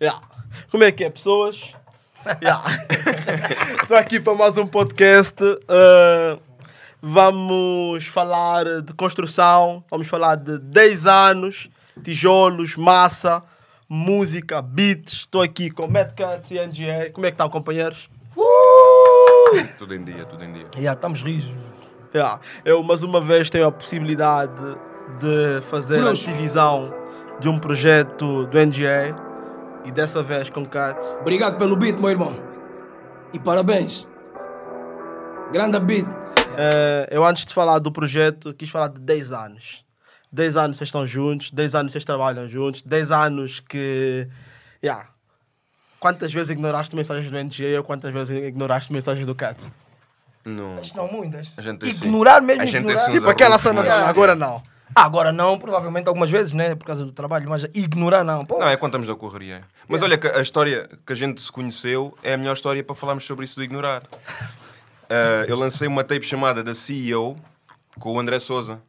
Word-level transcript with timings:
Yeah. 0.00 0.20
Como 0.70 0.84
é 0.84 0.92
que 0.92 1.04
é, 1.04 1.10
pessoas? 1.10 1.74
Estou 3.82 3.96
aqui 3.96 4.18
para 4.18 4.34
mais 4.34 4.58
um 4.58 4.66
podcast. 4.66 5.40
Uh, 5.42 6.40
vamos 7.00 8.06
falar 8.06 8.82
de 8.82 8.92
construção, 8.94 9.84
vamos 9.90 10.08
falar 10.08 10.36
de 10.36 10.58
10 10.58 11.06
anos, 11.06 11.70
tijolos, 12.02 12.76
massa, 12.76 13.42
música, 13.88 14.60
beats. 14.60 15.12
Estou 15.20 15.40
aqui 15.40 15.70
com 15.70 15.86
Mad 15.86 16.12
Cats 16.14 16.50
e 16.50 16.54
NGA. 16.54 17.10
Como 17.12 17.26
é 17.26 17.30
que 17.30 17.34
estão, 17.34 17.48
companheiros? 17.48 18.10
Tudo 19.78 19.94
em 19.94 20.04
dia, 20.04 20.24
tudo 20.24 20.42
em 20.44 20.52
dia. 20.52 20.66
Já, 20.78 20.92
estamos 20.94 21.22
rijos. 21.22 21.54
Yeah. 22.12 22.40
Eu, 22.64 22.82
mais 22.82 23.02
uma 23.02 23.20
vez, 23.20 23.48
tenho 23.48 23.66
a 23.66 23.72
possibilidade 23.72 24.52
de 25.20 25.60
fazer 25.70 26.00
Bruxo. 26.00 26.28
a 26.28 26.32
divisão 26.32 26.82
de 27.38 27.48
um 27.48 27.58
projeto 27.58 28.46
do 28.46 28.58
NGA 28.58 29.25
e 29.86 29.92
dessa 29.92 30.22
vez 30.22 30.50
com 30.50 30.66
Cats. 30.66 31.16
Obrigado 31.20 31.56
pelo 31.56 31.76
beat, 31.76 31.98
meu 31.98 32.10
irmão. 32.10 32.36
E 33.32 33.38
parabéns. 33.38 34.06
Grande 35.52 35.78
beat. 35.78 36.06
Eh, 36.58 37.08
eu 37.12 37.24
antes 37.24 37.44
de 37.44 37.54
falar 37.54 37.78
do 37.78 37.92
projeto, 37.92 38.52
quis 38.52 38.68
falar 38.68 38.88
de 38.88 39.00
10 39.00 39.32
anos. 39.32 39.84
10 40.32 40.56
anos 40.56 40.76
vocês 40.76 40.88
estão 40.88 41.06
juntos, 41.06 41.50
10 41.50 41.74
anos 41.74 41.92
vocês 41.92 42.04
trabalham 42.04 42.48
juntos, 42.48 42.82
10 42.82 43.10
anos 43.12 43.60
que. 43.60 44.28
Yeah. 44.82 45.08
Quantas 46.00 46.32
vezes 46.32 46.50
ignoraste 46.50 46.94
mensagens 46.94 47.30
do 47.30 47.38
NGA 47.38 47.78
ou 47.78 47.84
quantas 47.84 48.12
vezes 48.12 48.44
ignoraste 48.44 48.92
mensagens 48.92 49.24
do 49.24 49.34
Cat? 49.34 49.56
Não. 50.44 50.74
Mas 50.76 50.92
não 50.92 51.10
muitas. 51.10 51.52
A 51.56 51.62
gente 51.62 51.78
tem 51.78 51.92
sim. 51.92 52.06
Ignorar 52.06 52.40
mesmo, 52.40 52.62
A 52.62 52.66
gente 52.66 52.82
ignorar. 52.82 53.10
Tipo 53.10 53.28
aquela 53.28 53.58
cena, 53.58 53.82
agora 54.06 54.34
não. 54.34 54.62
Agora 54.94 55.32
não, 55.32 55.58
provavelmente 55.58 56.08
algumas 56.08 56.30
vezes, 56.30 56.52
né? 56.52 56.74
Por 56.74 56.84
causa 56.86 57.04
do 57.04 57.12
trabalho, 57.12 57.48
mas 57.48 57.64
ignorar 57.74 58.22
não. 58.24 58.44
Pô, 58.44 58.58
Não, 58.58 58.68
é 58.68 58.76
quando 58.76 58.90
estamos 58.92 59.06
da 59.06 59.14
correria. 59.14 59.62
Mas 59.88 60.00
olha, 60.02 60.18
a 60.34 60.40
história 60.40 60.88
que 61.04 61.12
a 61.12 61.16
gente 61.16 61.40
se 61.42 61.50
conheceu 61.50 62.16
é 62.22 62.34
a 62.34 62.36
melhor 62.38 62.52
história 62.54 62.82
para 62.84 62.94
falarmos 62.94 63.24
sobre 63.24 63.44
isso 63.44 63.56
do 63.56 63.64
ignorar. 63.64 64.02
Ah, 65.10 65.44
eu 65.48 65.56
lancei 65.58 65.88
uma 65.88 66.04
tape 66.04 66.24
chamada 66.24 66.62
da 66.62 66.74
CEO 66.74 67.36
com 67.98 68.12
o 68.14 68.20
André 68.20 68.38
Souza. 68.38 68.80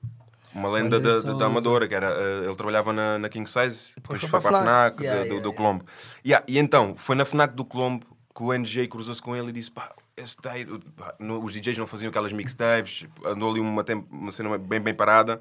Uma 0.53 0.69
lenda 0.69 0.99
da, 0.99 1.19
da- 1.19 1.33
da 1.33 1.45
Amadora, 1.45 1.87
que 1.87 1.93
era, 1.93 2.09
ah, 2.09 2.45
ele 2.45 2.55
trabalhava 2.55 2.91
na, 2.93 3.19
na 3.19 3.29
King 3.29 3.47
Size, 3.49 3.93
depois 3.95 4.19
foi 4.19 4.29
foi 4.29 4.39
para 4.41 4.57
a 4.57 4.61
FNAC. 4.61 5.01
Yeah, 5.03 5.19
do, 5.21 5.25
yeah, 5.27 5.29
do 5.29 5.49
yeah. 5.49 5.57
Colombo. 5.57 5.85
E 6.23 6.57
então, 6.59 6.95
foi 6.95 7.15
na 7.15 7.25
FNAC 7.25 7.53
do 7.53 7.63
Colombo 7.65 8.05
que 8.35 8.41
o 8.43 8.53
NJ 8.53 8.87
cruzou-se 8.87 9.21
com 9.21 9.35
ele 9.35 9.49
e 9.49 9.51
disse: 9.51 9.69
pá, 9.69 9.91
esse 10.15 10.35
tape, 10.37 10.79
pá, 10.95 11.13
no- 11.19 11.43
os 11.43 11.53
DJs 11.53 11.77
não 11.77 11.85
faziam 11.85 12.09
aquelas 12.09 12.31
mixtapes, 12.31 13.05
andou 13.25 13.51
ali 13.51 13.59
uma, 13.59 13.83
tempo, 13.83 14.07
uma 14.11 14.31
cena 14.31 14.57
bem, 14.57 14.79
bem 14.79 14.93
parada. 14.93 15.39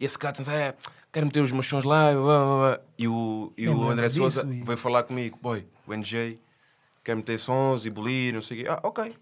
E 0.00 0.04
esse 0.06 0.18
cara 0.18 0.32
disse: 0.32 0.50
é, 0.50 0.74
quero 1.12 1.26
meter 1.26 1.42
os 1.42 1.52
meus 1.52 1.66
sons 1.66 1.84
lá. 1.84 2.10
blá, 2.12 2.22
blá, 2.22 2.56
blá." 2.56 2.80
E 2.98 3.06
o, 3.06 3.52
e 3.56 3.64
Eu 3.64 3.76
o 3.76 3.90
André 3.90 4.08
Souza 4.08 4.42
e- 4.50 4.64
veio 4.64 4.78
falar 4.78 5.02
comigo: 5.02 5.38
boy, 5.40 5.64
o 5.86 5.94
NJ 5.94 6.38
quer 7.04 7.14
meter 7.14 7.38
sons 7.38 7.84
e 7.84 7.90
bolir, 7.90 8.32
não 8.34 8.40
sei 8.40 8.60
o 8.60 8.64
quê. 8.64 8.68
Ah, 8.70 8.80
ok. 8.82 9.14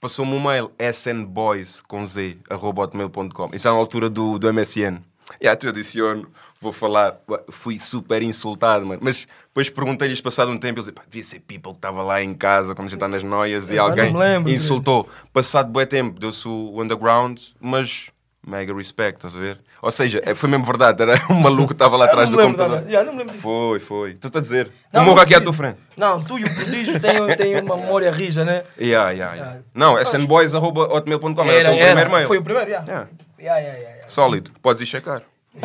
Passou-me 0.00 0.32
um 0.32 0.40
mail, 0.42 0.72
snboys, 0.80 1.80
com 1.82 2.04
z, 2.04 2.36
arroba 2.50 2.82
hotmail.com. 2.82 3.50
Isso 3.54 3.68
é 3.68 3.70
na 3.70 3.76
altura 3.76 4.10
do, 4.10 4.36
do 4.38 4.52
MSN. 4.52 4.98
E 5.40 5.46
aí 5.46 5.54
tu 5.56 5.68
adiciono, 5.68 6.28
vou 6.60 6.72
falar, 6.72 7.20
fui 7.50 7.78
super 7.78 8.20
insultado, 8.20 8.84
mano. 8.84 9.00
Mas 9.02 9.28
depois 9.46 9.70
perguntei-lhes, 9.70 10.20
passado 10.20 10.50
um 10.50 10.58
tempo, 10.58 10.80
eles 10.80 10.90
pá, 10.90 11.02
devia 11.08 11.22
ser 11.22 11.38
people 11.40 11.72
que 11.72 11.78
estava 11.78 12.02
lá 12.02 12.20
em 12.20 12.34
casa, 12.34 12.74
quando 12.74 12.86
a 12.86 12.90
gente 12.90 12.96
está 12.96 13.06
nas 13.06 13.22
noias, 13.22 13.70
e 13.70 13.76
Eu 13.76 13.84
alguém 13.84 14.14
lembro, 14.14 14.50
insultou. 14.50 15.08
Passado 15.32 15.70
bué 15.70 15.86
tempo, 15.86 16.18
deu-se 16.18 16.46
o 16.48 16.82
underground, 16.82 17.40
mas 17.60 18.10
mega 18.46 18.74
respect, 18.74 19.16
estás 19.18 19.36
a 19.36 19.40
ver? 19.40 19.60
Ou 19.80 19.90
seja, 19.90 20.20
é- 20.24 20.34
foi 20.34 20.48
mesmo 20.48 20.64
verdade, 20.64 21.02
era 21.02 21.20
um 21.30 21.34
maluco 21.34 21.68
que 21.68 21.72
estava 21.74 21.96
lá 21.96 22.04
atrás 22.06 22.30
do 22.30 22.36
lembro 22.36 22.56
computador. 22.58 22.88
não 23.04 23.12
me 23.12 23.18
lembro 23.18 23.32
disso. 23.34 23.42
Foi, 23.42 23.78
foi. 23.80 24.14
Tu 24.14 24.28
estás 24.28 24.40
a 24.40 24.42
dizer. 24.48 24.70
Não, 24.92 25.02
o 25.02 25.04
morro 25.06 25.20
aqui 25.20 25.34
à 25.34 25.40
tua 25.40 25.52
frente. 25.52 25.78
Não, 25.96 26.22
tu 26.22 26.38
e 26.38 26.44
o 26.44 26.54
prodígio 26.54 26.98
têm, 27.00 27.26
têm 27.36 27.60
uma 27.60 27.76
memória 27.76 28.10
rija, 28.10 28.44
né? 28.44 28.62
Yeah, 28.78 29.10
yeah, 29.10 29.34
yeah. 29.34 29.36
Yeah. 29.36 29.60
Não, 29.74 29.98
snboys.hotmail.com 30.00 31.42
era, 31.44 31.52
Era, 31.52 31.72
o 31.72 31.76
primeiro 31.78 32.10
mail. 32.10 32.26
Foi 32.26 32.38
o 32.38 32.42
primeiro, 32.42 32.70
já. 32.70 32.80
Yeah. 32.82 33.08
Yeah, 33.38 33.58
yeah, 33.60 33.78
yeah, 33.78 33.94
yeah. 33.96 34.08
Sólido, 34.08 34.50
podes 34.62 34.80
ir 34.82 34.86
checar. 34.86 35.20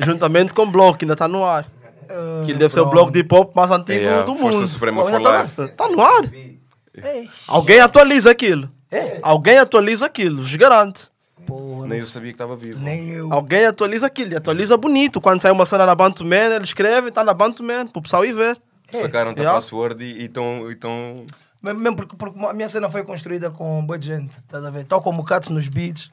Juntamente 0.00 0.54
com 0.54 0.62
o 0.62 0.66
blog, 0.70 0.96
que 0.96 1.04
ainda 1.04 1.14
está 1.14 1.28
no 1.28 1.44
ar. 1.44 1.66
Ah, 2.08 2.42
Que 2.44 2.52
ele 2.52 2.58
deve 2.58 2.72
ser 2.72 2.80
o 2.80 2.84
pronto. 2.84 2.94
blog 2.94 3.12
de 3.12 3.20
hip 3.20 3.34
hop 3.34 3.54
mais 3.54 3.70
antigo 3.70 3.98
Yeah, 3.98 4.22
do 4.24 4.34
Força 4.36 4.56
mundo. 4.58 4.68
Suprema 4.68 5.02
Pô, 5.02 5.08
for 5.10 5.16
ainda 5.16 5.46
tá. 5.48 5.64
Está 5.64 5.88
no 5.88 6.00
ar. 6.02 6.22
Ei, 6.32 7.28
Alguém 7.46 7.80
atualiza 7.80 8.30
aquilo. 8.30 8.70
É. 8.90 9.18
Alguém 9.22 9.58
atualiza 9.58 10.06
aquilo, 10.06 10.42
vos 10.42 10.54
garanto. 10.56 11.10
porra, 11.46 11.86
Nem 11.88 11.98
eu 12.00 12.06
sabia 12.06 12.30
que 12.30 12.34
estava 12.34 12.56
vivo. 12.56 12.78
nem 12.78 13.10
eu. 13.10 13.32
Alguém 13.32 13.64
atualiza 13.66 14.06
aquilo, 14.06 14.32
e 14.32 14.36
atualiza 14.36 14.76
bonito. 14.76 15.20
Quando 15.20 15.40
sai 15.40 15.50
uma 15.50 15.66
cena 15.66 15.84
na 15.86 15.94
Bantuman, 15.94 16.54
ele 16.54 16.64
escreve, 16.64 17.08
está 17.08 17.22
na 17.24 17.34
Bantuman, 17.34 17.86
para 17.86 17.98
o 17.98 18.02
pessoal 18.02 18.24
ir 18.24 18.32
ver. 18.32 18.56
Sacaram-te 18.92 19.40
a 19.40 19.42
Yeah. 19.42 19.60
password 19.60 20.02
e 20.04 20.24
estão. 20.26 20.70
Então... 20.70 21.26
Mesmo 21.62 21.80
mesmo 21.80 21.96
porque, 21.96 22.14
porque 22.16 22.38
a 22.44 22.52
minha 22.52 22.68
cena 22.68 22.88
foi 22.88 23.02
construída 23.02 23.50
com 23.50 23.84
boa 23.84 24.00
gente, 24.00 24.30
estás 24.38 24.64
a 24.64 24.70
ver? 24.70 24.84
Tal 24.84 25.02
como 25.02 25.22
o 25.22 25.24
Cats 25.24 25.48
nos 25.48 25.66
beats, 25.66 26.12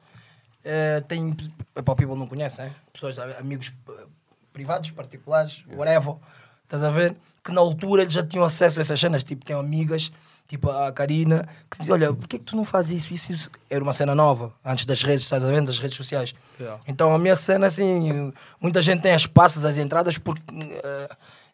eh, 0.63 1.03
tem. 1.07 1.35
Epá, 1.75 1.91
o 1.91 1.95
people 1.95 2.16
não 2.16 2.25
conhece, 2.25 2.59
né? 2.61 2.72
Pessoas, 2.91 3.19
amigos 3.19 3.72
eh, 3.90 4.05
privados, 4.51 4.90
particulares, 4.91 5.63
whatever, 5.75 6.16
estás 6.63 6.81
a 6.84 6.90
ver? 6.90 7.16
Que 7.44 7.51
na 7.51 7.61
altura 7.61 8.01
eles 8.01 8.13
já 8.13 8.23
tinham 8.25 8.44
acesso 8.44 8.79
a 8.79 8.81
essas 8.81 9.00
cenas, 9.00 9.23
tipo, 9.23 9.45
tem 9.45 9.55
amigas, 9.55 10.11
tipo 10.53 10.69
a 10.69 10.91
Karina, 10.91 11.47
que 11.69 11.80
dizia: 11.80 11.94
Olha, 11.94 12.14
por 12.14 12.28
que, 12.28 12.38
que 12.38 12.46
tu 12.46 12.56
não 12.56 12.64
fazes 12.64 13.03
isso? 13.03 13.14
isso? 13.14 13.34
Isso 13.34 13.52
era 13.69 13.84
uma 13.84 13.94
cena 13.94 14.14
nova, 14.14 14.53
antes 14.64 14.86
das 14.86 15.02
redes, 15.03 15.24
estás 15.24 15.44
a 15.44 15.47
ver? 15.47 15.62
Das 15.64 15.80
redes 15.80 15.97
sociais. 15.97 16.34
Yeah. 16.59 16.80
Então 16.88 17.14
a 17.14 17.18
minha 17.18 17.36
cena, 17.36 17.68
assim, 17.68 18.31
muita 18.62 18.81
gente 18.81 19.02
tem 19.02 19.14
as 19.14 19.25
passas, 19.25 19.66
as 19.66 19.78
entradas, 19.78 20.18
porque 20.18 20.41
eh, 20.52 21.09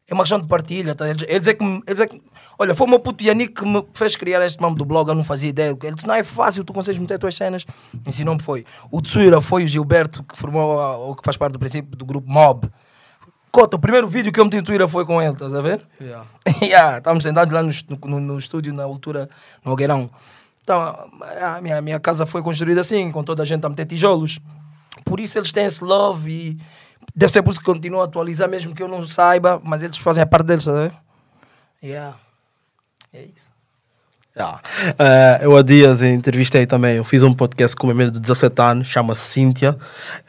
é 0.07 0.13
uma 0.13 0.23
questão 0.23 0.39
de 0.39 0.47
partilha. 0.47 0.93
Tá? 0.93 1.07
Eles, 1.07 1.47
é 1.47 1.53
que, 1.53 1.63
eles 1.87 1.99
é 1.99 2.07
que. 2.07 2.21
Olha, 2.57 2.75
foi 2.75 2.87
o 2.87 2.89
meu 2.89 2.99
puto 2.99 3.23
Yannick 3.23 3.53
que 3.53 3.65
me 3.65 3.85
fez 3.93 4.17
criar 4.17 4.45
este 4.45 4.61
nome 4.61 4.75
do 4.75 4.83
blog, 4.83 5.07
eu 5.07 5.15
não 5.15 5.23
fazia 5.23 5.49
ideia. 5.49 5.69
Ele 5.81 5.95
disse: 5.95 6.07
não 6.07 6.15
é 6.15 6.23
fácil, 6.23 6.63
tu 6.63 6.73
consegues 6.73 6.99
meter 6.99 7.13
as 7.13 7.19
tuas 7.19 7.35
cenas. 7.35 7.65
Ensinou-me 8.05 8.41
foi. 8.41 8.65
O 8.91 9.01
Tsuira 9.01 9.39
foi 9.39 9.63
o 9.63 9.67
Gilberto, 9.67 10.23
que 10.23 10.37
formou, 10.37 10.77
ou 10.99 11.15
que 11.15 11.23
faz 11.23 11.37
parte 11.37 11.53
do 11.53 11.59
princípio 11.59 11.95
do 11.95 12.05
grupo 12.05 12.29
Mob. 12.29 12.69
Cota, 13.51 13.77
o 13.77 13.79
primeiro 13.79 14.07
vídeo 14.07 14.31
que 14.31 14.39
eu 14.39 14.45
meti 14.45 14.57
no 14.57 14.63
Twitter 14.63 14.87
foi 14.87 15.05
com 15.05 15.21
ele, 15.21 15.33
estás 15.33 15.53
a 15.53 15.61
ver? 15.61 15.85
Yeah. 15.99 16.27
yeah, 16.61 16.97
estávamos 16.99 17.23
sentados 17.23 17.53
lá 17.53 17.63
no, 17.63 17.71
no, 18.05 18.19
no 18.19 18.37
estúdio, 18.37 18.73
na 18.73 18.83
altura, 18.83 19.29
no 19.65 19.71
Algueirão. 19.71 20.09
Então, 20.61 20.79
a 21.41 21.59
minha, 21.61 21.77
a 21.77 21.81
minha 21.81 21.99
casa 21.99 22.25
foi 22.25 22.43
construída 22.43 22.81
assim, 22.81 23.11
com 23.11 23.23
toda 23.23 23.41
a 23.41 23.45
gente 23.45 23.65
a 23.65 23.69
meter 23.69 23.85
tijolos. 23.85 24.39
Por 25.03 25.19
isso 25.19 25.37
eles 25.37 25.51
têm 25.51 25.65
esse 25.65 25.83
love 25.83 26.31
e 26.31 26.57
deve 27.15 27.31
ser 27.31 27.41
por 27.41 27.49
isso 27.51 27.59
que 27.59 27.65
continuam 27.65 28.01
a 28.01 28.05
atualizar, 28.05 28.47
mesmo 28.47 28.75
que 28.75 28.83
eu 28.83 28.87
não 28.87 29.03
saiba, 29.03 29.59
mas 29.63 29.81
eles 29.81 29.97
fazem 29.97 30.21
a 30.21 30.27
parte 30.27 30.45
deles, 30.45 30.65
tá 30.65 30.71
vendo? 30.71 30.93
Yeah. 31.81 32.17
É 33.11 33.23
isso. 33.23 33.51
Yeah. 34.39 34.61
Eh, 34.97 35.39
eu 35.41 35.57
há 35.57 35.61
dias 35.61 36.01
entrevistei 36.01 36.65
também, 36.65 36.95
eu 36.95 37.03
fiz 37.03 37.23
um 37.23 37.33
podcast 37.33 37.75
com 37.75 37.87
uma 37.87 37.93
menina 37.93 38.11
de 38.11 38.19
17 38.21 38.61
anos, 38.61 38.87
chama-se 38.87 39.21
Cíntia, 39.21 39.77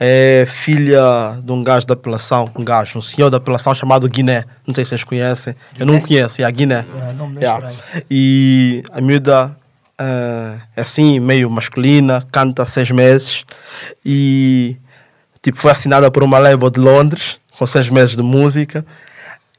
é 0.01 0.45
filha 0.49 1.39
de 1.43 1.53
um 1.53 1.63
gajo 1.63 1.87
da 1.87 1.95
apelação, 1.95 2.51
um 2.57 2.65
gajo, 2.65 2.99
um 2.99 3.03
senhor 3.03 3.31
da 3.31 3.37
apelação 3.37 3.73
chamado 3.73 4.09
Guiné, 4.09 4.45
não 4.67 4.75
sei 4.75 4.85
se 4.85 4.89
vocês 4.91 5.05
conhecem, 5.05 5.55
eu 5.79 5.87
não 5.87 6.01
conheço, 6.01 6.43
é 6.43 6.45
a 6.45 6.51
Guiné. 6.51 6.85
É, 7.09 7.13
nome 7.13 7.35
não 7.35 7.41
é 7.41 7.45
Yeah. 7.45 7.71
estranho. 7.71 8.05
E 8.11 8.83
a 8.93 9.01
miúda 9.01 9.57
eh, 9.97 10.57
é 10.77 10.81
assim, 10.81 11.21
meio 11.21 11.49
masculina, 11.49 12.27
canta 12.33 12.65
há 12.65 12.67
seis 12.67 12.91
meses 12.91 13.45
e 14.05 14.77
tipo, 15.41 15.59
foi 15.61 15.71
assinada 15.71 16.11
por 16.11 16.25
uma 16.25 16.39
label 16.39 16.69
de 16.69 16.81
Londres, 16.81 17.39
com 17.57 17.65
seis 17.67 17.89
meses 17.89 18.17
de 18.17 18.23
música. 18.23 18.85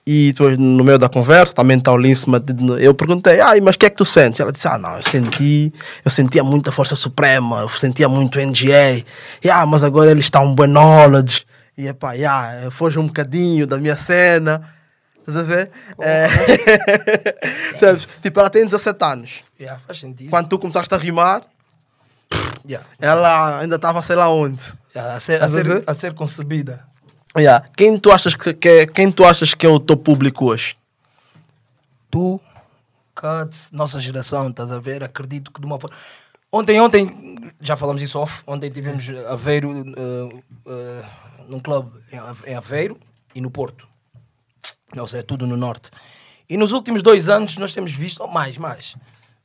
E 0.06 0.31
depois, 0.31 0.57
no 0.57 0.84
meio 0.84 0.97
da 0.97 1.07
conversa, 1.07 1.53
também 1.53 1.78
está 1.78 1.91
o 1.91 1.97
Linsman, 1.97 2.41
eu 2.79 2.91
perguntei, 2.94 3.39
ai, 3.39 3.62
mas 3.62 3.75
o 3.75 3.78
que 3.79 3.85
é 3.85 3.89
que 3.89 3.97
tu 3.97 4.03
sentes? 4.03 4.39
Ela 4.39 4.51
disse, 4.51 4.67
ah, 4.67 4.78
não, 4.78 4.97
eu 4.97 5.03
senti, 5.03 5.72
eu 6.03 6.09
sentia 6.09 6.44
muita 6.44 6.72
Força 6.72 6.95
Suprema, 6.95 7.62
eu 7.62 7.69
sentia 7.69 8.09
muito 8.09 8.40
NGA, 8.40 9.06
e, 9.44 9.50
ah, 9.50 9.63
mas 9.66 9.84
agora 9.84 10.09
eles 10.09 10.23
estão 10.25 10.44
um 10.44 10.56
bom 10.56 10.66
knowledge, 10.66 11.46
e, 11.78 11.87
epá, 11.87 12.14
yeah, 12.14 12.72
foge 12.72 12.97
um 12.97 13.05
bocadinho 13.05 13.67
da 13.67 13.78
minha 13.78 13.96
cena, 13.96 14.61
estás 15.20 15.37
a 15.37 15.43
ver? 15.43 15.70
É... 15.99 16.28
Sabes? 17.79 18.08
Tipo, 18.23 18.40
ela 18.40 18.49
tem 18.49 18.66
17 18.66 19.03
anos, 19.05 19.31
Yeah, 19.59 19.79
faz 19.85 19.99
sentido. 19.99 20.31
quando 20.31 20.47
tu 20.49 20.58
começaste 20.58 20.93
a 20.93 20.97
rimar, 20.97 21.43
Yeah. 22.67 22.87
ela 22.99 23.59
ainda 23.59 23.75
estava 23.75 24.02
sei 24.02 24.16
lá 24.16 24.29
onde. 24.29 24.61
Yeah, 24.96 25.16
a, 25.16 25.20
ser, 25.20 25.43
a, 25.43 25.47
ser, 25.47 25.84
a 25.85 25.93
ser 25.93 26.14
concebida. 26.14 26.85
Yeah. 27.37 27.66
Quem, 27.78 27.97
tu 27.97 28.11
achas 28.11 28.35
que, 28.35 28.53
que 28.53 28.67
é, 28.67 28.85
quem 28.85 29.11
tu 29.11 29.23
achas 29.23 29.53
que 29.53 29.66
é 29.66 29.69
o 29.69 29.79
teu 29.79 29.95
público 29.95 30.45
hoje? 30.45 30.75
tu, 32.11 32.41
Cuts, 33.16 33.72
nossa 33.72 33.99
geração, 33.99 34.49
estás 34.49 34.72
a 34.72 34.79
ver? 34.79 35.03
Acredito 35.03 35.51
que 35.51 35.59
de 35.61 35.66
uma 35.66 35.79
forma. 35.79 35.95
Ontem, 36.51 36.79
ontem, 36.81 37.53
já 37.61 37.78
falamos 37.78 38.01
isso 38.01 38.19
off, 38.19 38.43
ontem 38.45 38.69
tivemos 38.69 39.09
Aveiro 39.29 39.69
uh, 39.72 40.28
uh, 40.35 41.05
num 41.47 41.59
clube 41.59 41.91
em 42.11 42.17
Ave- 42.19 42.51
em 42.51 42.55
Aveiro 42.55 42.99
e 43.34 43.39
no 43.39 43.49
Porto. 43.49 43.87
Ou 44.97 45.07
seja, 45.07 45.23
tudo 45.23 45.47
no 45.47 45.55
norte. 45.55 45.89
E 46.49 46.57
nos 46.57 46.73
últimos 46.73 47.01
dois 47.01 47.29
anos 47.29 47.55
nós 47.55 47.73
temos 47.73 47.93
visto, 47.93 48.27
mais, 48.27 48.57
mais, 48.57 48.97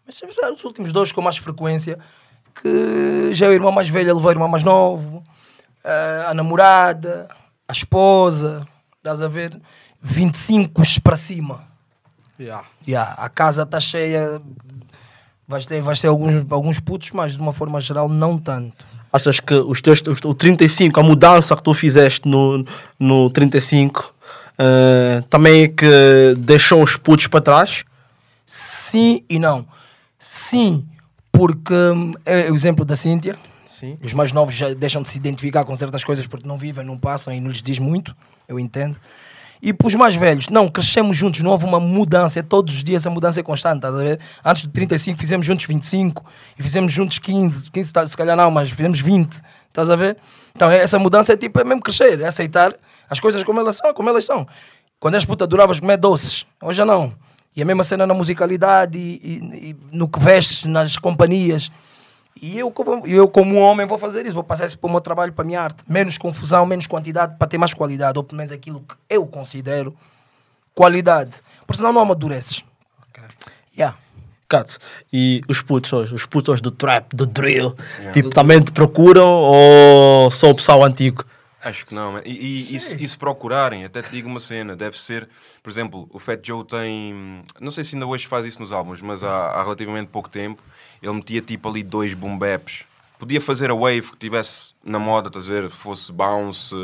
mas 0.05 0.19
temos 0.19 0.37
os 0.37 0.65
últimos 0.65 0.93
dois 0.93 1.13
com 1.13 1.23
mais 1.23 1.37
frequência, 1.37 1.99
que 2.61 3.33
já 3.33 3.47
é 3.47 3.51
o 3.51 3.53
irmão 3.53 3.71
mais 3.71 3.89
velho 3.89 4.13
levou 4.13 4.29
o 4.29 4.33
irmão 4.33 4.49
mais 4.49 4.65
novo, 4.65 5.23
eh, 5.85 6.25
a 6.27 6.35
namorada, 6.35 7.29
a 7.69 7.73
esposa, 7.73 8.67
estás 8.99 9.21
a 9.23 9.29
ver? 9.29 9.59
25 10.01 10.83
para 11.03 11.17
cima. 11.17 11.65
Yeah. 12.39 12.67
Yeah, 12.87 13.13
a 13.15 13.29
casa 13.29 13.63
está 13.63 13.81
cheia. 13.81 14.41
Vais 15.49 15.65
ter, 15.65 15.81
vais 15.81 16.01
ter 16.01 16.09
alguns, 16.09 16.45
alguns 16.51 16.81
putos, 16.81 17.11
mas 17.13 17.33
de 17.33 17.39
uma 17.41 17.53
forma 17.53 17.81
geral, 17.81 18.09
não 18.09 18.39
tanto. 18.39 18.85
Achas 19.13 19.41
que 19.41 19.55
os 19.55 19.81
teus, 19.81 20.03
os- 20.07 20.21
o 20.25 20.35
35, 20.35 20.99
a 21.01 21.03
mudança 21.03 21.57
que 21.57 21.63
tu 21.63 21.73
fizeste 21.73 22.29
no, 22.29 22.65
no 22.99 23.31
35, 23.31 24.13
eh, 24.59 25.23
também 25.31 25.63
é 25.63 25.69
que 25.69 26.35
deixou 26.37 26.83
os 26.83 26.97
putos 26.97 27.27
para 27.29 27.41
trás? 27.41 27.85
Sim 28.45 29.25
e 29.31 29.39
não. 29.39 29.65
Sim, 30.19 30.85
porque 31.33 31.75
é 32.25 32.51
o 32.51 32.55
exemplo 32.55 32.85
da 32.85 32.97
Cíntia. 32.97 33.37
Sim. 33.79 33.99
Os 34.03 34.13
mais 34.15 34.33
novos 34.33 34.55
já 34.55 34.73
deixam 34.73 35.03
de 35.03 35.09
se 35.09 35.19
identificar 35.19 35.65
com 35.65 35.77
certas 35.77 36.03
coisas 36.05 36.27
porque 36.27 36.47
não 36.49 36.57
vivem, 36.57 36.85
não 36.85 36.97
passam 36.99 37.33
e 37.33 37.41
não 37.41 37.51
lhes 37.51 37.63
diz 37.63 37.79
muito. 37.79 38.17
Eu 38.49 38.59
entendo. 38.59 38.97
E 39.61 39.73
para 39.73 39.87
os 39.87 39.95
mais 39.95 40.15
velhos, 40.15 40.49
não, 40.49 40.69
crescemos 40.69 41.17
juntos, 41.17 41.41
não 41.41 41.51
houve 41.51 41.65
uma 41.65 41.81
mudança, 41.81 42.39
é 42.41 42.43
todos 42.43 42.75
os 42.75 42.85
dias 42.85 43.07
a 43.07 43.11
mudança 43.11 43.41
é 43.41 43.43
constante, 43.43 43.77
estás 43.77 43.95
a 43.95 43.99
ver? 43.99 44.21
Antes 44.45 44.63
de 44.63 44.69
35 44.69 45.19
fizemos 45.19 45.47
juntos 45.47 45.65
25 45.67 46.25
e 46.59 46.63
fizemos 46.63 46.93
juntos 46.93 47.19
15, 47.19 47.71
15 47.71 47.93
tá- 47.93 48.07
se 48.07 48.17
calhar 48.17 48.37
não, 48.37 48.51
mas 48.51 48.69
fizemos 48.71 49.01
20, 49.01 49.41
estás 49.69 49.89
a 49.91 49.97
ver? 49.97 50.17
Então 50.55 50.71
é- 50.71 50.79
essa 50.79 50.99
mudança 50.99 51.33
é 51.33 51.37
tipo, 51.37 51.59
é 51.59 51.65
mesmo 51.65 51.81
crescer, 51.83 52.21
é 52.21 52.27
aceitar 52.27 52.75
as 53.09 53.19
coisas 53.19 53.43
como 53.45 53.59
elas 53.61 53.77
são, 53.77 53.93
como 53.95 54.09
elas 54.11 54.25
são. 54.27 54.47
Quando 55.01 55.15
és 55.15 55.25
puta, 55.25 55.45
adoravas 55.45 55.81
comer 55.81 55.97
doces, 55.97 56.47
hoje 56.63 56.77
já 56.79 56.85
não. 56.85 57.15
E 57.57 57.63
a 57.63 57.65
mesma 57.65 57.83
cena 57.83 58.07
na 58.07 58.13
musicalidade 58.15 58.99
e, 58.99 59.21
e- 59.23 59.71
e 59.71 59.77
no 59.91 60.07
que 60.07 60.21
vestes, 60.21 60.65
nas 60.67 60.97
companhias. 60.99 61.71
E 62.41 62.59
eu, 62.59 62.71
como- 62.71 63.07
eu, 63.07 63.27
como 63.29 63.57
homem, 63.57 63.87
vou 63.87 63.99
fazer 63.99 64.25
isso. 64.27 64.35
Vou 64.35 64.45
passar 64.45 64.67
isso 64.67 64.79
para 64.79 64.89
o 64.89 64.91
meu 64.91 65.01
trabalho, 65.01 65.33
para 65.33 65.43
a 65.43 65.47
minha 65.47 65.61
arte. 65.61 65.83
Menos 65.89 66.19
confusão, 66.19 66.67
menos 66.67 66.87
quantidade, 66.87 67.37
para 67.39 67.47
ter 67.47 67.57
mais 67.59 67.73
qualidade. 67.73 68.19
Ou 68.19 68.25
pelo 68.25 68.37
menos 68.37 68.53
aquilo 68.53 68.81
que 68.81 68.95
eu 69.09 69.27
considero 69.27 69.97
qualidade. 70.75 71.41
Porque 71.67 71.79
senão 71.79 71.93
não 71.93 72.03
amadureces. 72.03 72.65
Yeah. 73.77 73.97
Cat, 74.49 74.79
e 75.13 75.41
os 75.49 75.61
putos 75.61 75.93
hoje, 75.93 76.15
os 76.15 76.25
putos 76.25 76.61
do 76.61 76.71
trap, 76.71 77.13
do 77.17 77.27
drill, 77.27 77.75
tipo, 78.13 78.31
também 78.31 78.63
te 78.63 78.71
procuram 78.71 79.27
ou 79.27 80.31
só 80.31 80.51
o 80.51 80.55
pessoal 80.55 80.85
antigo? 80.85 81.25
Acho 81.65 81.85
que 81.85 81.93
não. 81.93 82.19
E, 82.19 82.31
e, 82.31 82.77
e 82.77 82.79
se, 82.81 83.03
e 83.03 83.09
se 83.09 83.19
procurarem, 83.19 83.85
até 83.85 84.01
te 84.03 84.11
digo 84.13 84.29
uma 84.29 84.39
cena, 84.39 84.77
deve 84.77 84.97
ser, 84.97 85.29
por 85.65 85.69
exemplo, 85.69 86.09
o 86.13 86.21
Fat 86.21 86.39
Joe 86.47 86.65
tem, 86.65 87.43
não 87.61 87.73
sei 87.73 87.83
se 87.83 87.97
ainda 87.97 88.07
hoje 88.07 88.29
faz 88.29 88.47
isso 88.47 88.61
nos 88.63 88.71
álbuns, 88.71 89.01
mas 89.03 89.25
há, 89.25 89.47
há 89.49 89.63
relativamente 89.65 90.11
pouco 90.11 90.29
tempo, 90.29 90.63
ele 91.03 91.13
metia 91.13 91.41
tipo 91.41 91.69
ali 91.69 91.83
dois 91.83 92.15
boom. 92.15 92.39
Podia 93.19 93.41
fazer 93.41 93.71
a 93.71 93.75
wave 93.75 94.11
que 94.13 94.17
tivesse 94.19 94.75
na 94.85 94.99
moda, 94.99 95.29
estás 95.29 95.49
a 95.49 95.53
ver, 95.53 95.71
fosse 95.71 96.13
bounce, 96.13 96.75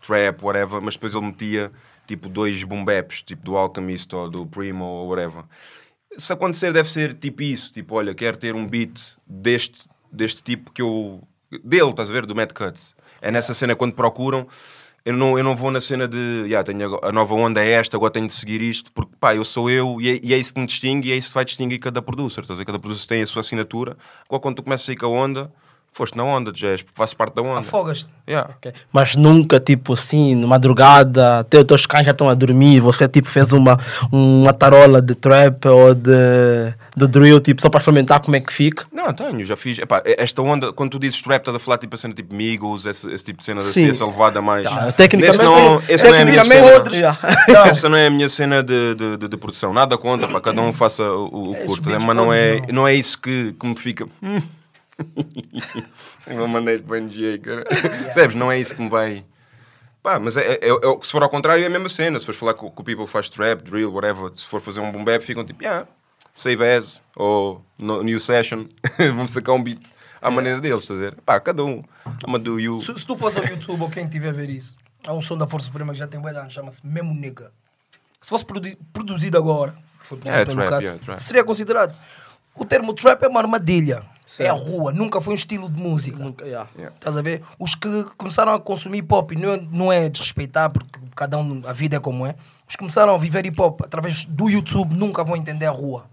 trap, 0.00 0.42
whatever, 0.42 0.80
mas 0.80 0.94
depois 0.94 1.14
ele 1.14 1.26
metia 1.26 1.70
tipo 2.06 2.28
dois 2.28 2.64
boom 2.64 2.84
tipo 3.26 3.42
do 3.42 3.56
Alchemist 3.56 4.12
ou 4.14 4.30
do 4.30 4.46
Primo 4.46 4.84
ou 4.84 5.08
whatever. 5.08 5.44
Se 6.16 6.32
acontecer 6.32 6.72
deve 6.72 6.90
ser 6.90 7.14
tipo 7.14 7.42
isso, 7.42 7.72
tipo, 7.72 7.94
olha, 7.94 8.14
quero 8.14 8.36
ter 8.36 8.54
um 8.54 8.66
beat 8.66 8.98
deste, 9.26 9.88
deste 10.10 10.42
tipo 10.42 10.72
que 10.72 10.82
eu... 10.82 11.22
Dele, 11.62 11.90
estás 11.90 12.10
a 12.10 12.12
ver, 12.12 12.26
do 12.26 12.34
Mad 12.34 12.52
Cuts. 12.52 12.94
É 13.20 13.30
nessa 13.30 13.54
cena 13.54 13.74
quando 13.76 13.94
procuram, 13.94 14.46
eu 15.08 15.16
não, 15.16 15.38
eu 15.38 15.42
não 15.42 15.56
vou 15.56 15.70
na 15.70 15.80
cena 15.80 16.06
de, 16.06 16.42
yeah, 16.44 16.62
tenho 16.62 16.84
agora- 16.84 17.08
a 17.08 17.12
nova 17.12 17.34
onda 17.34 17.64
é 17.64 17.70
esta, 17.70 17.96
agora 17.96 18.12
tenho 18.12 18.26
de 18.26 18.34
seguir 18.34 18.60
isto, 18.60 18.92
porque 18.92 19.10
pá, 19.18 19.34
eu 19.34 19.42
sou 19.42 19.70
eu 19.70 19.98
e 20.02 20.10
é, 20.10 20.20
e 20.22 20.34
é 20.34 20.36
isso 20.36 20.52
que 20.52 20.60
me 20.60 20.66
distingue 20.66 21.08
e 21.08 21.12
é 21.12 21.16
isso 21.16 21.28
que 21.28 21.34
vai 21.34 21.46
distinguir 21.46 21.78
cada 21.78 22.02
producer, 22.02 22.42
estás 22.42 22.58
a 22.58 22.60
ver? 22.60 22.66
Cada 22.66 22.78
producer 22.78 23.06
tem 23.06 23.22
a 23.22 23.26
sua 23.26 23.40
assinatura. 23.40 23.96
Agora 24.28 24.42
quando 24.42 24.56
tu 24.56 24.62
começas 24.62 24.86
a 24.86 24.92
ir 24.92 24.96
com 24.96 25.06
a 25.06 25.08
onda, 25.08 25.50
foste 25.94 26.14
na 26.14 26.24
onda, 26.24 26.52
és, 26.62 26.84
fazes 26.94 27.14
parte 27.14 27.34
da 27.34 27.42
onda. 27.42 27.60
Afogas-te. 27.60 28.12
Yeah. 28.28 28.50
Mas 28.92 29.16
nunca, 29.16 29.58
tipo 29.58 29.94
assim, 29.94 30.38
de 30.38 30.46
madrugada, 30.46 31.38
até 31.38 31.58
os 31.58 31.64
teus 31.64 31.86
cães 31.86 32.04
já 32.04 32.10
estão 32.12 32.28
a 32.28 32.34
dormir, 32.34 32.80
você 32.80 33.08
tipo 33.08 33.28
fez 33.28 33.50
uma, 33.52 33.78
uma 34.12 34.52
tarola 34.52 35.00
de 35.00 35.14
trap 35.14 35.66
ou 35.66 35.94
de, 35.94 36.10
de 36.98 37.06
drill, 37.08 37.40
tipo, 37.40 37.62
só 37.62 37.70
para 37.70 37.78
experimentar 37.78 38.20
como 38.20 38.36
é 38.36 38.40
que 38.40 38.52
fica. 38.52 38.86
Não, 38.92 39.12
tenho, 39.14 39.44
já 39.46 39.56
fiz. 39.56 39.78
Epá, 39.78 40.02
esta 40.04 40.42
onda, 40.42 40.72
quando 40.72 40.90
tu 40.90 40.98
dizes 40.98 41.22
trap, 41.22 41.40
estás 41.40 41.54
a 41.56 41.58
falar 41.58 41.78
tipo 41.78 41.94
a 41.94 41.98
cena 41.98 42.12
tipo 42.14 42.34
Migos, 42.34 42.84
esse, 42.86 43.10
esse 43.10 43.24
tipo 43.24 43.38
de 43.38 43.44
cena 43.44 43.60
Sim. 43.62 43.68
assim, 43.68 43.88
essa 43.90 44.04
levada 44.06 44.42
mais. 44.42 44.66
Ah, 44.66 44.92
tecnicamente- 44.92 45.38
não, 45.44 45.54
não 45.54 45.60
é 45.60 46.20
a 46.22 46.24
minha 46.24 46.42
tecnicamente 46.42 46.48
cena. 46.48 46.72
outros. 46.74 46.98
Yeah. 46.98 47.18
Essa 47.70 47.88
não 47.88 47.96
é 47.96 48.06
a 48.06 48.10
minha 48.10 48.28
cena 48.28 48.62
de, 48.62 48.94
de, 48.94 49.16
de, 49.16 49.28
de 49.28 49.36
produção. 49.36 49.72
Nada 49.72 49.96
contra, 49.96 50.26
para 50.28 50.40
cada 50.40 50.60
um 50.60 50.72
faça 50.72 51.02
o, 51.04 51.52
o 51.52 51.54
curto, 51.66 51.88
né? 51.88 51.98
mas 52.04 52.16
não 52.16 52.32
é, 52.32 52.60
não 52.72 52.86
é 52.88 52.94
isso 52.94 53.18
que, 53.18 53.52
que 53.58 53.66
me 53.66 53.76
fica. 53.76 54.06
Eu 56.26 56.46
mandei 56.48 56.78
para 56.78 56.96
o 56.96 57.00
NGA, 57.00 57.38
cara. 57.38 57.64
Percebes? 58.04 58.36
Não 58.36 58.50
é 58.52 58.58
isso 58.60 58.74
que 58.74 58.82
me 58.82 58.88
vai. 58.88 59.24
Pá, 60.02 60.18
mas 60.18 60.36
é, 60.36 60.42
é, 60.54 60.58
é- 60.62 60.68
é- 60.70 60.98
se 61.02 61.10
for 61.10 61.22
ao 61.22 61.28
contrário, 61.28 61.62
é 61.62 61.66
a 61.66 61.70
mesma 61.70 61.88
cena. 61.88 62.18
Se 62.18 62.26
fores 62.26 62.38
falar 62.38 62.54
com, 62.54 62.70
com 62.70 62.82
o 62.82 62.84
people 62.84 63.04
que 63.06 63.10
faz 63.10 63.28
trap, 63.28 63.62
drill, 63.62 63.92
whatever, 63.92 64.30
se 64.34 64.44
for 64.44 64.60
fazer 64.60 64.80
um 64.80 64.90
boom 64.92 65.04
bap, 65.04 65.22
ficam 65.24 65.44
tipo, 65.44 65.62
yeah, 65.62 65.86
save 66.34 66.62
as, 66.64 67.02
ou 67.16 67.64
no, 67.78 68.02
new 68.02 68.18
session, 68.20 68.66
vamos 68.98 69.30
sacar 69.32 69.54
um 69.54 69.62
beat 69.62 69.80
à 70.20 70.30
maneira 70.30 70.60
deles, 70.60 70.86
ver? 70.88 71.14
Pá, 71.24 71.38
cada 71.40 71.64
um. 71.64 71.82
Ama 72.26 72.38
do 72.38 72.58
you. 72.58 72.80
Se, 72.80 72.94
se 72.98 73.06
tu 73.06 73.16
fosse 73.16 73.38
ao 73.38 73.44
YouTube 73.46 73.82
ou 73.82 73.90
quem 73.90 74.08
tiver 74.08 74.28
a 74.30 74.32
ver 74.32 74.50
isso, 74.50 74.76
há 75.06 75.12
um 75.12 75.20
som 75.20 75.36
da 75.36 75.46
Força 75.46 75.66
Suprema 75.66 75.92
que 75.92 75.98
já 75.98 76.06
tem 76.06 76.20
anos, 76.24 76.52
chama-se 76.52 76.84
Memo 76.86 77.14
Nigga. 77.14 77.52
Se 78.20 78.28
fosse 78.30 78.44
produ- 78.44 78.76
produzido 78.92 79.38
agora, 79.38 79.76
foi 80.00 80.18
produzido 80.18 80.42
É, 80.42 80.44
pelo 80.44 80.56
trap, 80.56 80.70
Cat, 80.70 80.84
yeah, 80.84 81.04
trap. 81.04 81.20
seria 81.22 81.44
considerado. 81.44 81.96
O 82.54 82.64
termo 82.64 82.92
trap 82.92 83.22
é 83.22 83.28
uma 83.28 83.40
armadilha. 83.40 84.02
É 84.40 84.48
a 84.48 84.54
Certo. 84.54 84.56
rua, 84.62 84.92
nunca 84.92 85.20
foi 85.22 85.32
um 85.32 85.36
estilo 85.36 85.70
de 85.70 85.80
música. 85.80 86.18
Nunca, 86.22 86.44
yeah. 86.44 86.68
Yeah. 86.76 86.94
Estás 86.96 87.16
a 87.16 87.22
ver? 87.22 87.42
Os 87.58 87.74
que 87.74 88.04
começaram 88.18 88.52
a 88.52 88.60
consumir 88.60 88.98
hip 88.98 89.14
hop, 89.14 89.30
não 89.32 89.52
é, 89.52 89.56
não 89.72 89.92
é 89.92 90.08
desrespeitar, 90.10 90.70
porque 90.70 90.98
cada 91.16 91.38
um, 91.38 91.62
a 91.66 91.72
vida 91.72 91.96
é 91.96 92.00
como 92.00 92.26
é. 92.26 92.34
Os 92.68 92.74
que 92.74 92.78
começaram 92.78 93.14
a 93.14 93.16
viver 93.16 93.46
hip 93.46 93.58
hop 93.58 93.80
através 93.82 94.26
do 94.26 94.50
YouTube 94.50 94.94
nunca 94.94 95.24
vão 95.24 95.34
entender 95.36 95.64
a 95.64 95.70
rua. 95.70 96.04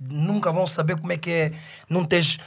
Nunca 0.00 0.50
vão 0.50 0.66
saber 0.66 0.96
como 0.96 1.12
é 1.12 1.16
que 1.16 1.30
é. 1.30 1.52
Não 1.88 2.04
tens. 2.04 2.38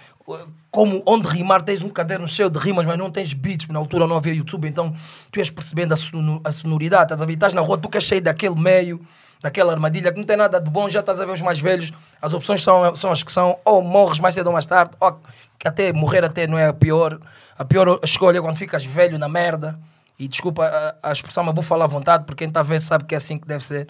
Como, 0.72 1.04
onde 1.06 1.28
rimar, 1.28 1.62
tens 1.62 1.82
um 1.82 1.90
caderno 1.90 2.28
cheio 2.28 2.50
de 2.50 2.58
rimas, 2.58 2.86
mas 2.86 2.98
não 2.98 3.12
tens 3.12 3.34
beats, 3.34 3.68
na 3.68 3.78
altura 3.78 4.08
não 4.08 4.16
havia 4.16 4.34
YouTube, 4.34 4.70
então 4.70 4.96
tu 5.30 5.38
ias 5.38 5.50
percebendo 5.50 5.94
a, 5.94 5.98
a 6.48 6.52
sonoridade, 6.52 7.04
estás 7.04 7.22
a 7.22 7.26
ver? 7.26 7.34
Estás 7.34 7.54
na 7.54 7.60
rua, 7.60 7.78
tu 7.78 7.90
que 7.90 7.98
és 7.98 8.06
cheio 8.06 8.22
daquele 8.22 8.56
meio, 8.56 9.06
daquela 9.42 9.74
armadilha, 9.74 10.14
que 10.14 10.18
não 10.18 10.26
tem 10.26 10.38
nada 10.38 10.62
de 10.62 10.72
bom, 10.72 10.88
já 10.88 11.02
estás 11.02 11.20
a 11.20 11.26
ver 11.26 11.34
os 11.34 11.42
mais 11.42 11.60
velhos, 11.60 11.92
as 12.22 12.34
opções 12.34 12.64
são, 12.64 12.96
são 12.96 13.12
as 13.12 13.22
que 13.22 13.32
são, 13.34 13.60
ou 13.66 13.84
morres 13.84 14.18
mais 14.18 14.34
cedo 14.34 14.48
ou 14.48 14.54
mais 14.54 14.66
tarde, 14.66 14.96
ou 14.98 15.20
que 15.60 15.68
até 15.68 15.92
morrer 15.92 16.24
até 16.24 16.48
não 16.48 16.58
é 16.58 16.68
a 16.68 16.74
pior, 16.74 17.20
a 17.58 17.66
pior 17.66 18.00
escolha 18.02 18.38
é 18.38 18.42
quando 18.42 18.56
ficas 18.56 18.86
velho 18.86 19.20
na 19.20 19.28
merda, 19.28 19.78
e 20.18 20.28
desculpa 20.30 20.66
a, 20.66 21.10
a 21.10 21.12
expressão, 21.12 21.44
mas 21.44 21.54
vou 21.54 21.64
falar 21.64 21.84
à 21.84 21.88
vontade, 21.88 22.24
porque 22.24 22.46
quem 22.46 22.48
está 22.48 22.62
a 22.62 22.64
ver 22.64 22.80
sabe 22.82 23.04
que 23.04 23.14
é 23.14 23.18
assim 23.18 23.38
que 23.38 23.46
deve 23.46 23.66
ser. 23.66 23.90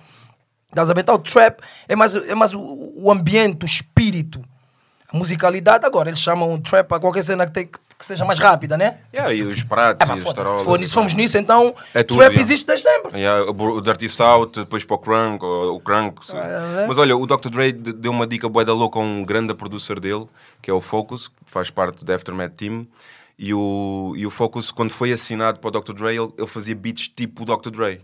Estás 0.74 0.90
a 0.90 0.94
ver? 0.94 1.02
Então, 1.02 1.16
o 1.16 1.20
trap 1.20 1.60
é 1.88 1.96
mais, 1.96 2.16
é 2.16 2.34
mais 2.36 2.54
o, 2.54 2.60
o 2.98 3.12
ambiente, 3.12 3.64
o 3.64 3.66
espírito, 3.66 4.44
a 5.12 5.16
musicalidade. 5.16 5.86
Agora, 5.86 6.10
eles 6.10 6.20
chamam 6.20 6.60
trap 6.60 6.92
a 6.94 7.00
qualquer 7.00 7.22
cena 7.24 7.46
que, 7.46 7.52
tem- 7.52 7.68
que 7.68 8.06
seja 8.06 8.26
mais 8.26 8.40
rápida, 8.40 8.76
né? 8.76 8.98
Yeah, 9.14 9.34
e 9.34 9.44
os 9.44 9.62
pratos 9.64 10.08
pá, 10.08 10.18
e 10.18 10.22
tarolas. 10.34 10.58
se, 10.60 10.64
for, 10.66 10.80
nisso- 10.80 10.90
se 10.90 10.94
formos 10.96 11.14
nisso, 11.14 11.38
então 11.38 11.76
É 11.94 12.02
tudo, 12.04 12.18
trap 12.18 12.32
yeah. 12.32 12.42
existe 12.42 12.66
desde 12.66 12.84
sempre. 12.90 13.18
Yeah, 13.20 13.50
o 13.52 13.82
Dirty 13.82 14.10
South, 14.10 14.48
depois 14.56 14.84
para 14.84 14.96
o 14.96 15.00
Crunk, 15.00 15.46
o 15.46 15.80
Crunk. 15.80 16.22
é? 16.34 16.88
Mas 16.88 16.98
olha, 16.98 17.16
o 17.16 17.26
Dr. 17.28 17.50
Dre 17.50 17.72
de- 17.72 17.94
deu 17.94 18.12
uma 18.12 18.26
dica 18.26 18.50
boa 18.50 18.66
da 18.66 18.74
louca 18.74 18.98
a 19.00 19.02
um 19.02 19.24
grande 19.24 19.54
producer 19.54 20.00
dele, 20.00 20.26
que 20.62 20.72
é 20.72 20.74
o 20.74 20.82
Focus, 20.82 21.28
que 21.28 21.34
faz 21.46 21.70
parte 21.70 22.04
da 22.04 22.16
Aftermath 22.16 22.54
Team. 22.58 22.88
E 23.38 23.54
o, 23.54 24.14
e 24.16 24.26
o 24.28 24.30
Focus, 24.32 24.70
quando 24.72 24.92
foi 24.92 25.12
assinado 25.12 25.60
para 25.60 25.68
o 25.68 25.72
Dr. 25.82 25.94
Dre, 25.94 26.16
ele, 26.16 26.32
ele 26.38 26.48
fazia 26.48 26.76
beats 26.76 27.08
tipo 27.08 27.44
o 27.44 27.46
Dr. 27.46 27.70
Dre. 27.72 28.02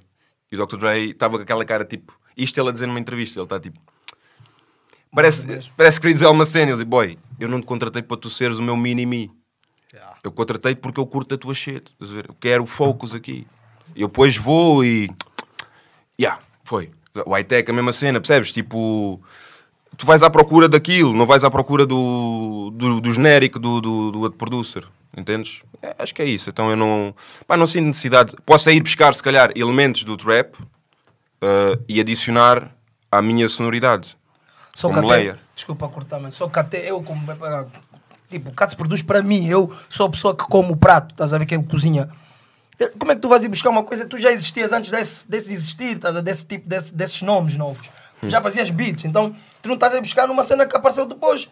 E 0.51 0.55
o 0.57 0.65
Dr. 0.65 0.77
Dre 0.77 1.11
estava 1.11 1.37
com 1.37 1.43
aquela 1.43 1.63
cara 1.65 1.85
tipo. 1.85 2.13
Isto 2.35 2.59
ele 2.59 2.69
a 2.69 2.71
dizer 2.71 2.87
numa 2.87 2.99
entrevista, 2.99 3.39
ele 3.39 3.45
está 3.45 3.59
tipo. 3.59 3.79
Parece, 5.13 5.45
parece 5.75 5.97
que 5.97 6.01
queria 6.01 6.13
dizer 6.13 6.27
uma 6.27 6.45
cena. 6.45 6.71
Ele 6.71 6.77
diz: 6.77 6.83
Boy, 6.83 7.17
eu 7.39 7.49
não 7.49 7.59
te 7.59 7.65
contratei 7.65 8.01
para 8.01 8.17
tu 8.17 8.29
seres 8.29 8.57
o 8.57 8.63
meu 8.63 8.77
mini-me. 8.77 9.31
Eu 10.23 10.31
contratei 10.31 10.75
porque 10.75 10.99
eu 10.99 11.05
curto 11.05 11.35
a 11.35 11.37
tua 11.37 11.53
shit. 11.53 11.89
estás 11.91 12.11
a 12.11 12.13
ver? 12.13 12.25
Eu 12.29 12.35
quero 12.39 12.63
o 12.63 12.65
focus 12.65 13.15
aqui. 13.15 13.47
Eu 13.95 14.07
depois 14.07 14.37
vou 14.37 14.83
e. 14.83 15.09
Yeah, 16.19 16.39
foi. 16.63 16.91
O 17.25 17.31
high-tech, 17.31 17.69
a 17.69 17.73
mesma 17.73 17.93
cena, 17.93 18.19
percebes? 18.19 18.51
Tipo. 18.51 19.21
Tu 19.97 20.05
vais 20.05 20.23
à 20.23 20.29
procura 20.29 20.69
daquilo, 20.69 21.13
não 21.13 21.25
vais 21.25 21.43
à 21.43 21.49
procura 21.49 21.85
do, 21.85 22.71
do, 22.73 23.01
do 23.01 23.13
genérico 23.13 23.59
do, 23.59 23.81
do, 23.81 24.11
do 24.11 24.19
outro 24.21 24.37
producer. 24.37 24.87
Entendes? 25.17 25.61
É, 25.81 25.95
acho 25.97 26.13
que 26.13 26.21
é 26.21 26.25
isso. 26.25 26.49
Então 26.49 26.69
eu 26.69 26.75
não. 26.75 27.15
Pá, 27.47 27.57
não 27.57 27.65
sinto 27.65 27.85
necessidade. 27.85 28.35
Posso 28.45 28.69
é 28.69 28.73
ir 28.73 28.81
buscar, 28.81 29.13
se 29.13 29.23
calhar, 29.23 29.51
elementos 29.55 30.03
do 30.03 30.15
trap 30.15 30.55
eh, 31.41 31.79
e 31.87 31.99
adicionar 31.99 32.71
à 33.11 33.21
minha 33.21 33.47
sonoridade. 33.49 34.17
Só 34.73 34.87
Como 34.87 34.99
até, 34.99 35.07
layer. 35.07 35.39
desculpa 35.55 35.87
cortar, 35.87 36.19
mas 36.19 36.35
só 36.35 36.47
que 36.47 36.59
até 36.59 36.89
eu, 36.89 37.01
como. 37.03 37.31
ah, 37.31 37.65
Tipo, 38.29 38.51
o 38.51 38.53
Cats 38.53 38.75
produz 38.75 39.01
para 39.01 39.23
mim, 39.23 39.47
eu 39.47 39.73
sou 39.89 40.05
a 40.05 40.09
pessoa 40.11 40.35
que 40.35 40.43
come 40.43 40.71
o 40.71 40.75
prato, 40.75 41.13
estás 41.13 41.33
a 41.33 41.37
ver 41.39 41.47
que 41.47 41.55
ele 41.55 41.63
cozinha. 41.63 42.07
Eh, 42.79 42.91
Como 42.99 43.11
é 43.11 43.15
que 43.15 43.21
tu 43.21 43.27
vais 43.27 43.43
ir 43.43 43.47
buscar 43.47 43.71
uma 43.71 43.83
coisa? 43.83 44.05
Tu 44.05 44.19
já 44.19 44.31
existias 44.31 44.71
antes 44.71 44.91
desse, 44.91 45.27
desse 45.27 45.51
existir, 45.51 45.95
estás 45.95 46.15
a 46.15 46.21
desse 46.21 46.45
tipo, 46.45 46.69
desse, 46.69 46.93
desses 46.93 47.21
nomes 47.23 47.57
novos. 47.57 47.89
Tu 48.21 48.29
já 48.29 48.39
fazias 48.39 48.69
beats, 48.69 49.03
então 49.05 49.35
tu 49.63 49.67
não 49.69 49.75
estás 49.75 49.95
a 49.95 49.99
buscar 50.01 50.27
numa 50.27 50.43
cena 50.43 50.67
que 50.67 50.77
apareceu 50.77 51.07
depois. 51.07 51.49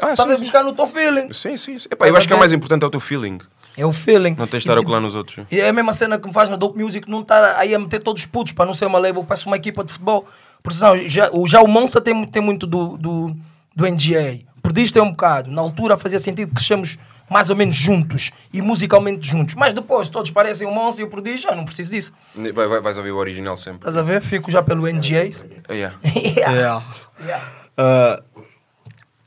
Ah, 0.00 0.12
estás 0.12 0.28
sim, 0.28 0.34
a 0.36 0.38
buscar 0.38 0.62
no 0.62 0.72
teu 0.72 0.86
feeling. 0.86 1.32
Sim, 1.32 1.56
sim. 1.56 1.78
sim. 1.80 1.88
Eu 1.98 2.16
acho 2.16 2.26
que 2.28 2.32
é 2.32 2.36
o 2.36 2.38
mais 2.38 2.52
importante 2.52 2.84
é 2.84 2.86
o 2.86 2.90
teu 2.90 3.00
feeling. 3.00 3.38
É 3.76 3.84
o 3.84 3.92
feeling. 3.92 4.34
Não 4.38 4.46
tens 4.46 4.62
de 4.62 4.68
estar 4.70 4.78
a 4.80 4.84
colar 4.84 5.00
nos 5.00 5.14
outros. 5.14 5.44
E 5.50 5.60
é 5.60 5.68
a 5.68 5.72
mesma 5.72 5.92
cena 5.92 6.18
que 6.18 6.26
me 6.26 6.32
faz 6.32 6.48
na 6.48 6.56
Dope 6.56 6.80
Music, 6.82 7.10
não 7.10 7.20
estar 7.22 7.56
aí 7.58 7.74
a 7.74 7.78
meter 7.78 8.00
todos 8.00 8.22
os 8.22 8.26
putos 8.26 8.52
para 8.52 8.64
não 8.66 8.72
ser 8.74 8.86
uma 8.86 8.98
label, 8.98 9.24
parece 9.24 9.46
uma 9.46 9.56
equipa 9.56 9.82
de 9.84 9.92
futebol. 9.92 10.26
Por 10.62 10.72
exemplo, 10.72 11.08
já, 11.08 11.28
o- 11.32 11.46
já 11.46 11.60
o 11.60 11.66
Monster 11.68 12.00
tem, 12.00 12.24
tem 12.26 12.40
muito 12.42 12.66
do, 12.66 12.96
do, 12.96 13.36
do 13.74 13.86
NGA. 13.86 14.40
Perdiste 14.62 14.94
tem 14.94 15.02
um 15.02 15.10
bocado. 15.10 15.50
Na 15.50 15.60
altura 15.60 15.96
fazia 15.98 16.18
sentido 16.20 16.48
que 16.48 16.54
crescemos 16.54 16.96
mais 17.28 17.50
ou 17.50 17.56
menos 17.56 17.74
juntos 17.76 18.30
e 18.52 18.62
musicalmente 18.62 19.26
juntos. 19.26 19.54
Mas 19.54 19.72
depois 19.74 20.08
todos 20.08 20.30
parecem 20.30 20.66
o 20.66 20.70
Monster 20.70 21.04
e 21.04 21.08
o 21.08 21.10
Prodígio, 21.10 21.48
já 21.48 21.54
não 21.54 21.64
preciso 21.64 21.90
disso. 21.90 22.12
Vai, 22.54 22.66
vai, 22.68 22.80
vais 22.80 22.96
ouvir 22.96 23.10
o 23.10 23.16
original 23.16 23.56
sempre. 23.56 23.78
Estás 23.80 23.96
a 23.96 24.02
ver? 24.02 24.22
Fico 24.22 24.50
já 24.50 24.62
pelo 24.62 24.86
NGA. 24.86 25.28
Ah, 25.68 25.72
yeah. 25.72 25.96
yeah. 26.04 26.52
Yeah. 26.52 26.84
Yeah. 27.20 27.44
Ah, 27.76 28.22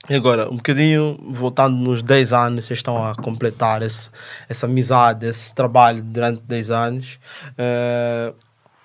e 0.10 0.16
agora, 0.16 0.50
um 0.50 0.56
bocadinho, 0.56 1.18
voltando 1.32 1.76
nos 1.76 2.02
10 2.02 2.34
anos, 2.34 2.66
vocês 2.66 2.80
estão 2.80 3.06
a 3.06 3.16
completar 3.16 3.82
esse, 3.82 4.10
essa 4.48 4.66
amizade, 4.66 5.26
esse 5.26 5.54
trabalho 5.54 6.02
durante 6.02 6.42
10 6.44 6.70
anos. 6.72 7.20
Ah, 7.58 8.34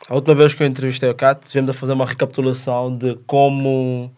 a 0.09 0.15
última 0.15 0.35
vez 0.35 0.53
que 0.53 0.63
eu 0.63 0.67
entrevistei 0.67 1.09
o 1.09 1.15
Cat, 1.15 1.49
tivemos 1.49 1.71
a 1.71 1.75
fazer 1.75 1.93
uma 1.93 2.05
recapitulação 2.05 2.97
de 2.97 3.15
como 3.27 4.11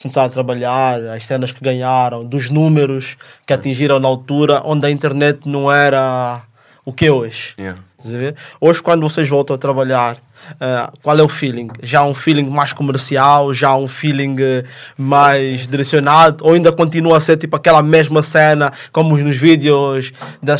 começaram 0.00 0.28
a 0.28 0.30
trabalhar, 0.30 1.00
as 1.08 1.24
cenas 1.24 1.52
que 1.52 1.62
ganharam, 1.62 2.24
dos 2.24 2.48
números 2.48 3.16
que 3.46 3.52
atingiram 3.52 3.98
na 3.98 4.08
altura, 4.08 4.62
onde 4.64 4.86
a 4.86 4.90
internet 4.90 5.46
não 5.46 5.70
era 5.70 6.42
o 6.84 6.92
que 6.92 7.06
é 7.06 7.12
hoje. 7.12 7.54
Yeah. 7.58 7.82
Hoje, 8.60 8.82
quando 8.82 9.02
vocês 9.02 9.28
voltam 9.28 9.54
a 9.54 9.58
trabalhar, 9.58 10.16
ah, 10.60 10.92
qual 11.02 11.18
é 11.18 11.22
o 11.22 11.28
feeling? 11.28 11.68
Já 11.82 12.04
um 12.04 12.14
feeling 12.14 12.48
mais 12.48 12.72
comercial? 12.72 13.52
Já 13.52 13.76
um 13.76 13.86
feeling 13.86 14.36
eh, 14.40 14.64
mais 14.96 15.68
direcionado? 15.68 16.44
Ou 16.44 16.54
ainda 16.54 16.72
continua 16.72 17.18
a 17.18 17.20
ser 17.20 17.36
tipo 17.36 17.56
aquela 17.56 17.82
mesma 17.82 18.22
cena, 18.22 18.72
como 18.92 19.16
nos 19.18 19.36
vídeos 19.36 20.12
da, 20.42 20.56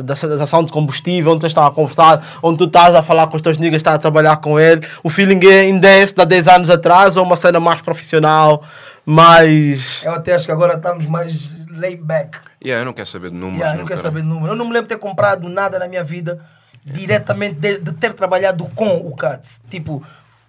de 0.00 0.72
combustível, 0.72 1.32
onde 1.32 1.40
vocês 1.40 1.50
estão 1.50 1.66
a 1.66 1.70
conversar, 1.70 2.24
onde 2.42 2.58
tu 2.58 2.64
estás 2.64 2.94
a 2.94 3.02
falar 3.02 3.26
com 3.26 3.36
os 3.36 3.42
teus 3.42 3.58
niggas, 3.58 3.78
estás 3.78 3.96
a 3.96 3.98
trabalhar 3.98 4.36
com 4.36 4.58
ele? 4.58 4.86
O 5.02 5.10
feeling 5.10 5.44
é 5.46 5.60
ainda 5.60 5.88
é 5.88 6.00
esse 6.00 6.14
de 6.14 6.22
há 6.22 6.24
10 6.24 6.48
anos 6.48 6.70
atrás? 6.70 7.16
Ou 7.16 7.24
uma 7.24 7.36
cena 7.36 7.58
mais 7.58 7.80
profissional? 7.80 8.62
Mais. 9.04 10.02
Eu 10.04 10.12
até 10.12 10.34
acho 10.34 10.46
que 10.46 10.52
agora 10.52 10.74
estamos 10.74 11.06
mais 11.06 11.52
laid 11.70 12.02
back. 12.02 12.38
Yeah, 12.64 12.80
eu 12.80 12.86
não 12.86 12.92
quero 12.92 13.08
saber 13.08 13.30
de 13.30 13.36
números. 13.36 13.58
Yeah, 13.58 13.74
eu 13.74 13.78
não 13.78 13.82
não 13.82 13.88
quero 13.88 14.00
quero. 14.00 14.14
saber 14.14 14.22
de 14.22 14.28
número. 14.28 14.52
Eu 14.52 14.56
não 14.56 14.64
me 14.64 14.72
lembro 14.72 14.88
de 14.88 14.94
ter 14.94 15.00
comprado 15.00 15.48
nada 15.48 15.78
na 15.78 15.86
minha 15.86 16.02
vida 16.02 16.40
diretamente 16.86 17.54
de, 17.54 17.78
de 17.78 17.92
ter 17.92 18.12
trabalhado 18.12 18.64
com 18.74 18.96
o 18.96 19.14
Cats. 19.16 19.60
Tipo, 19.68 20.04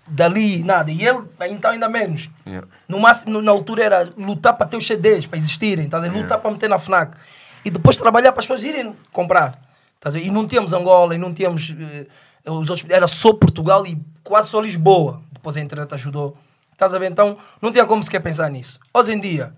dali, 0.05 0.63
nada. 0.63 0.91
E 0.91 1.03
ele, 1.03 1.23
então, 1.49 1.71
ainda 1.71 1.89
menos. 1.89 2.29
Yeah. 2.45 2.67
No 2.87 2.99
máximo, 2.99 3.41
na 3.41 3.51
altura, 3.51 3.83
era 3.83 4.13
lutar 4.15 4.55
para 4.55 4.67
ter 4.67 4.77
os 4.77 4.85
CDs, 4.85 5.25
para 5.25 5.39
existirem. 5.39 5.85
Estás 5.85 6.03
a? 6.03 6.07
Lutar 6.07 6.39
para 6.39 6.51
meter 6.51 6.69
na 6.69 6.77
FNAC. 6.77 7.17
E 7.65 7.71
depois 7.71 7.97
trabalhar 7.97 8.31
para 8.31 8.39
as 8.39 8.45
pessoas 8.45 8.63
irem 8.63 8.95
comprar. 9.11 9.59
Estás 9.95 10.15
a? 10.15 10.19
E 10.19 10.29
não 10.29 10.47
tínhamos 10.47 10.73
Angola, 10.73 11.15
e 11.15 11.17
não 11.17 11.33
tínhamos 11.33 11.75
eh, 11.77 12.05
os 12.45 12.69
outros. 12.69 12.89
Era 12.89 13.07
só 13.07 13.33
Portugal 13.33 13.85
e 13.87 13.99
quase 14.23 14.49
só 14.49 14.61
Lisboa. 14.61 15.21
Depois 15.31 15.57
a 15.57 15.61
internet 15.61 15.91
ajudou. 15.95 16.37
Estás 16.71 16.93
a 16.93 16.99
ver? 16.99 17.11
Então, 17.11 17.37
não 17.59 17.71
tinha 17.71 17.85
como 17.85 18.03
sequer 18.03 18.21
pensar 18.21 18.49
nisso. 18.51 18.79
Hoje 18.93 19.11
em 19.11 19.19
dia, 19.19 19.53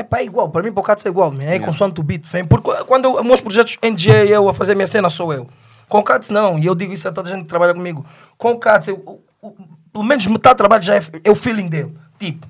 é 0.00 0.04
pá, 0.04 0.22
igual. 0.22 0.48
Para 0.48 0.62
mim, 0.62 0.72
para 0.72 0.80
o 0.80 0.84
Cats 0.84 1.04
é 1.04 1.08
igual. 1.08 1.30
man. 1.32 1.42
É 1.44 1.58
consoante 1.58 2.00
o 2.00 2.02
beat. 2.02 2.26
vem. 2.26 2.44
Porque 2.44 2.70
quando 2.84 3.04
eu, 3.16 3.24
meus 3.24 3.40
projetos 3.40 3.76
NG, 3.82 4.10
eu 4.10 4.48
a 4.48 4.54
fazer 4.54 4.74
minha 4.74 4.86
cena, 4.86 5.08
sou 5.10 5.32
eu. 5.32 5.48
Com 5.88 5.98
o 5.98 6.02
Cats, 6.02 6.30
não. 6.30 6.58
E 6.58 6.66
eu 6.66 6.74
digo 6.74 6.92
isso 6.92 7.08
a 7.08 7.12
toda 7.12 7.28
a 7.30 7.32
gente 7.32 7.42
que 7.42 7.48
trabalha 7.48 7.72
comigo. 7.74 8.04
Com 8.36 8.52
o 8.52 8.58
Cats, 8.58 8.88
eu, 8.88 9.22
o- 9.42 9.52
pelo 9.92 10.04
menos 10.04 10.26
metade 10.26 10.54
do 10.54 10.58
trabalho 10.58 10.82
já 10.82 10.96
é, 10.96 11.02
é 11.24 11.30
o 11.30 11.34
feeling 11.34 11.66
dele. 11.68 11.94
Tipo, 12.18 12.46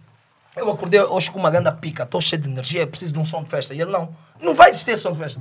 eu 0.57 0.71
acordei 0.71 1.01
hoje 1.01 1.31
com 1.31 1.39
uma 1.39 1.51
grande 1.51 1.71
pica, 1.77 2.03
estou 2.03 2.21
cheio 2.21 2.43
de 2.43 2.49
energia, 2.51 2.87
preciso 2.87 3.13
de 3.13 3.19
um 3.21 3.25
som 3.25 3.43
de 3.45 3.49
festa. 3.51 3.73
E 3.75 3.81
ele 3.81 3.91
não. 3.93 4.09
Não 4.41 4.55
vai 4.55 4.71
existir 4.71 4.97
som 4.97 5.13
de 5.13 5.19
festa. 5.19 5.41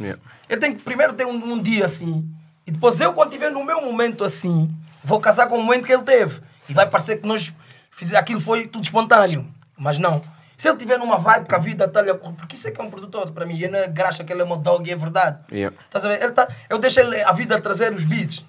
Yeah. 0.00 0.20
Ele 0.48 0.60
tem 0.60 0.74
que 0.74 0.82
primeiro 0.82 1.12
ter 1.14 1.26
um, 1.26 1.52
um 1.52 1.58
dia 1.60 1.84
assim. 1.86 2.28
E 2.66 2.70
depois 2.70 3.00
eu, 3.00 3.12
quando 3.14 3.28
estiver 3.32 3.50
no 3.50 3.64
meu 3.64 3.80
momento 3.82 4.24
assim, 4.24 4.70
vou 5.02 5.18
casar 5.18 5.46
com 5.46 5.56
o 5.58 5.62
momento 5.62 5.84
que 5.86 5.92
ele 5.92 6.02
teve. 6.02 6.40
E 6.68 6.74
vai 6.74 6.86
parecer 6.88 7.16
que 7.16 7.26
nós 7.26 7.52
fizemos 7.90 8.20
aquilo 8.20 8.40
foi 8.40 8.66
tudo 8.66 8.84
espontâneo. 8.84 9.46
Mas 9.76 9.98
não. 9.98 10.20
Se 10.58 10.68
ele 10.68 10.76
tiver 10.76 10.98
numa 10.98 11.18
vibe 11.18 11.46
que 11.46 11.54
a 11.54 11.58
vida 11.58 11.84
está-lhe 11.84 12.10
a 12.10 12.14
correr, 12.16 12.34
porque 12.34 12.56
isso 12.56 12.66
é 12.66 12.72
que 12.72 12.80
é 12.80 12.84
um 12.84 12.90
produtor 12.90 13.30
para 13.30 13.46
mim. 13.46 13.54
E 13.54 13.62
eu 13.62 13.70
não 13.70 13.78
é 13.78 13.86
graxa 13.86 14.24
que 14.24 14.32
ele 14.32 14.42
é 14.42 14.44
meu 14.44 14.56
dog 14.56 14.88
e 14.88 14.92
é 14.92 14.96
verdade. 14.96 15.38
Yeah. 15.52 15.76
Estás 15.84 16.04
a 16.04 16.08
ver? 16.08 16.20
Ele 16.20 16.32
tá, 16.32 16.48
eu 16.68 16.78
deixo 16.78 16.98
ele, 16.98 17.22
a 17.22 17.30
vida 17.30 17.60
trazer 17.60 17.94
os 17.94 18.04
beats. 18.04 18.44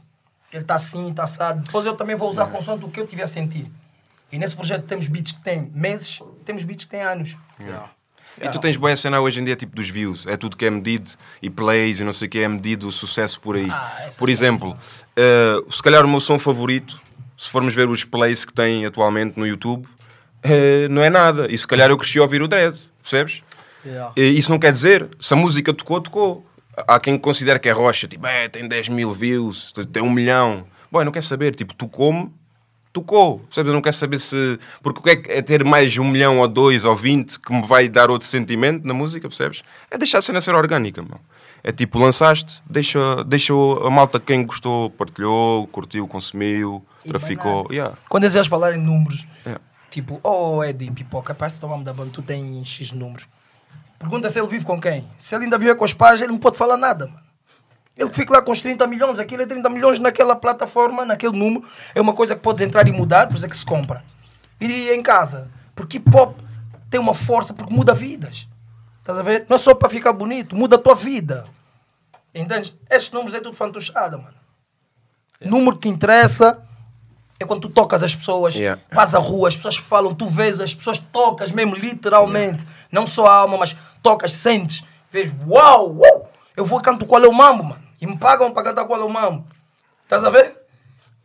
Ele 0.51 0.63
está 0.63 0.73
assim, 0.73 1.11
está 1.11 1.25
assado. 1.25 1.61
Depois 1.61 1.85
eu 1.85 1.93
também 1.93 2.15
vou 2.15 2.27
usar 2.27 2.47
com 2.47 2.59
som 2.63 2.75
do 2.75 2.89
que 2.89 2.99
eu 2.99 3.05
tiver 3.05 3.21
a 3.21 3.27
sentir. 3.27 3.71
E 4.31 4.39
nesse 4.39 4.55
projeto 4.55 4.87
temos 4.87 5.07
beats 5.07 5.33
que 5.33 5.41
têm 5.41 5.71
meses, 5.71 6.19
temos 6.43 6.63
beats 6.63 6.85
que 6.85 6.89
têm 6.89 7.03
anos. 7.03 7.37
E 8.41 8.49
tu 8.49 8.57
tens 8.57 8.75
boa 8.75 8.95
cena 8.95 9.21
hoje 9.21 9.39
em 9.39 9.43
dia, 9.43 9.55
tipo 9.55 9.75
dos 9.75 9.87
views. 9.87 10.25
É 10.25 10.35
tudo 10.35 10.57
que 10.57 10.65
é 10.65 10.69
medido 10.71 11.11
e 11.43 11.49
plays 11.49 11.99
e 11.99 12.03
não 12.03 12.11
sei 12.11 12.27
o 12.27 12.31
que, 12.31 12.39
é 12.39 12.47
medido 12.47 12.87
o 12.87 12.91
sucesso 12.91 13.39
por 13.39 13.55
aí. 13.55 13.69
Ah, 13.69 14.09
por 14.17 14.29
é 14.29 14.31
exemplo, 14.31 14.75
eh, 15.15 15.57
se 15.69 15.83
calhar 15.83 16.03
o 16.03 16.09
meu 16.09 16.19
som 16.19 16.39
favorito, 16.39 16.99
se 17.37 17.49
formos 17.49 17.75
ver 17.75 17.87
os 17.87 18.03
plays 18.03 18.45
que 18.45 18.53
tem 18.53 18.83
atualmente 18.85 19.37
no 19.37 19.45
YouTube, 19.45 19.87
eh, 20.43 20.87
não 20.89 21.03
é 21.03 21.09
nada. 21.09 21.47
E 21.51 21.57
se 21.57 21.67
calhar 21.67 21.89
eu 21.89 21.97
cresci 21.97 22.19
a 22.19 22.23
ouvir 22.23 22.41
o 22.41 22.47
Dread, 22.47 22.77
percebes? 23.01 23.41
Yeah. 23.85 24.13
E 24.15 24.23
Isso 24.37 24.51
não 24.51 24.59
quer 24.59 24.71
dizer, 24.71 25.07
se 25.19 25.33
a 25.33 25.37
música 25.37 25.73
tocou, 25.73 26.01
tocou. 26.01 26.45
Há 26.87 26.99
quem 26.99 27.17
considere 27.17 27.59
que 27.59 27.67
é 27.67 27.71
rocha, 27.71 28.07
tipo, 28.07 28.25
é, 28.25 28.47
tem 28.47 28.67
10 28.67 28.89
mil 28.89 29.13
views, 29.13 29.73
tem 29.91 30.01
um 30.01 30.09
milhão. 30.09 30.65
Bom, 30.91 31.01
eu 31.01 31.05
não 31.05 31.11
quero 31.11 31.25
saber, 31.25 31.53
tipo, 31.53 31.73
tocou-me, 31.73 32.31
tocou. 32.93 33.39
Percebes? 33.39 33.67
Eu 33.67 33.73
não 33.73 33.81
quero 33.81 33.95
saber 33.95 34.17
se. 34.17 34.57
Porque 34.81 34.99
o 34.99 35.03
que 35.03 35.09
é, 35.09 35.15
que 35.15 35.31
é 35.31 35.41
ter 35.41 35.63
mais 35.63 35.97
um 35.97 36.05
milhão 36.05 36.39
ou 36.39 36.47
dois 36.47 36.85
ou 36.85 36.95
vinte 36.95 37.39
que 37.39 37.53
me 37.53 37.65
vai 37.65 37.89
dar 37.89 38.09
outro 38.09 38.27
sentimento 38.27 38.87
na 38.87 38.93
música, 38.93 39.27
percebes? 39.27 39.61
É 39.91 39.97
deixar 39.97 40.19
a 40.19 40.21
cena 40.21 40.39
ser 40.41 40.55
orgânica, 40.55 41.01
meu. 41.01 41.19
É 41.61 41.73
tipo, 41.73 41.99
lançaste, 41.99 42.61
deixa, 42.69 43.23
deixa 43.25 43.53
a 43.53 43.89
malta 43.89 44.17
quem 44.19 44.45
gostou, 44.45 44.89
partilhou, 44.91 45.67
curtiu, 45.67 46.07
consumiu, 46.07 46.85
E 47.03 47.09
traficou. 47.09 47.67
Yeah. 47.69 47.97
Quando 48.07 48.23
eles 48.23 48.47
falarem 48.47 48.79
números, 48.79 49.27
Yeah. 49.45 49.61
Tipo, 49.89 50.19
oh 50.23 50.63
Eddie, 50.63 50.91
pipoca, 50.91 51.33
parece 51.33 51.55
que 51.55 51.61
tomamos 51.61 51.85
da 51.85 51.93
banda, 51.93 52.11
tu 52.11 52.21
tens 52.21 52.67
X 52.67 52.91
números. 52.91 53.27
Pergunta 53.97 54.29
se 54.29 54.39
ele 54.39 54.47
vive 54.47 54.63
com 54.63 54.79
quem. 54.79 55.07
Se 55.17 55.35
ele 55.35 55.45
ainda 55.45 55.57
vive 55.57 55.75
com 55.75 55.83
os 55.83 55.93
pais, 55.93 56.21
ele 56.21 56.31
não 56.31 56.39
pode 56.39 56.57
falar 56.57 56.77
nada, 56.77 57.07
mano. 57.07 57.29
Ele 57.97 58.09
que 58.09 58.15
fica 58.15 58.33
lá 58.33 58.41
com 58.41 58.53
os 58.53 58.61
30 58.61 58.87
milhões, 58.87 59.19
aquilo 59.19 59.41
é 59.41 59.45
30 59.45 59.69
milhões 59.69 59.99
naquela 59.99 60.33
plataforma, 60.33 61.05
naquele 61.05 61.37
número, 61.37 61.67
é 61.93 61.99
uma 61.99 62.13
coisa 62.13 62.33
que 62.33 62.41
podes 62.41 62.61
entrar 62.61 62.87
e 62.87 62.91
mudar, 62.93 63.27
por 63.27 63.35
isso 63.35 63.45
é 63.45 63.49
que 63.49 63.57
se 63.57 63.65
compra. 63.65 64.05
E 64.61 64.89
em 64.91 65.03
casa, 65.03 65.51
porque 65.75 65.97
hip 65.97 66.09
hop 66.15 66.39
tem 66.89 66.99
uma 66.99 67.13
força, 67.13 67.53
porque 67.53 67.73
muda 67.73 67.93
vidas. 67.93 68.47
Estás 68.99 69.19
a 69.19 69.21
ver? 69.21 69.45
Não 69.49 69.55
é 69.55 69.57
só 69.57 69.73
para 69.73 69.89
ficar 69.89 70.13
bonito, 70.13 70.55
muda 70.55 70.77
a 70.77 70.79
tua 70.79 70.95
vida. 70.95 71.45
Entende? 72.33 72.73
Esses 72.89 73.11
números 73.11 73.35
é 73.35 73.41
tudo 73.41 73.55
fantochada, 73.55 74.17
mano. 74.17 74.37
Número 75.41 75.77
que 75.77 75.89
interessa 75.89 76.63
é 77.39 77.45
quando 77.45 77.61
tu 77.61 77.69
tocas 77.69 78.03
as 78.03 78.13
pessoas, 78.15 78.53
Yeah. 78.55 78.81
vais 78.91 79.15
à 79.15 79.19
rua, 79.19 79.47
as 79.47 79.55
pessoas 79.55 79.77
falam, 79.77 80.13
tu 80.13 80.27
vês, 80.27 80.59
as 80.59 80.75
pessoas 80.75 80.97
tocas 80.97 81.51
mesmo, 81.51 81.73
literalmente. 81.75 82.65
Não 82.91 83.05
só 83.07 83.27
a 83.27 83.33
alma, 83.33 83.57
mas 83.57 83.75
tocas, 84.03 84.33
sentes, 84.33 84.83
vês, 85.11 85.31
uau, 85.47 85.95
uau, 85.95 86.29
eu 86.57 86.65
vou 86.65 86.81
canto 86.81 87.05
qual 87.05 87.23
é 87.23 87.27
o 87.27 87.33
mambo, 87.33 87.63
mano. 87.63 87.81
E 88.01 88.05
me 88.05 88.17
pagam 88.17 88.51
para 88.51 88.63
cantar 88.63 88.85
qual 88.85 88.99
é 88.99 89.03
o 89.03 89.09
mambo. 89.09 89.45
Estás 90.03 90.23
a 90.23 90.29
ver? 90.29 90.57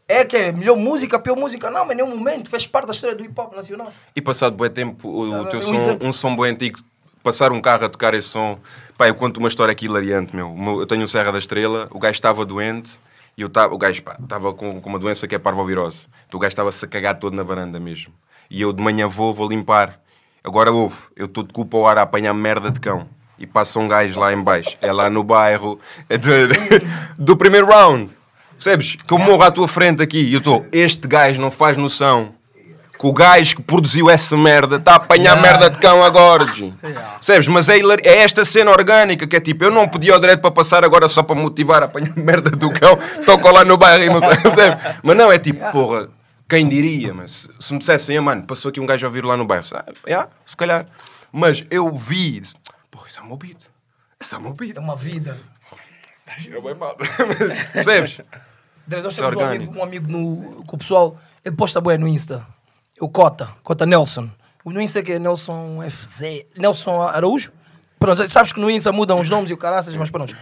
É 0.06 0.24
que 0.24 0.36
é 0.36 0.52
melhor 0.52 0.76
música, 0.76 1.18
pior 1.18 1.36
música, 1.36 1.70
não, 1.70 1.84
mas 1.86 1.96
nenhum 1.96 2.14
momento 2.14 2.50
fez 2.50 2.66
parte 2.66 2.86
da 2.86 2.92
história 2.92 3.16
do 3.16 3.24
hip 3.24 3.40
hop 3.40 3.54
nacional. 3.54 3.90
E 4.14 4.20
passado 4.20 4.54
bué 4.54 4.68
tempo, 4.68 5.08
o, 5.08 5.40
o 5.40 5.46
teu 5.46 5.60
um 5.60 5.62
som, 5.62 5.74
exemplo. 5.74 6.08
um 6.08 6.12
som 6.12 6.36
bem 6.36 6.50
antigo, 6.52 6.78
passar 7.22 7.50
um 7.52 7.60
carro 7.60 7.86
a 7.86 7.88
tocar 7.88 8.12
esse 8.12 8.28
som, 8.28 8.58
pá, 8.98 9.08
eu 9.08 9.14
conto 9.14 9.38
uma 9.38 9.48
história 9.48 9.72
aqui 9.72 9.86
hilariante, 9.86 10.36
meu. 10.36 10.50
O 10.50 10.82
Eu 10.82 10.86
tenho 10.86 11.02
um 11.02 11.06
Serra 11.06 11.32
da 11.32 11.38
Estrela, 11.38 11.88
o 11.90 11.98
gajo 11.98 12.12
estava 12.12 12.44
doente, 12.44 13.00
e 13.36 13.42
eu 13.42 13.48
tava, 13.48 13.74
o 13.74 13.78
gajo, 13.78 14.02
estava 14.22 14.52
com, 14.52 14.80
com 14.80 14.88
uma 14.88 14.98
doença 14.98 15.26
que 15.26 15.34
é 15.34 15.38
parvovirose. 15.38 16.06
Então 16.28 16.38
o 16.38 16.40
gajo 16.40 16.50
estava-se 16.52 16.84
a 16.84 16.88
cagar 16.88 17.18
todo 17.18 17.34
na 17.34 17.42
varanda 17.42 17.78
mesmo. 17.80 18.12
E 18.50 18.60
eu 18.60 18.72
de 18.72 18.82
manhã 18.82 19.06
vou, 19.08 19.32
vou 19.34 19.48
limpar. 19.48 19.98
Agora 20.42 20.70
ouve, 20.70 20.96
eu 21.16 21.26
estou 21.26 21.42
de 21.42 21.52
culpa 21.52 21.76
ao 21.76 21.86
ar 21.86 21.98
a 21.98 22.02
apanhar 22.02 22.34
merda 22.34 22.70
de 22.70 22.78
cão. 22.78 23.08
E 23.38 23.46
passa 23.46 23.80
um 23.80 23.88
gajo 23.88 24.18
lá 24.20 24.32
em 24.32 24.40
baixo, 24.40 24.76
é 24.80 24.92
lá 24.92 25.10
no 25.10 25.24
bairro, 25.24 25.78
é 26.08 26.16
de- 26.16 26.48
do 27.18 27.36
primeiro 27.36 27.66
round. 27.66 28.10
Percebes? 28.52 28.94
Que 28.96 29.12
eu 29.12 29.18
morro 29.18 29.42
à 29.42 29.50
tua 29.50 29.66
frente 29.66 30.00
aqui 30.02 30.18
e 30.20 30.32
eu 30.34 30.38
estou, 30.38 30.64
este 30.70 31.08
gajo 31.08 31.40
não 31.40 31.50
faz 31.50 31.76
noção 31.76 32.32
que 33.04 33.08
o 33.08 33.12
gajo 33.12 33.56
que 33.56 33.62
produziu 33.62 34.08
essa 34.08 34.34
merda 34.34 34.76
está 34.76 34.92
a 34.92 34.96
apanhar 34.96 35.38
merda 35.38 35.68
de 35.68 35.78
cão 35.78 36.02
agora, 36.02 36.50
G. 36.50 36.72
Percebes? 36.80 37.48
Mas 37.48 37.68
é, 37.68 37.76
é 38.02 38.18
esta 38.22 38.46
cena 38.46 38.70
orgânica 38.70 39.26
que 39.26 39.36
é 39.36 39.40
tipo, 39.40 39.62
eu 39.62 39.70
não 39.70 39.86
pedi 39.86 40.10
ao 40.10 40.18
direito 40.18 40.40
para 40.40 40.50
passar 40.50 40.82
agora 40.86 41.06
só 41.06 41.22
para 41.22 41.36
motivar 41.36 41.82
a 41.82 41.84
apanhar 41.84 42.16
merda 42.16 42.48
do 42.48 42.70
cão, 42.70 42.98
toco 43.26 43.50
lá 43.50 43.62
no 43.62 43.76
bairro 43.76 44.04
e 44.04 44.08
não 44.08 44.20
sei, 44.20 44.36
percebes? 44.40 44.96
Mas 45.02 45.16
não, 45.16 45.30
é 45.30 45.38
tipo, 45.38 45.70
porra, 45.70 46.08
quem 46.48 46.66
diria, 46.66 47.12
mas 47.12 47.46
se, 47.60 47.72
me 47.74 47.78
dissessem, 47.78 48.16
ah, 48.16 48.22
mano, 48.22 48.46
passou 48.46 48.70
aqui 48.70 48.80
um 48.80 48.86
gajo 48.86 49.04
a 49.04 49.08
ouvir 49.08 49.22
lá 49.22 49.36
no 49.36 49.44
bairro, 49.44 49.66
ah, 49.74 49.84
yeah, 50.06 50.30
se 50.46 50.56
calhar. 50.56 50.86
Mas 51.30 51.62
eu 51.70 51.94
vi, 51.94 52.40
porra, 52.90 53.08
isso 53.08 53.20
é 53.20 53.26
meu 53.26 53.36
beat. 53.36 53.58
Isso 54.18 54.34
é 54.34 54.38
meu 54.38 54.54
beat. 54.54 54.78
É 54.78 54.80
uma 54.80 54.96
vida. 54.96 55.36
É 56.26 56.60
bem 56.60 56.74
mal. 56.74 56.96
Percebes? 57.72 58.22
Nós 58.88 59.18
é 59.18 59.20
temos 59.20 59.36
um 59.36 59.44
amigo, 59.44 59.78
um 59.78 59.82
amigo 59.82 60.10
no, 60.10 60.64
com 60.64 60.76
o 60.76 60.78
pessoal, 60.78 61.18
ele 61.44 61.54
posta 61.54 61.82
bué 61.82 61.98
no 61.98 62.08
Insta. 62.08 62.46
O 63.00 63.08
Cota, 63.08 63.54
Cota 63.62 63.84
Nelson. 63.84 64.30
No 64.64 64.80
Insta 64.80 65.02
que 65.02 65.12
é 65.12 65.18
Nelson 65.18 65.78
FZ, 65.90 66.46
Nelson 66.56 67.02
Araújo. 67.02 67.52
Pronto, 67.98 68.28
sabes 68.30 68.52
que 68.52 68.60
no 68.60 68.70
Insta 68.70 68.92
mudam 68.92 69.20
os 69.20 69.28
nomes 69.28 69.50
e 69.50 69.54
o 69.54 69.56
caraças, 69.56 69.94
mas 69.96 70.10
pronto. 70.10 70.36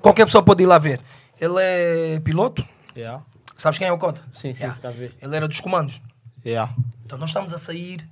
Qualquer 0.00 0.24
pessoa 0.24 0.42
pode 0.44 0.62
ir 0.62 0.66
lá 0.66 0.78
ver. 0.78 1.00
Ele 1.40 1.54
é 1.58 2.20
piloto. 2.20 2.64
Yeah. 2.96 3.24
Sabes 3.56 3.78
quem 3.78 3.88
é 3.88 3.92
o 3.92 3.98
Cota? 3.98 4.22
Sim, 4.30 4.54
sim, 4.54 4.72
já 4.82 4.90
vi. 4.90 5.12
Ele 5.20 5.36
era 5.36 5.48
dos 5.48 5.60
comandos. 5.60 6.00
Yeah. 6.44 6.72
Então 7.04 7.18
nós 7.18 7.30
estamos 7.30 7.52
a 7.52 7.58
sair 7.58 8.08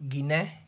Guiné, 0.00 0.62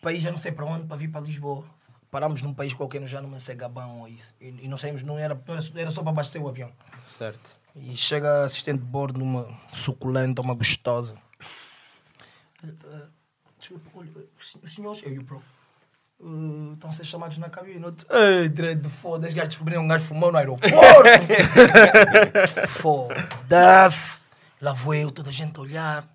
país 0.00 0.22
já 0.22 0.30
não 0.30 0.38
sei 0.38 0.52
para 0.52 0.64
onde, 0.64 0.86
para 0.86 0.96
vir 0.96 1.08
para 1.08 1.20
Lisboa. 1.20 1.64
Parámos 2.10 2.40
num 2.40 2.54
país 2.54 2.72
qualquer, 2.72 3.06
já 3.06 3.20
não 3.20 3.38
sei 3.38 3.54
Gabão 3.54 4.00
ou 4.00 4.08
isso. 4.08 4.34
E, 4.40 4.60
e 4.62 4.68
não 4.68 4.78
saímos, 4.78 5.02
não 5.02 5.18
era, 5.18 5.38
era, 5.46 5.60
era 5.80 5.90
só 5.90 6.00
para 6.00 6.10
abastecer 6.10 6.42
o 6.42 6.48
avião. 6.48 6.72
Certo. 7.04 7.58
E 7.80 7.96
chega 7.96 8.44
assistente 8.44 8.80
de 8.80 8.84
bordo, 8.84 9.22
uma 9.22 9.48
suculenta, 9.72 10.42
uma 10.42 10.54
gostosa. 10.54 11.14
Eh, 12.64 12.72
Desculpa, 13.58 13.90
olha, 13.94 14.10
os 14.62 14.74
senhores, 14.74 15.02
eu 15.02 15.14
e 15.14 15.18
o 15.18 15.24
Pro, 15.24 15.42
eh, 16.20 16.72
estão 16.74 16.90
a 16.90 16.92
ser 16.92 17.04
chamados 17.04 17.38
na 17.38 17.48
cabine. 17.48 17.82
Eu 17.82 17.90
disse, 17.90 18.06
Ei, 18.10 18.48
dread, 18.48 18.88
foda-se, 18.88 19.34
gajos 19.34 19.50
descobriram 19.50 19.82
um 19.82 19.88
gajo 19.88 20.04
fumando 20.04 20.32
no 20.32 20.38
aeroporto. 20.38 20.74
Foda-se. 22.80 24.26
Lá 24.60 24.72
vou 24.72 24.94
eu, 24.94 25.10
toda 25.10 25.30
a 25.30 25.32
gente 25.32 25.56
a 25.58 25.60
olhar. 25.60 26.08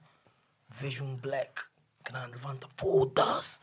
Vejo 0.70 1.04
um 1.04 1.16
black 1.16 1.62
grande, 2.04 2.34
levanta, 2.34 2.68
foda-se. 2.76 3.60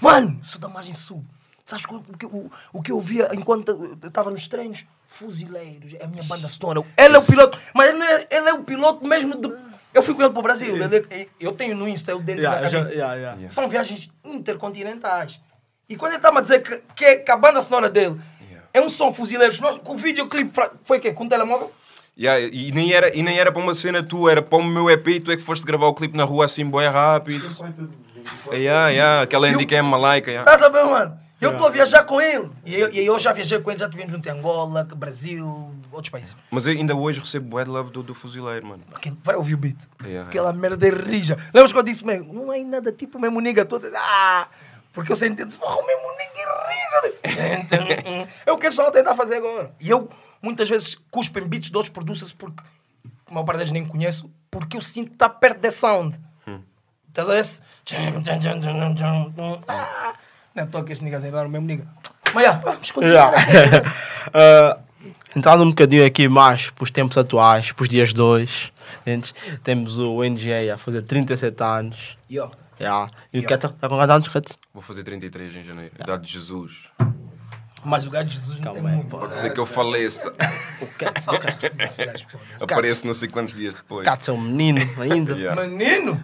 Mano, 0.00 0.44
sou 0.44 0.60
da 0.60 0.68
margem 0.68 0.92
sul. 0.94 1.24
Sabes 1.64 1.84
o 1.86 2.16
que, 2.16 2.26
o, 2.26 2.50
o 2.72 2.82
que 2.82 2.92
eu 2.92 3.00
via 3.00 3.34
enquanto 3.34 3.98
estava 4.04 4.30
nos 4.30 4.46
treinos? 4.48 4.84
Fuzileiros, 5.18 5.94
é 5.98 6.04
a 6.04 6.08
minha 6.08 6.22
banda 6.24 6.46
sonora. 6.48 6.82
Ele 6.96 7.16
é 7.16 7.18
o 7.18 7.22
piloto, 7.22 7.58
mas 7.74 7.88
ele, 7.88 8.02
é, 8.02 8.26
ele 8.30 8.48
é 8.48 8.52
o 8.52 8.62
piloto 8.64 9.06
mesmo 9.06 9.34
de. 9.34 9.50
Eu 9.94 10.02
fui 10.02 10.14
com 10.14 10.22
ele 10.22 10.30
para 10.30 10.40
o 10.40 10.42
Brasil. 10.42 10.76
ele 10.76 11.06
é- 11.10 11.26
eu 11.40 11.52
tenho 11.52 11.74
no 11.74 11.88
Insta 11.88 12.14
o 12.14 12.20
dele 12.20 12.40
Yeah, 12.40 12.60
na 12.60 12.68
já- 12.68 12.78
yeah, 12.80 12.94
yeah. 13.14 13.14
Yeah. 13.36 13.50
São 13.50 13.68
viagens 13.68 14.10
intercontinentais. 14.24 15.40
E 15.88 15.96
quando 15.96 16.12
ele 16.12 16.18
estava 16.18 16.38
a 16.38 16.42
dizer 16.42 16.60
que, 16.62 16.82
que, 16.94 17.16
que 17.18 17.30
a 17.30 17.36
banda 17.36 17.60
sonora 17.60 17.88
dele 17.88 18.20
Yeah. 18.48 18.66
é 18.74 18.80
um 18.80 18.88
som 18.88 19.12
fuzileiros, 19.12 19.58
nós, 19.60 19.78
com 19.78 19.94
o 19.94 19.96
videoclipe 19.96 20.52
foi 20.84 20.98
o 20.98 21.00
quê? 21.00 21.12
Com 21.12 21.24
um 21.24 21.28
telemóvel? 21.28 21.72
Yeah, 22.18 22.40
e, 22.46 22.72
nem 22.72 22.92
era, 22.92 23.14
e 23.16 23.22
nem 23.22 23.38
era 23.38 23.52
para 23.52 23.60
uma 23.62 23.74
cena 23.74 24.02
tua, 24.02 24.30
era 24.30 24.42
para 24.42 24.58
o 24.58 24.62
meu 24.64 24.88
EP 24.90 25.06
e 25.08 25.20
tu 25.20 25.30
é 25.30 25.36
que 25.36 25.42
foste 25.42 25.64
gravar 25.66 25.86
o 25.86 25.94
clipe 25.94 26.16
na 26.16 26.24
rua 26.24 26.46
assim, 26.46 26.64
bem 26.68 26.88
rápido. 26.88 27.44
Yeah, 28.52 28.88
yeah, 28.90 29.22
aquela 29.22 29.48
Handicam 29.48 29.82
malaica. 29.84 30.30
Yeah. 30.30 30.50
Estás 30.50 30.66
a 30.66 30.72
ver, 30.72 30.84
mano? 30.84 31.18
Eu 31.40 31.52
estou 31.52 31.66
a 31.66 31.70
viajar 31.70 32.04
com 32.04 32.20
ele. 32.20 32.50
E 32.64 32.74
eu, 32.74 32.90
e 32.92 33.04
eu 33.06 33.18
já 33.18 33.32
viajei 33.32 33.60
com 33.60 33.70
ele, 33.70 33.78
já 33.78 33.84
estivemos 33.86 34.10
juntos 34.12 34.26
em 34.26 34.30
Angola, 34.30 34.84
Brasil, 34.84 35.74
outros 35.92 36.10
países. 36.10 36.34
Mas 36.50 36.66
eu 36.66 36.72
ainda 36.72 36.94
hoje 36.96 37.20
recebo 37.20 37.56
bad 37.56 37.68
love 37.68 37.90
do, 37.90 38.02
do 38.02 38.14
fuzileiro, 38.14 38.66
mano. 38.66 38.82
Aquilo- 38.94 39.18
Vai 39.22 39.36
ouvir 39.36 39.54
o 39.54 39.58
beat. 39.58 39.76
Yeah, 40.02 40.28
Aquela 40.28 40.52
merda 40.52 40.86
é 40.86 40.90
rija. 40.90 41.36
Lembras 41.52 41.72
quando 41.72 41.88
eu 41.88 41.92
disse 41.92 42.04
mesmo? 42.06 42.32
Não 42.32 42.50
é 42.52 42.62
nada 42.64 42.90
tipo 42.90 43.18
mesmo 43.18 43.38
nigga 43.40 43.64
todo. 43.66 43.86
Ah! 43.94 44.48
Porque 44.94 45.12
eu 45.12 45.16
senti, 45.16 45.44
porra, 45.58 45.76
o 45.76 45.86
mesmo 45.86 46.02
nigga 46.12 46.40
é 47.22 47.28
rija. 47.28 48.26
É 48.46 48.52
o 48.52 48.56
que 48.56 48.64
eles 48.64 48.72
estão 48.72 48.86
a 48.86 48.90
tentar 48.90 49.14
fazer 49.14 49.36
agora. 49.36 49.74
E 49.78 49.90
eu, 49.90 50.08
muitas 50.40 50.68
vezes, 50.70 50.96
cuspo 51.10 51.38
em 51.38 51.46
beats 51.46 51.70
de 51.70 51.76
outros 51.76 51.92
producers 51.92 52.32
porque 52.32 52.62
a 53.26 53.32
maior 53.34 53.44
parte 53.44 53.58
deles 53.58 53.72
nem 53.72 53.84
conheço, 53.84 54.30
porque 54.50 54.74
eu 54.76 54.80
sinto 54.80 55.08
que 55.08 55.14
está 55.16 55.28
perto 55.28 55.58
desse 55.60 55.78
sound. 55.80 56.18
Estás 57.08 57.28
a 57.28 57.34
ver? 57.34 57.46
Ah! 59.68 60.14
Não 60.56 60.62
é 60.62 60.66
à 60.66 60.66
toa 60.66 60.82
que 60.82 60.92
estes 60.92 61.04
niggas 61.04 61.22
entraram 61.22 61.48
o 61.48 61.52
mesmo 61.52 61.66
nigga. 61.66 61.86
Mas 62.34 62.44
já, 62.44 62.52
vamos 62.52 62.90
continuar. 62.90 63.32
Yeah. 63.48 63.92
Uh, 64.26 64.80
entrando 65.36 65.62
um 65.62 65.68
bocadinho 65.68 66.04
aqui 66.04 66.26
mais 66.28 66.68
para 66.70 66.82
os 66.82 66.90
tempos 66.90 67.16
atuais, 67.16 67.70
para 67.70 67.84
os 67.84 67.88
dias 67.88 68.12
2, 68.12 68.72
temos 69.62 70.00
o 70.00 70.20
NGA 70.24 70.74
a 70.74 70.76
fazer 70.76 71.02
37 71.02 71.62
anos. 71.62 72.18
Yo. 72.28 72.50
Yeah. 72.80 73.08
E 73.32 73.38
o 73.38 73.42
Yeah. 73.42 73.46
que 73.46 73.54
está 73.54 73.68
tá 73.68 73.88
com 73.88 73.94
quantos 73.94 74.14
anos, 74.16 74.28
Cat? 74.28 74.48
Vou 74.74 74.82
fazer 74.82 75.04
33 75.04 75.54
em 75.54 75.64
janeiro. 75.64 75.92
Idade 75.96 76.26
de 76.26 76.32
Jesus. 76.32 76.72
Mas 77.86 78.04
o 78.04 78.10
gajo 78.10 78.28
de 78.28 78.34
Jesus 78.34 78.56
não 78.56 78.64
Calma 78.64 78.80
tem 78.80 78.88
aí, 78.88 78.96
muito. 78.96 79.16
Pode 79.16 79.36
ser 79.36 79.52
que 79.52 79.60
eu 79.60 79.64
faleça. 79.64 80.32
Apareço 82.60 83.06
não 83.06 83.14
sei 83.14 83.28
quantos 83.28 83.54
dias 83.54 83.74
depois. 83.74 84.04
Cat 84.04 84.28
é 84.28 84.32
um 84.32 84.40
menino 84.40 84.80
ainda. 85.00 85.36
Yeah. 85.46 85.66
Menino? 85.66 86.20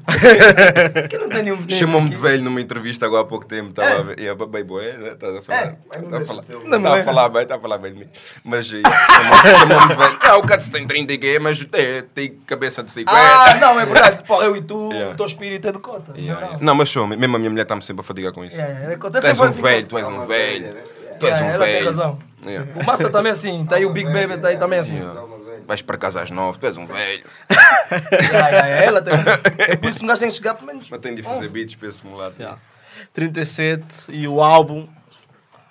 que 1.08 1.18
não 1.18 1.28
tem 1.28 1.42
nenhum 1.42 1.56
menino. 1.58 1.78
Chamou-me 1.78 2.08
de 2.08 2.16
velho 2.16 2.42
numa 2.42 2.60
entrevista 2.60 3.06
agora 3.06 3.22
há 3.22 3.26
pouco 3.26 3.44
tempo. 3.44 3.70
Estava 3.70 4.00
a 4.00 4.02
ver. 4.02 4.18
Yeah, 4.18 4.46
bem 4.46 4.64
boé, 4.64 4.96
né? 4.96 5.12
Estás 5.12 5.36
a 5.36 5.42
falar. 5.42 5.66
É. 5.66 5.76
Estás 5.98 6.22
a 6.22 6.24
falar. 6.24 6.42
Não, 6.64 6.78
Estava 6.78 6.98
é. 6.98 7.00
a 7.00 7.04
falar 7.04 7.28
bem, 7.28 7.42
estava 7.42 7.58
a 7.58 7.62
falar 7.62 7.78
bem 7.78 7.92
de 7.92 7.98
mim. 8.00 8.08
Mas 8.42 8.72
eh, 8.72 8.80
chamou- 8.82 9.58
chamou-me 9.58 9.88
de 9.88 9.94
velho. 9.94 10.18
Ah, 10.20 10.36
o 10.38 10.42
Cats 10.42 10.68
tem 10.68 10.86
30 10.86 11.12
e 11.12 11.18
quê, 11.18 11.38
mas 11.38 11.64
tem, 11.64 12.02
tem 12.14 12.34
cabeça 12.46 12.82
de 12.82 12.90
50. 12.90 13.16
Ah, 13.16 13.54
não, 13.60 13.78
é 13.78 13.84
verdade. 13.84 14.22
Porra, 14.24 14.46
eu 14.46 14.56
e 14.56 14.62
tu, 14.62 14.90
Yeah. 14.92 15.12
o 15.12 15.16
teu 15.16 15.26
espírito 15.26 15.68
é 15.68 15.72
de 15.72 15.78
cota. 15.78 16.18
Yeah, 16.18 16.58
Não, 16.60 16.74
mas 16.74 16.90
sou, 16.90 17.06
mesmo 17.06 17.36
a 17.36 17.38
minha 17.38 17.50
mulher 17.50 17.62
está-me 17.62 17.82
sempre 17.82 18.00
a 18.00 18.04
fadigar 18.04 18.32
com 18.32 18.44
isso. 18.44 18.56
É. 18.56 18.96
Tu 18.96 19.26
és 19.26 19.40
um 19.40 19.52
velho, 19.52 19.86
tu 19.86 19.98
és 19.98 20.08
um 20.08 20.26
velho. 20.26 21.01
Tu 21.22 21.26
és 21.32 21.40
um 21.40 21.44
ela 21.44 21.64
tem 21.64 21.74
velho. 21.74 21.86
razão. 21.86 22.18
Yeah. 22.44 22.70
O 22.80 22.84
Massa 22.84 23.08
também 23.10 23.30
é 23.30 23.32
assim. 23.32 23.64
Tá 23.66 23.76
aí 23.76 23.86
o 23.86 23.90
Big 23.90 24.10
Baby, 24.12 24.38
tá 24.40 24.48
aí 24.48 24.56
também 24.58 24.78
assim. 24.78 24.96
Yeah. 24.96 25.20
Vais 25.64 25.80
para 25.80 25.96
casa 25.96 26.22
às 26.22 26.30
nove, 26.30 26.58
tu 26.58 26.66
és 26.66 26.76
um 26.76 26.86
velho. 26.86 27.24
Yeah, 28.10 28.48
yeah, 28.48 28.68
ela 28.84 29.02
tem 29.02 29.14
razão. 29.14 29.34
É 29.58 29.76
por 29.76 29.88
isso 29.90 29.98
que 29.98 30.04
um 30.04 30.08
gajo 30.08 30.20
tem 30.20 30.30
que 30.30 30.36
chegar 30.36 30.54
pelo 30.54 30.66
menos. 30.66 30.88
Mas 30.90 31.00
tenho 31.00 31.14
de 31.14 31.22
fazer 31.22 31.44
11. 31.44 31.52
beats 31.52 31.74
para 31.76 31.88
esse 31.88 32.06
mulato. 32.06 32.36
Yeah. 32.40 32.58
37 33.12 33.84
e 34.10 34.26
o 34.26 34.42
álbum 34.42 34.88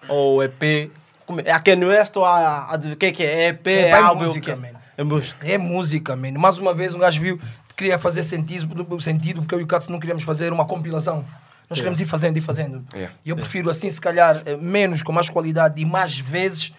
ou 0.07 0.43
EP. 0.43 0.63
é? 0.63 0.89
É 1.45 1.51
a 1.51 1.59
Kanye 1.59 1.85
West 1.85 2.15
ou 2.17 2.25
a, 2.25 2.71
a, 2.73 2.77
de- 2.77 2.93
o 2.93 2.95
que 2.95 3.07
é 3.07 3.11
que 3.11 3.23
é? 3.23 3.43
É 3.43 3.47
EP, 3.49 3.67
É 3.67 3.81
é, 3.89 3.93
álbum, 3.93 4.25
música, 4.25 4.53
o 4.53 4.55
quê? 4.55 4.61
man. 4.73 4.79
É 4.97 5.03
música. 5.03 5.47
É 5.47 5.57
música, 5.57 6.15
mano. 6.15 6.39
Mais 6.39 6.57
uma 6.57 6.73
vez 6.73 6.93
um 6.93 6.99
gajo 6.99 7.19
viu, 7.19 7.39
queria 7.75 7.97
fazer 7.97 8.21
sentido, 8.23 8.67
sentido 9.01 9.41
porque 9.41 9.55
eu 9.55 9.59
e 9.59 9.63
o 9.63 9.67
Katsu 9.67 9.91
não 9.91 9.99
queríamos 9.99 10.23
fazer 10.23 10.51
uma 10.53 10.65
compilação. 10.65 11.25
Nós 11.71 11.79
queremos 11.79 12.01
ir 12.01 12.05
fazendo 12.05 12.35
e 12.35 12.41
fazendo. 12.41 12.85
Yeah. 12.93 13.15
E 13.23 13.29
eu 13.29 13.35
prefiro 13.37 13.69
assim, 13.69 13.89
se 13.89 14.01
calhar, 14.01 14.41
eh, 14.45 14.57
menos, 14.57 15.01
com 15.01 15.13
mais 15.13 15.29
qualidade 15.29 15.81
e 15.81 15.85
mais 15.85 16.19
vezes, 16.19 16.73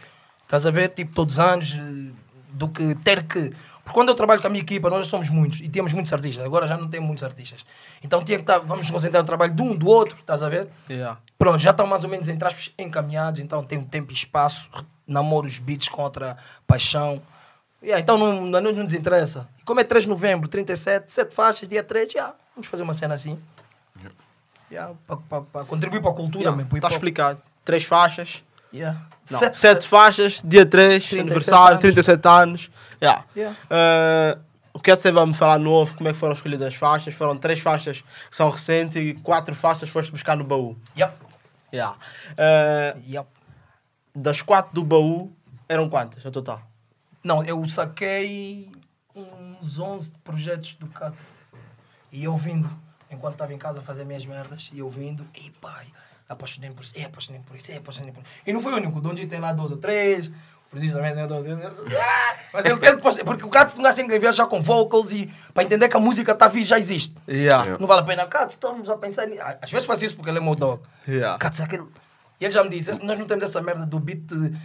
estás 0.44 0.66
a 0.66 0.70
ver, 0.70 0.90
tipo, 0.90 1.14
todos 1.14 1.36
os 1.36 1.40
anos, 1.40 1.74
eh, 1.74 2.12
do 2.52 2.68
que 2.68 2.94
ter 2.96 3.22
que. 3.22 3.54
Porque 3.82 3.94
quando 3.94 4.10
eu 4.10 4.14
trabalho 4.14 4.42
com 4.42 4.48
a 4.48 4.50
minha 4.50 4.60
equipa, 4.60 4.90
nós 4.90 5.06
somos 5.06 5.30
muitos 5.30 5.60
e 5.60 5.68
temos 5.70 5.94
muitos 5.94 6.12
artistas. 6.12 6.44
Agora 6.44 6.66
já 6.66 6.76
não 6.76 6.88
temos 6.88 7.06
muitos 7.06 7.24
artistas. 7.24 7.64
Então 8.02 8.22
tinha 8.22 8.36
que 8.36 8.42
estar, 8.42 8.58
vamos 8.58 8.82
nos 8.82 8.90
concentrar 8.90 9.22
no 9.22 9.26
trabalho 9.26 9.54
de 9.54 9.62
um, 9.62 9.74
do 9.74 9.86
outro, 9.86 10.18
estás 10.20 10.42
a 10.42 10.48
ver? 10.50 10.68
Yeah. 10.90 11.18
Pronto, 11.38 11.58
já 11.58 11.70
estão 11.70 11.86
mais 11.86 12.04
ou 12.04 12.10
menos 12.10 12.28
entre 12.28 12.46
aspas 12.46 12.70
encaminhados, 12.78 13.40
então 13.40 13.64
tem 13.64 13.78
um 13.78 13.82
tempo 13.82 14.12
e 14.12 14.14
espaço, 14.14 14.68
namoro 15.06 15.46
os 15.46 15.58
beats 15.58 15.88
com 15.88 16.02
outra 16.02 16.36
paixão. 16.66 17.22
Yeah, 17.82 17.98
então 17.98 18.18
não, 18.18 18.46
não, 18.46 18.60
não 18.60 18.72
nos 18.72 18.92
interessa. 18.92 19.48
E 19.58 19.64
como 19.64 19.80
é 19.80 19.84
3 19.84 20.04
de 20.04 20.10
novembro, 20.10 20.48
37, 20.48 21.10
7 21.10 21.34
faixas, 21.34 21.66
dia 21.66 21.82
3, 21.82 22.12
yeah, 22.12 22.34
vamos 22.54 22.68
fazer 22.68 22.82
uma 22.82 22.92
cena 22.92 23.14
assim. 23.14 23.38
Yeah, 23.96 24.14
para 25.52 25.64
contribuir 25.64 26.00
para 26.00 26.10
a 26.10 26.14
cultura 26.14 26.44
Yeah, 26.50 26.68
Está 26.74 26.88
explicado. 26.88 27.42
Três 27.64 27.84
faixas. 27.84 28.42
Yeah. 28.72 29.00
Não, 29.30 29.38
Sete- 29.38 29.58
sete, 29.58 29.86
faixas, 29.88 30.40
dia 30.44 30.64
3, 30.66 31.04
37 31.04 31.20
aniversário, 31.20 31.68
anos. 31.72 31.80
37 31.80 32.28
anos. 32.28 32.70
Yeah. 33.00 33.24
Yeah. 33.36 33.56
Eh, 33.70 34.38
o 34.72 34.80
que 34.80 34.90
é 34.90 34.96
que 34.96 35.02
você 35.02 35.12
vai 35.12 35.26
me 35.26 35.34
falar 35.34 35.58
novo? 35.58 35.94
Como 35.94 36.08
é 36.08 36.12
que 36.12 36.18
foram 36.18 36.32
escolhidas 36.34 36.68
as 36.68 36.74
faixas? 36.74 37.14
Foram 37.14 37.36
três 37.36 37.60
faixas 37.60 38.00
que 38.30 38.36
são 38.36 38.48
recentes 38.50 38.96
e 38.96 39.14
quatro 39.22 39.54
faixas 39.54 39.88
foste 39.88 40.10
buscar 40.10 40.36
no 40.36 40.44
baú. 40.44 40.76
Yep. 40.96 41.12
Yeah. 41.72 41.96
Eh, 42.36 42.96
Yep. 43.08 43.28
das 44.14 44.42
quatro 44.42 44.72
do 44.74 44.82
baú, 44.82 45.30
eram 45.68 45.88
quantas 45.88 46.22
no 46.24 46.30
total? 46.30 46.60
Não, 47.22 47.44
eu 47.44 47.66
saquei 47.68 48.70
uns 49.14 49.78
11 49.78 50.12
projetos 50.24 50.74
do 50.74 50.86
Cats. 50.88 51.32
E 52.10 52.24
eu 52.24 52.36
vindo, 52.36 52.68
enquanto 53.14 53.34
estava 53.34 53.52
em 53.52 53.58
casa 53.58 53.80
a 53.80 53.82
fazer 53.82 54.04
minhas 54.04 54.24
merdas, 54.24 54.70
e 54.72 54.78
eu 54.80 54.88
vindo, 54.90 55.26
ei 55.34 55.52
pai, 55.60 55.86
apaixonei 56.28 56.70
por 56.70 56.84
isso, 56.84 56.94
ei, 56.96 57.04
apaixonei 57.04 57.40
por 57.46 57.56
isso, 57.56 57.70
ei, 57.70 57.78
apaixonei 57.78 58.12
por 58.12 58.20
isso. 58.22 58.30
E 58.46 58.52
não 58.52 58.60
foi 58.60 58.72
o 58.72 58.76
único, 58.76 58.98
o 58.98 59.00
Donji 59.00 59.26
tem 59.26 59.38
lá 59.40 59.52
12 59.52 59.74
ou 59.74 59.78
3, 59.78 60.28
o 60.28 60.92
também 60.92 61.14
tem 61.14 61.26
12 61.26 61.50
ou 61.52 61.58
3. 61.58 61.78
Ah, 62.00 62.34
mas 62.54 62.64
ele, 62.64 62.78
ele 62.86 62.96
porque 62.96 63.44
o 63.44 63.46
um 63.46 63.50
gajo 63.50 63.76
tem 63.94 64.08
que 64.08 64.18
viajar 64.18 64.46
com 64.46 64.58
vocals 64.58 65.12
e 65.12 65.30
para 65.52 65.64
entender 65.64 65.86
que 65.86 65.96
a 65.96 66.00
música 66.00 66.32
está 66.32 66.48
vindo 66.48 66.64
já 66.64 66.78
existe. 66.78 67.14
Yeah. 67.28 67.62
Yeah. 67.64 67.78
Não 67.78 67.86
vale 67.86 68.00
a 68.00 68.04
pena, 68.04 68.26
Cats, 68.26 68.54
estamos 68.54 68.88
a 68.88 68.96
pensar 68.96 69.26
nisso. 69.26 69.42
Às 69.60 69.70
vezes 69.70 69.86
faço 69.86 70.02
isso 70.04 70.16
porque 70.16 70.30
ele 70.30 70.38
é 70.38 70.40
meu 70.40 70.54
dog. 70.54 70.82
Yeah. 71.06 71.36
Cats, 71.36 71.60
é 71.60 71.64
aquele. 71.64 71.84
E 72.40 72.44
ele 72.46 72.52
já 72.52 72.64
me 72.64 72.70
disse, 72.70 72.90
"Esse- 72.90 73.04
nós 73.04 73.16
não 73.18 73.26
temos 73.26 73.44
essa 73.44 73.60
merda 73.60 73.84
do 73.86 74.00
beat 74.00 74.22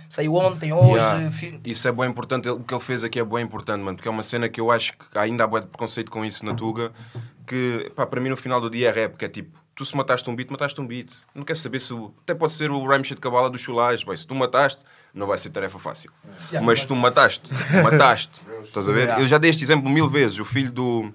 saiu 0.09 0.33
ontem, 0.35 0.71
hoje, 0.73 0.95
Yeah. 1.03 1.29
fi- 1.31 1.59
Isso 1.65 1.87
é 1.87 1.91
bem 1.91 2.09
importante, 2.09 2.49
o 2.49 2.61
que 2.61 2.73
ele 2.73 2.81
fez 2.81 3.03
aqui 3.03 3.19
é 3.19 3.23
bem 3.25 3.43
importante, 3.43 3.83
mano, 3.83 3.97
porque 3.97 4.07
é 4.07 4.11
uma 4.11 4.23
cena 4.23 4.47
que 4.49 4.59
eu 4.61 4.71
acho 4.71 4.93
que 4.93 5.17
ainda 5.19 5.43
há 5.43 5.47
preconceito 5.47 6.09
com 6.09 6.25
isso 6.25 6.43
na 6.45 6.55
Tuga, 6.55 6.91
que 7.47 7.91
pá, 7.95 8.05
para 8.05 8.19
mim 8.19 8.29
no 8.29 8.37
final 8.37 8.59
do 8.59 8.69
dia 8.69 8.89
é 8.89 8.91
rap, 8.91 9.15
que 9.17 9.25
é 9.25 9.29
tipo, 9.29 9.57
tu 9.73 9.85
se 9.85 9.95
mataste 9.95 10.29
um 10.29 10.35
beat, 10.35 10.51
mataste 10.51 10.79
um 10.81 10.85
beat. 10.85 11.09
Não 11.33 11.43
quer 11.43 11.55
saber 11.55 11.79
se 11.79 11.93
o. 11.93 12.13
Até 12.21 12.35
pode 12.35 12.53
ser 12.53 12.69
o 12.69 12.85
rhyme 12.85 13.03
shit 13.03 13.15
de 13.15 13.21
cabala 13.21 13.49
dos 13.49 13.61
chulais, 13.61 14.03
bem, 14.03 14.17
se 14.17 14.27
tu 14.27 14.35
mataste, 14.35 14.81
não 15.13 15.25
vai 15.25 15.37
ser 15.37 15.49
tarefa 15.49 15.79
fácil. 15.79 16.11
Yeah, 16.51 16.65
Mas 16.65 16.83
tu 16.83 16.95
mataste, 16.95 17.49
mataste. 17.83 18.41
Estás 18.65 18.89
a 18.89 18.91
ver? 18.91 19.03
Yeah. 19.03 19.23
Eu 19.23 19.27
já 19.27 19.37
dei 19.37 19.49
este 19.49 19.63
exemplo 19.63 19.89
mil 19.89 20.09
vezes, 20.09 20.37
o 20.39 20.45
filho 20.45 20.71
do. 20.71 21.11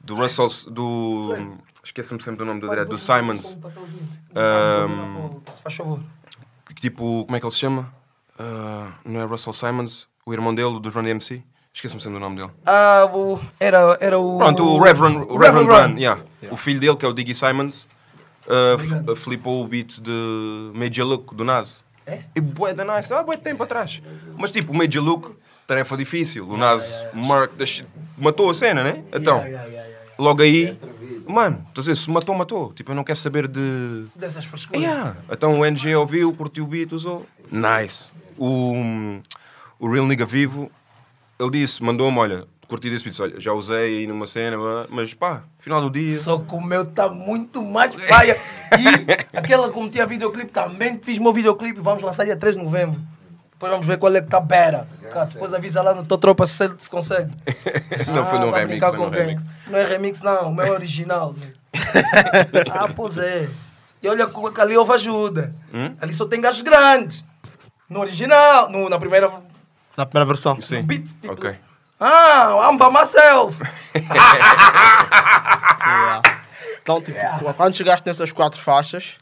do 0.00 0.14
Russell. 0.14 0.48
do. 0.70 1.58
Esqueça-me 1.82 2.22
sempre 2.22 2.38
do 2.38 2.44
nome 2.44 2.60
do 2.60 2.68
direto, 2.68 2.88
do 2.88 2.98
Simons. 2.98 3.56
Se 5.54 5.60
faz 5.62 5.74
favor. 5.74 6.00
que 6.68 6.80
tipo, 6.80 7.24
como 7.24 7.36
é 7.36 7.40
que 7.40 7.46
ele 7.46 7.52
se 7.52 7.58
chama? 7.58 7.92
Ah, 8.38 8.92
não 9.04 9.20
é 9.20 9.24
Russell 9.24 9.52
Simons? 9.52 10.06
O 10.24 10.32
irmão 10.32 10.54
dele, 10.54 10.78
do 10.78 10.88
Run 10.90 11.02
DMC? 11.02 11.42
Esqueça-me 11.72 12.00
sempre 12.00 12.18
do 12.18 12.20
nome 12.20 12.36
dele. 12.36 12.50
Ah, 12.66 13.08
o, 13.14 13.38
era, 13.58 13.96
era 14.00 14.18
o. 14.18 14.38
Pronto, 14.38 14.64
o 14.64 14.82
Reverend, 14.82 15.18
o 15.28 15.36
Reverend 15.38 15.68
Run. 15.70 15.86
Run, 15.92 15.98
yeah. 15.98 16.22
O 16.50 16.56
filho 16.56 16.80
dele, 16.80 16.96
que 16.96 17.04
é 17.04 17.08
o 17.08 17.12
Diggy 17.12 17.32
Simons, 17.34 17.86
uh, 18.46 18.78
f- 18.78 19.20
flipou 19.20 19.62
o 19.64 19.68
beat 19.68 20.00
de 20.00 20.70
Major 20.74 21.06
Look, 21.06 21.34
do 21.34 21.44
Nas. 21.44 21.84
É? 22.06 22.24
E 22.34 22.40
bué 22.40 22.74
da 22.74 22.84
nice, 22.84 23.12
ah, 23.14 23.22
bué 23.22 23.36
de 23.36 23.42
tempo 23.42 23.62
atrás. 23.62 24.02
Mas 24.36 24.50
tipo, 24.50 24.72
o 24.72 24.76
Major 24.76 25.02
Look, 25.02 25.30
tarefa 25.66 25.96
difícil. 25.96 26.48
O 26.48 26.56
Nas, 26.56 27.04
Mark, 27.14 27.52
da 27.56 27.64
shit, 27.64 27.86
matou 28.18 28.50
a 28.50 28.54
cena, 28.54 28.82
né? 28.82 29.04
Então, 29.12 29.36
Yeah, 29.38 29.48
yeah, 29.48 29.68
yeah, 29.70 29.88
yeah. 29.88 30.14
logo 30.18 30.42
aí, 30.42 30.76
mano, 31.28 31.64
estás 31.68 31.86
a 31.86 31.92
dizer, 31.92 32.02
se 32.04 32.10
matou, 32.10 32.34
matou. 32.34 32.72
Tipo, 32.72 32.90
eu 32.90 32.96
não 32.96 33.04
quero 33.04 33.18
saber 33.18 33.46
de... 33.46 34.06
Dessas 34.16 34.44
frescuras. 34.44 34.82
Yeah. 34.82 35.16
Então 35.30 35.60
o 35.60 35.64
NG 35.64 35.94
ouviu, 35.94 36.32
curtiu 36.34 36.64
o 36.64 36.66
beat, 36.66 36.90
usou. 36.90 37.24
Nice. 37.52 38.06
O, 38.36 38.74
o 39.78 39.88
Real 39.88 40.06
Nigga 40.06 40.24
Vivo, 40.24 40.68
ele 41.40 41.50
disse, 41.50 41.82
mandou-me, 41.82 42.18
olha, 42.18 42.44
curti 42.68 42.88
desse 42.90 43.04
beat, 43.04 43.18
olha, 43.20 43.40
já 43.40 43.52
usei 43.52 43.98
aí 44.00 44.06
numa 44.06 44.26
cena, 44.26 44.56
mas 44.88 45.12
pá, 45.14 45.42
final 45.58 45.80
do 45.80 45.90
dia. 45.90 46.16
Só 46.18 46.38
que 46.38 46.54
o 46.54 46.60
meu 46.60 46.82
está 46.82 47.08
muito 47.08 47.62
mais 47.62 47.90
paia. 48.06 48.36
E 48.78 49.36
aquela 49.36 49.70
como 49.70 49.88
tinha 49.90 50.06
videoclipe, 50.06 50.50
também 50.52 50.98
fiz 51.02 51.18
meu 51.18 51.32
videoclipe. 51.32 51.80
Vamos 51.80 52.02
lançar 52.02 52.24
dia 52.24 52.36
3 52.36 52.56
de 52.56 52.62
novembro. 52.62 53.00
Depois 53.52 53.72
vamos 53.72 53.86
ver 53.86 53.98
qual 53.98 54.14
é 54.16 54.22
que 54.22 54.28
tá 54.28 54.40
bera. 54.40 54.88
Cara, 55.12 55.26
depois 55.26 55.52
avisa 55.52 55.82
lá 55.82 55.92
no 55.94 56.04
tua 56.04 56.16
tropa 56.16 56.46
se 56.46 56.64
ele 56.64 56.74
se 56.78 56.88
consegue. 56.88 57.30
Não 58.14 58.24
foi 58.24 58.38
Ah, 58.38 58.46
no 58.46 58.50
tá 58.50 58.56
a 58.56 58.60
remix, 58.60 58.80
foi 58.88 58.98
no 58.98 59.04
com 59.04 59.10
quem? 59.10 59.20
remix. 59.20 59.44
Não 59.66 59.78
é 59.78 59.84
remix, 59.84 60.22
não. 60.22 60.48
O 60.50 60.54
meu 60.54 60.64
é 60.66 60.70
original. 60.70 61.34
né? 61.34 61.52
ah, 62.72 62.88
pois 62.94 63.18
é. 63.18 63.48
E 64.02 64.08
olha 64.08 64.26
que 64.26 64.60
ali 64.60 64.76
houve 64.76 64.92
ajuda. 64.92 65.54
Hum? 65.74 65.94
Ali 66.00 66.14
só 66.14 66.26
tem 66.26 66.40
gajos 66.40 66.62
grandes. 66.62 67.22
No 67.88 68.00
original, 68.00 68.70
no, 68.70 68.88
na 68.88 68.98
primeira. 68.98 69.30
Na 70.00 70.06
primeira 70.06 70.24
versão. 70.26 70.58
Sim. 70.62 70.82
beat, 70.82 71.06
tipo- 71.20 71.34
Ok. 71.34 71.54
Ah, 72.00 72.70
I'm 72.72 72.78
by 72.78 72.90
myself. 72.90 73.58
Então, 76.82 77.00
tipo, 77.02 77.18
quando 77.54 77.76
chegaste 77.76 78.06
nessas 78.06 78.32
quatro 78.32 78.58
faixas, 78.58 79.14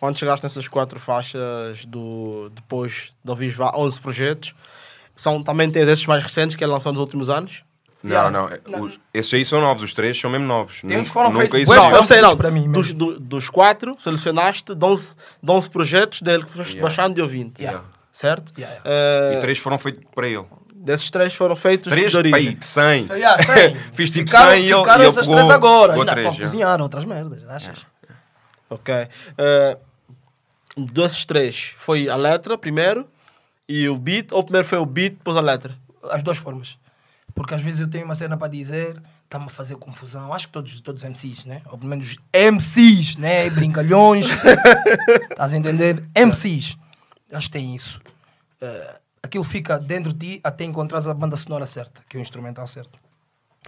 quando 0.00 0.18
chegaste 0.18 0.42
nessas 0.44 0.66
quatro 0.66 0.98
faixas 0.98 1.84
do, 1.84 2.50
depois 2.54 3.12
de 3.22 3.30
ouvir 3.30 3.54
11 3.60 4.00
projetos, 4.00 4.54
são, 5.14 5.42
também 5.42 5.70
tens 5.70 5.86
esses 5.88 6.06
mais 6.06 6.22
recentes 6.22 6.56
que 6.56 6.64
ele 6.64 6.72
lançou 6.72 6.90
nos 6.90 7.00
últimos 7.00 7.28
anos? 7.28 7.62
Não, 8.02 8.10
Yeah. 8.10 8.30
não. 8.30 8.48
Não. 8.78 8.84
os- 8.86 8.98
esses 9.14 9.32
aí 9.34 9.44
são 9.44 9.60
novos, 9.60 9.82
os 9.84 9.94
três 9.94 10.18
são 10.18 10.28
mesmo 10.30 10.46
novos. 10.46 10.80
Temos 10.80 10.94
Nunca, 10.96 11.04
que 11.04 11.10
foram 11.12 11.30
nunca 11.30 11.48
feitos 11.50 11.68
Não, 11.68 11.90
Não, 11.90 11.96
eu 11.96 12.02
sei 12.02 12.20
não. 12.20 12.34
mim 12.50 12.72
dos, 12.72 12.92
do- 12.92 13.20
dos 13.20 13.48
quatro, 13.50 13.94
selecionaste 14.00 14.74
de 14.74 14.84
11, 14.84 15.14
de 15.40 15.52
11 15.52 15.70
projetos 15.70 16.22
dele 16.22 16.44
que 16.44 16.50
foste 16.50 16.72
Yeah. 16.76 16.82
baixando 16.82 17.20
e 17.20 17.22
ouvindo. 17.22 17.60
Yeah. 17.60 17.84
Certo? 18.22 18.52
Yeah, 18.56 18.80
Eh, 18.84 19.34
E 19.36 19.40
três 19.40 19.58
foram 19.58 19.76
feitos 19.78 20.04
para 20.14 20.28
ele. 20.28 20.44
Desses 20.74 21.10
três 21.10 21.34
foram 21.34 21.56
feitos 21.56 21.92
Três, 21.92 22.10
de 22.12 22.16
origem. 22.16 22.52
pai, 22.56 22.58
100. 22.60 23.06
Yeah, 23.10 23.42
sei. 23.44 23.76
Fiz 23.94 24.10
tipo 24.10 24.28
Ficaram- 24.30 24.50
100 24.52 24.60
e 24.62 24.70
ele, 24.72 24.78
ficaram 24.78 25.04
e 25.04 25.06
essas 25.08 25.26
pegou, 25.26 25.34
três 25.36 25.50
agora. 25.50 25.88
pegou 25.92 26.00
Ainda 26.02 26.12
três, 26.12 26.26
estou 26.28 26.36
a 26.36 26.38
já. 26.38 26.44
cozinhar 26.44 26.80
outras 26.80 27.04
merdas, 27.04 27.48
achas? 27.48 27.86
Ok. 28.70 28.94
Eh, 29.38 29.78
desses 30.76 31.24
três, 31.24 31.74
foi 31.76 32.08
a 32.08 32.14
letra 32.16 32.56
primeiro 32.56 33.08
e 33.68 33.88
o 33.88 33.96
beat, 33.96 34.30
ou 34.32 34.42
primeiro 34.44 34.66
foi 34.68 34.78
o 34.78 34.86
beat, 34.86 35.14
depois 35.14 35.36
a 35.36 35.40
letra? 35.40 35.74
As 36.10 36.22
duas 36.22 36.38
formas. 36.38 36.76
Porque 37.34 37.54
às 37.54 37.60
vezes 37.62 37.80
eu 37.80 37.88
tenho 37.88 38.04
uma 38.04 38.14
cena 38.14 38.36
para 38.36 38.48
dizer, 38.48 39.00
está-me 39.24 39.46
a 39.46 39.48
fazer 39.48 39.76
confusão. 39.76 40.32
Acho 40.34 40.46
que 40.46 40.52
todos, 40.52 40.80
todos 40.80 41.02
MCs, 41.02 41.44
né? 41.44 41.62
Ou 41.70 41.78
pelo 41.78 41.88
menos 41.90 42.16
MCs, 42.32 43.16
né? 43.16 43.48
Brincalhões. 43.50 44.26
Estás 45.30 45.54
a 45.54 45.56
entender? 45.56 46.02
MCs. 46.14 46.76
Acho 47.32 47.46
que 47.46 47.52
tem 47.52 47.74
isso. 47.74 48.00
Eh, 48.62 49.00
aquilo 49.20 49.42
fica 49.42 49.76
dentro 49.76 50.12
de 50.12 50.18
ti 50.36 50.40
até 50.44 50.62
encontrares 50.64 51.08
a 51.08 51.14
banda 51.14 51.36
sonora 51.36 51.66
certa, 51.66 52.00
que 52.08 52.16
é 52.16 52.20
o 52.20 52.22
instrumental 52.22 52.66
certo. 52.68 52.96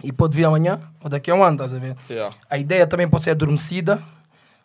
E 0.01 0.11
pode 0.11 0.35
vir 0.35 0.45
amanhã 0.45 0.79
ou 1.01 1.09
daqui 1.09 1.29
a 1.29 1.35
um 1.35 1.43
ano, 1.43 1.55
estás 1.55 1.73
a 1.73 1.79
ver? 1.79 1.97
Yeah. 2.09 2.33
A 2.49 2.57
ideia 2.57 2.87
também 2.87 3.07
pode 3.07 3.25
ser 3.25 3.31
adormecida. 3.31 4.01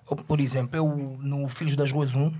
Ou, 0.06 0.16
por 0.16 0.40
exemplo, 0.40 0.76
eu 0.76 0.86
no 1.20 1.48
Filhos 1.48 1.76
das 1.76 1.90
Ruas 1.90 2.14
1 2.14 2.32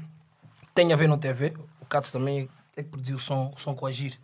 tem 0.75 0.93
a 0.93 0.97
ver 0.97 1.09
no 1.09 1.19
TV. 1.19 1.53
O 1.81 1.87
Katz 1.87 2.13
também 2.13 2.49
é 2.77 2.83
que 2.83 2.89
produziu 2.89 3.17
o 3.17 3.21
som, 3.21 3.53
o 3.57 3.61
som 3.61 3.75
com 3.75 3.87
Agir. 3.87 4.19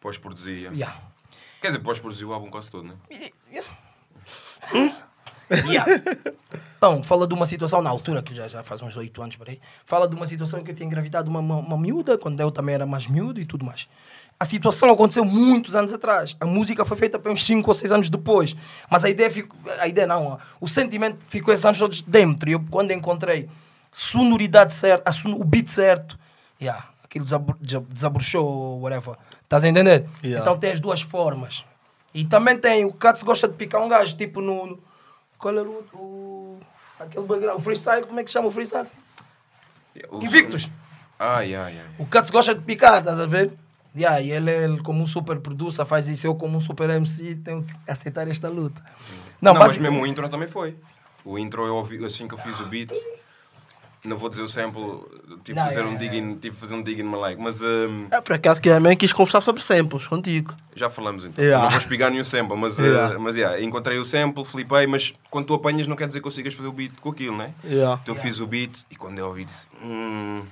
Pós-produzir. 0.00 0.58
yeah. 0.58 0.76
Yeah. 0.76 1.00
Quer 1.60 1.68
dizer, 1.68 1.80
pós-produzir 1.80 2.24
o 2.24 2.32
álbum 2.32 2.50
quase 2.50 2.70
todo, 2.70 2.86
né? 2.86 2.94
Yeah. 3.50 3.68
Então, 6.76 7.02
fala 7.02 7.26
de 7.26 7.34
uma 7.34 7.46
situação 7.46 7.80
na 7.80 7.90
altura, 7.90 8.22
que 8.22 8.34
já, 8.34 8.46
já 8.48 8.62
faz 8.62 8.82
uns 8.82 8.96
oito 8.96 9.22
anos 9.22 9.36
por 9.36 9.48
aí. 9.48 9.58
Fala 9.84 10.06
de 10.08 10.14
uma 10.14 10.26
situação 10.26 10.62
que 10.62 10.70
eu 10.70 10.74
tinha 10.74 10.86
engravidado 10.86 11.30
uma, 11.30 11.40
uma, 11.40 11.56
uma 11.56 11.78
miúda, 11.78 12.18
quando 12.18 12.38
eu 12.40 12.50
também 12.50 12.74
era 12.74 12.84
mais 12.86 13.06
miúdo 13.06 13.40
e 13.40 13.44
tudo 13.44 13.64
mais. 13.64 13.88
A 14.38 14.44
situação 14.44 14.90
aconteceu 14.90 15.24
muitos 15.24 15.76
anos 15.76 15.92
atrás. 15.92 16.36
A 16.40 16.44
música 16.44 16.84
foi 16.84 16.96
feita 16.96 17.18
para 17.18 17.30
uns 17.32 17.44
5 17.46 17.70
ou 17.70 17.74
6 17.74 17.92
anos 17.92 18.10
depois. 18.10 18.54
Mas 18.90 19.04
a 19.04 19.08
ideia 19.10 19.30
ficou. 19.30 19.58
A 19.78 19.86
ideia 19.86 20.06
não, 20.06 20.38
o 20.60 20.68
sentimento 20.68 21.18
ficou 21.24 21.54
esses 21.54 21.64
anos 21.64 21.78
todos 21.78 22.02
dentro. 22.02 22.48
E 22.50 22.52
eu, 22.52 22.60
quando 22.68 22.90
encontrei 22.90 23.48
sonoridade 23.92 24.74
certa, 24.74 25.10
son- 25.12 25.34
o 25.36 25.44
beat 25.44 25.68
certo, 25.68 26.18
yeah, 26.60 26.84
aquilo 27.04 27.24
desabro- 27.24 27.56
desa- 27.60 27.84
desabrochou, 27.88 28.80
whatever. 28.80 29.14
Estás 29.44 29.62
a 29.64 29.68
entender? 29.68 30.04
Yeah. 30.22 30.42
Então 30.42 30.58
tem 30.58 30.72
as 30.72 30.80
duas 30.80 31.00
formas. 31.00 31.64
E 32.12 32.24
também 32.24 32.58
tem, 32.58 32.84
o 32.84 32.92
Katz 32.92 33.22
gosta 33.22 33.46
de 33.46 33.54
picar 33.54 33.80
um 33.80 33.88
gajo, 33.88 34.16
tipo 34.16 34.40
no. 34.40 34.78
Qual 35.44 35.58
era 35.58 35.68
o, 35.68 35.84
o. 35.92 36.58
aquele 36.98 37.26
background, 37.26 37.58
o 37.60 37.62
freestyle, 37.62 38.06
como 38.06 38.18
é 38.18 38.24
que 38.24 38.30
se 38.30 38.32
chama 38.32 38.48
o 38.48 38.50
freestyle? 38.50 38.88
O- 40.10 40.22
Invictus. 40.24 40.70
Ah, 41.18 41.40
yeah, 41.42 41.68
yeah. 41.68 41.90
O 41.98 42.06
Katz 42.06 42.30
gosta 42.30 42.54
de 42.54 42.62
picar, 42.62 43.00
estás 43.00 43.20
a 43.20 43.26
ver? 43.26 43.52
Yeah, 43.94 44.20
e 44.22 44.30
ele, 44.32 44.50
ele, 44.50 44.80
como 44.82 45.02
um 45.02 45.06
super 45.06 45.38
producer, 45.40 45.84
faz 45.84 46.08
isso. 46.08 46.26
Eu, 46.26 46.34
como 46.34 46.56
um 46.56 46.60
super 46.60 46.88
MC, 46.88 47.34
tenho 47.36 47.62
que 47.62 47.74
aceitar 47.86 48.26
esta 48.26 48.48
luta. 48.48 48.82
Não, 49.40 49.52
Não, 49.52 49.58
mas 49.60 49.68
basic- 49.68 49.82
mesmo 49.82 50.00
o 50.02 50.06
intro 50.06 50.26
também 50.30 50.48
foi. 50.48 50.76
O 51.24 51.38
intro 51.38 51.66
eu 51.66 51.74
ouvi 51.76 52.02
assim 52.04 52.26
que 52.26 52.32
eu 52.34 52.38
fiz 52.38 52.58
o 52.58 52.66
beat. 52.66 52.90
Não 54.04 54.18
vou 54.18 54.28
dizer 54.28 54.42
o 54.42 54.48
sample, 54.48 55.00
tive 55.42 55.58
Não, 55.58 55.66
que 55.66 55.74
fazer 55.74 55.80
é, 55.80 55.84
um 55.90 55.94
é. 55.94 55.96
digging, 55.96 56.34
tive 56.34 56.54
que 56.54 56.60
fazer 56.60 56.74
um 56.74 56.82
digging 56.82 57.10
like, 57.10 57.40
mas 57.40 57.62
hum, 57.62 58.06
É, 58.10 58.20
por 58.20 58.34
acaso 58.34 58.60
que 58.60 58.68
também 58.68 58.94
quis 58.96 59.12
conversar 59.14 59.40
sobre 59.40 59.62
samples 59.62 60.06
contigo. 60.06 60.52
já 60.76 60.90
falamos 60.90 61.24
então. 61.24 61.42
Yeah. 61.42 61.64
Não 61.64 61.70
vou 61.70 61.80
espigar 61.80 62.10
nenhum 62.10 62.24
sample, 62.24 62.54
mas, 62.56 62.78
uh, 62.78 62.82
Yeah. 62.82 63.18
mas 63.18 63.34
yeah, 63.36 63.62
encontrei 63.62 63.96
o 63.98 64.04
sample, 64.04 64.44
flipei, 64.44 64.86
mas 64.86 65.14
quando 65.30 65.46
tu 65.46 65.54
apanhas 65.54 65.86
não 65.86 65.96
quer 65.96 66.06
dizer 66.06 66.18
que 66.18 66.24
consigas 66.24 66.52
fazer 66.52 66.68
o 66.68 66.72
beat 66.72 66.92
com 67.00 67.08
aquilo, 67.08 67.36
né? 67.36 67.54
Yeah. 67.64 67.98
Então 68.02 68.14
eu 68.14 68.20
fiz 68.20 68.40
o 68.40 68.46
beat 68.46 68.84
e 68.90 68.94
quando 68.96 69.18
eu 69.18 69.26
ouvi 69.26 69.46
disse: 69.46 69.68
hum, 69.82 70.42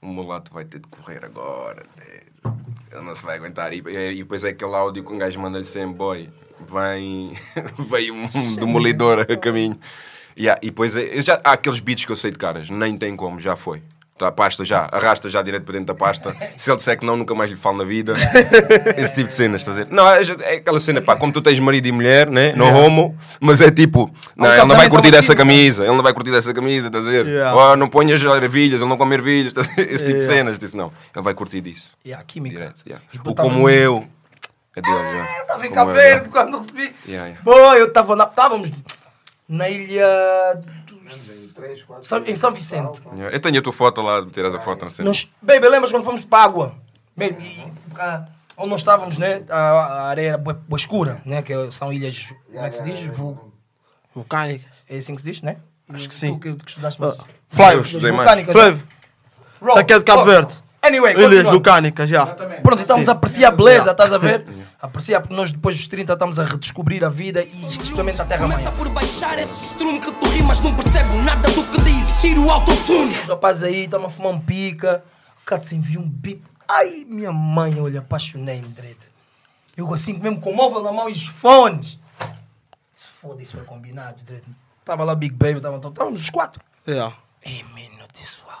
o 0.00 0.06
mulato 0.06 0.52
vai 0.52 0.64
ter 0.64 0.80
de 0.80 0.88
correr 0.88 1.24
agora, 1.24 1.84
né? 1.96 2.52
ele 2.90 3.00
não 3.02 3.14
se 3.14 3.24
vai 3.24 3.36
aguentar. 3.36 3.72
E, 3.72 3.78
e 3.78 4.16
depois 4.16 4.42
é 4.42 4.48
aquele 4.48 4.74
áudio 4.74 5.04
que 5.04 5.12
um 5.12 5.18
gajo 5.18 5.38
manda-lhe 5.40 5.64
sempre: 5.64 5.94
boy, 5.94 6.28
vem, 6.68 7.32
veio 7.88 8.12
um 8.14 8.54
demolidor 8.56 9.20
a 9.20 9.36
caminho. 9.36 9.78
Yeah, 10.38 10.58
e 10.62 10.66
depois 10.66 10.96
é- 10.96 11.20
já, 11.22 11.40
há 11.44 11.52
aqueles 11.52 11.80
beats 11.80 12.04
que 12.04 12.12
eu 12.12 12.16
sei 12.16 12.30
de 12.30 12.38
caras, 12.38 12.70
nem 12.70 12.96
tem 12.96 13.14
como, 13.16 13.40
já 13.40 13.56
foi. 13.56 13.82
Tá, 14.18 14.28
a 14.28 14.32
pasta 14.32 14.62
já, 14.64 14.88
arrasta 14.92 15.28
já 15.28 15.40
direto 15.42 15.64
para 15.64 15.72
dentro 15.72 15.86
da 15.86 15.94
pasta. 15.94 16.36
Se 16.56 16.70
ele 16.70 16.76
disser 16.76 16.98
que 16.98 17.04
não, 17.04 17.16
nunca 17.16 17.34
mais 17.34 17.50
lhe 17.50 17.56
falo 17.56 17.78
na 17.78 17.84
vida. 17.84 18.12
Esse 18.96 19.14
tipo 19.14 19.28
de 19.28 19.34
cenas, 19.34 19.62
estás 19.62 19.78
a 19.78 19.82
dizer? 19.82 19.92
Não, 19.94 20.08
é, 20.08 20.22
é 20.52 20.56
aquela 20.56 20.78
cena, 20.78 21.00
pá, 21.00 21.16
como 21.16 21.32
tu 21.32 21.40
tens 21.40 21.58
marido 21.58 21.86
e 21.86 21.92
mulher, 21.92 22.28
né? 22.30 22.52
Não 22.54 22.72
homo, 22.74 23.16
mas 23.40 23.60
é 23.60 23.70
tipo, 23.70 24.12
não, 24.36 24.52
ele 24.52 24.64
não 24.66 24.76
vai 24.76 24.88
curtir 24.88 25.10
né? 25.10 25.34
camisa, 25.34 25.84
ele 25.84 25.94
não 25.96 26.02
vai 26.02 26.12
curtir 26.12 26.30
dessa 26.30 26.52
camisa, 26.52 26.86
estás 26.88 27.06
a 27.06 27.10
ver? 27.10 27.26
Yeah. 27.26 27.56
Oh, 27.56 27.74
não 27.74 27.88
ponhas 27.88 28.22
ervilhas, 28.22 28.80
ele 28.80 28.90
não 28.90 28.98
come 28.98 29.14
ervilhas, 29.14 29.48
estás 29.48 29.66
a 29.66 29.74
ver? 29.74 29.92
esse 29.92 30.04
tipo 30.04 30.18
de 30.18 30.24
Yeah. 30.24 30.34
cenas. 30.34 30.58
Disse, 30.58 30.76
não, 30.76 30.92
ele 31.16 31.24
vai 31.24 31.34
curtir 31.34 31.60
disso. 31.62 31.90
Yeah, 32.06 32.22
química. 32.24 32.54
Direto, 32.56 32.82
yeah. 32.86 33.04
E 33.12 33.16
depois 33.16 33.32
O 33.32 33.34
tava 33.34 33.48
como 33.48 33.68
eu, 33.68 34.06
é 34.76 34.80
dele, 34.80 34.94
já. 34.94 35.36
Eu 35.36 35.42
estava 35.42 35.66
em 35.66 35.70
Cabo 35.70 35.92
Verde 35.92 36.28
quando 36.28 36.58
recebi. 36.58 36.94
Yeah, 37.08 37.28
yeah. 37.28 37.40
Boa, 37.42 37.76
eu 37.76 37.86
estava 37.86 38.14
na. 38.14 38.24
Estávamos 38.24 38.70
na 39.52 39.68
ilha. 39.68 40.06
do- 40.86 41.02
São- 42.02 42.24
em 42.24 42.34
São 42.34 42.52
Vicente. 42.52 43.02
Yeah. 43.14 43.36
Eu 43.36 43.40
tenho 43.40 43.58
a 43.58 43.62
tua 43.62 43.72
foto 43.72 44.00
lá, 44.00 44.24
tiras 44.26 44.54
a 44.54 44.58
foto 44.60 44.84
na 44.84 44.90
cena. 44.90 45.06
Nós, 45.08 45.30
baby, 45.42 45.68
lembras 45.68 45.90
quando 45.92 46.04
fomos 46.04 46.24
para 46.24 46.38
a 46.38 46.44
água? 46.44 46.74
Mesmo, 47.16 47.38
e, 47.40 47.66
ah, 47.98 48.24
onde 48.56 48.70
nós 48.70 48.80
estávamos, 48.80 49.18
né? 49.18 49.42
A, 49.50 49.56
a 49.58 50.02
areia 50.08 50.28
era 50.30 50.38
boa, 50.38 50.54
boa 50.66 50.78
escura, 50.78 51.20
né? 51.26 51.42
Que 51.42 51.70
são 51.70 51.92
ilhas, 51.92 52.32
como 52.50 52.64
é 52.64 52.68
que 52.70 52.74
se 52.76 52.82
diz? 52.82 52.98
Vul- 53.16 53.52
Vulcânica. 54.14 54.64
É 54.88 54.96
assim 54.96 55.14
que 55.14 55.20
se 55.20 55.30
diz, 55.30 55.42
né? 55.42 55.58
Acho 55.92 56.08
que 56.08 56.14
sim. 56.14 56.32
Tu 56.34 56.40
que, 56.40 56.54
que 56.54 56.68
estudaste 56.70 56.98
mais. 57.00 57.18
Flávio. 57.50 57.82
Estudei 57.82 58.10
mais. 58.12 58.22
Vulcânicas. 58.22 58.52
Flávio. 58.54 58.82
Roll. 59.60 59.70
Isso 59.70 59.78
aqui 59.80 59.92
é 59.92 59.98
de 59.98 60.04
Cabo. 60.04 60.24
Verde. 60.24 60.54
Anyway, 60.80 61.14
Ilhas 61.14 61.44
vulcânicas, 61.44 62.08
já. 62.08 62.26
Pronto, 62.26 62.80
estamos 62.80 63.04
Sim. 63.04 63.10
a 63.10 63.12
apreciar 63.12 63.48
a 63.48 63.50
beleza, 63.50 63.90
estás 63.90 64.12
a 64.12 64.18
ver? 64.18 64.44
Apreciar, 64.82 65.20
porque 65.20 65.32
nós 65.32 65.52
depois 65.52 65.76
dos 65.76 65.86
30 65.86 66.12
estamos 66.12 66.40
a 66.40 66.44
redescobrir 66.44 67.04
a 67.04 67.08
vida 67.08 67.44
e 67.44 67.68
especialmente 67.68 68.20
a 68.20 68.24
terra-mãe. 68.24 68.56
Começa 68.56 68.76
por 68.76 68.88
baixar 68.88 69.38
esse 69.38 69.66
estrume 69.66 70.00
que 70.00 70.10
tu 70.10 70.28
rimas, 70.28 70.58
não 70.58 70.74
percebo 70.74 71.22
nada 71.22 71.48
do 71.52 71.64
que 71.70 71.80
dizes. 71.82 72.20
Tira 72.20 72.40
o 72.40 72.50
autotune. 72.50 73.16
Os 73.16 73.28
rapazes 73.28 73.62
aí 73.62 73.84
estão 73.84 74.04
a 74.04 74.10
fumar 74.10 74.32
um 74.32 74.40
pica. 74.40 75.04
O 75.40 75.44
Katz 75.44 75.70
envia 75.70 76.00
um 76.00 76.08
beat. 76.08 76.42
Ai, 76.68 77.06
minha 77.08 77.30
mãe, 77.30 77.80
olha, 77.80 78.00
apaixonei-me, 78.00 78.66
direito. 78.66 79.06
Eu 79.76 79.94
assim 79.94 80.14
mesmo 80.14 80.40
com 80.40 80.50
o 80.50 80.56
móvel 80.56 80.82
na 80.82 80.90
mão 80.90 81.08
e 81.08 81.12
os 81.12 81.28
fones. 81.28 81.96
Foda-se, 83.20 83.52
foi 83.52 83.62
combinado, 83.62 84.24
direito. 84.24 84.50
Tava 84.84 85.04
lá 85.04 85.14
Big 85.14 85.32
Baby, 85.32 85.60
tava, 85.60 85.76
estávamos 85.76 86.22
os 86.22 86.30
quatro. 86.30 86.60
Yeah. 86.88 87.16
Ei, 87.40 87.64
menino, 87.72 88.04
disse 88.12 88.38
uau. 88.44 88.51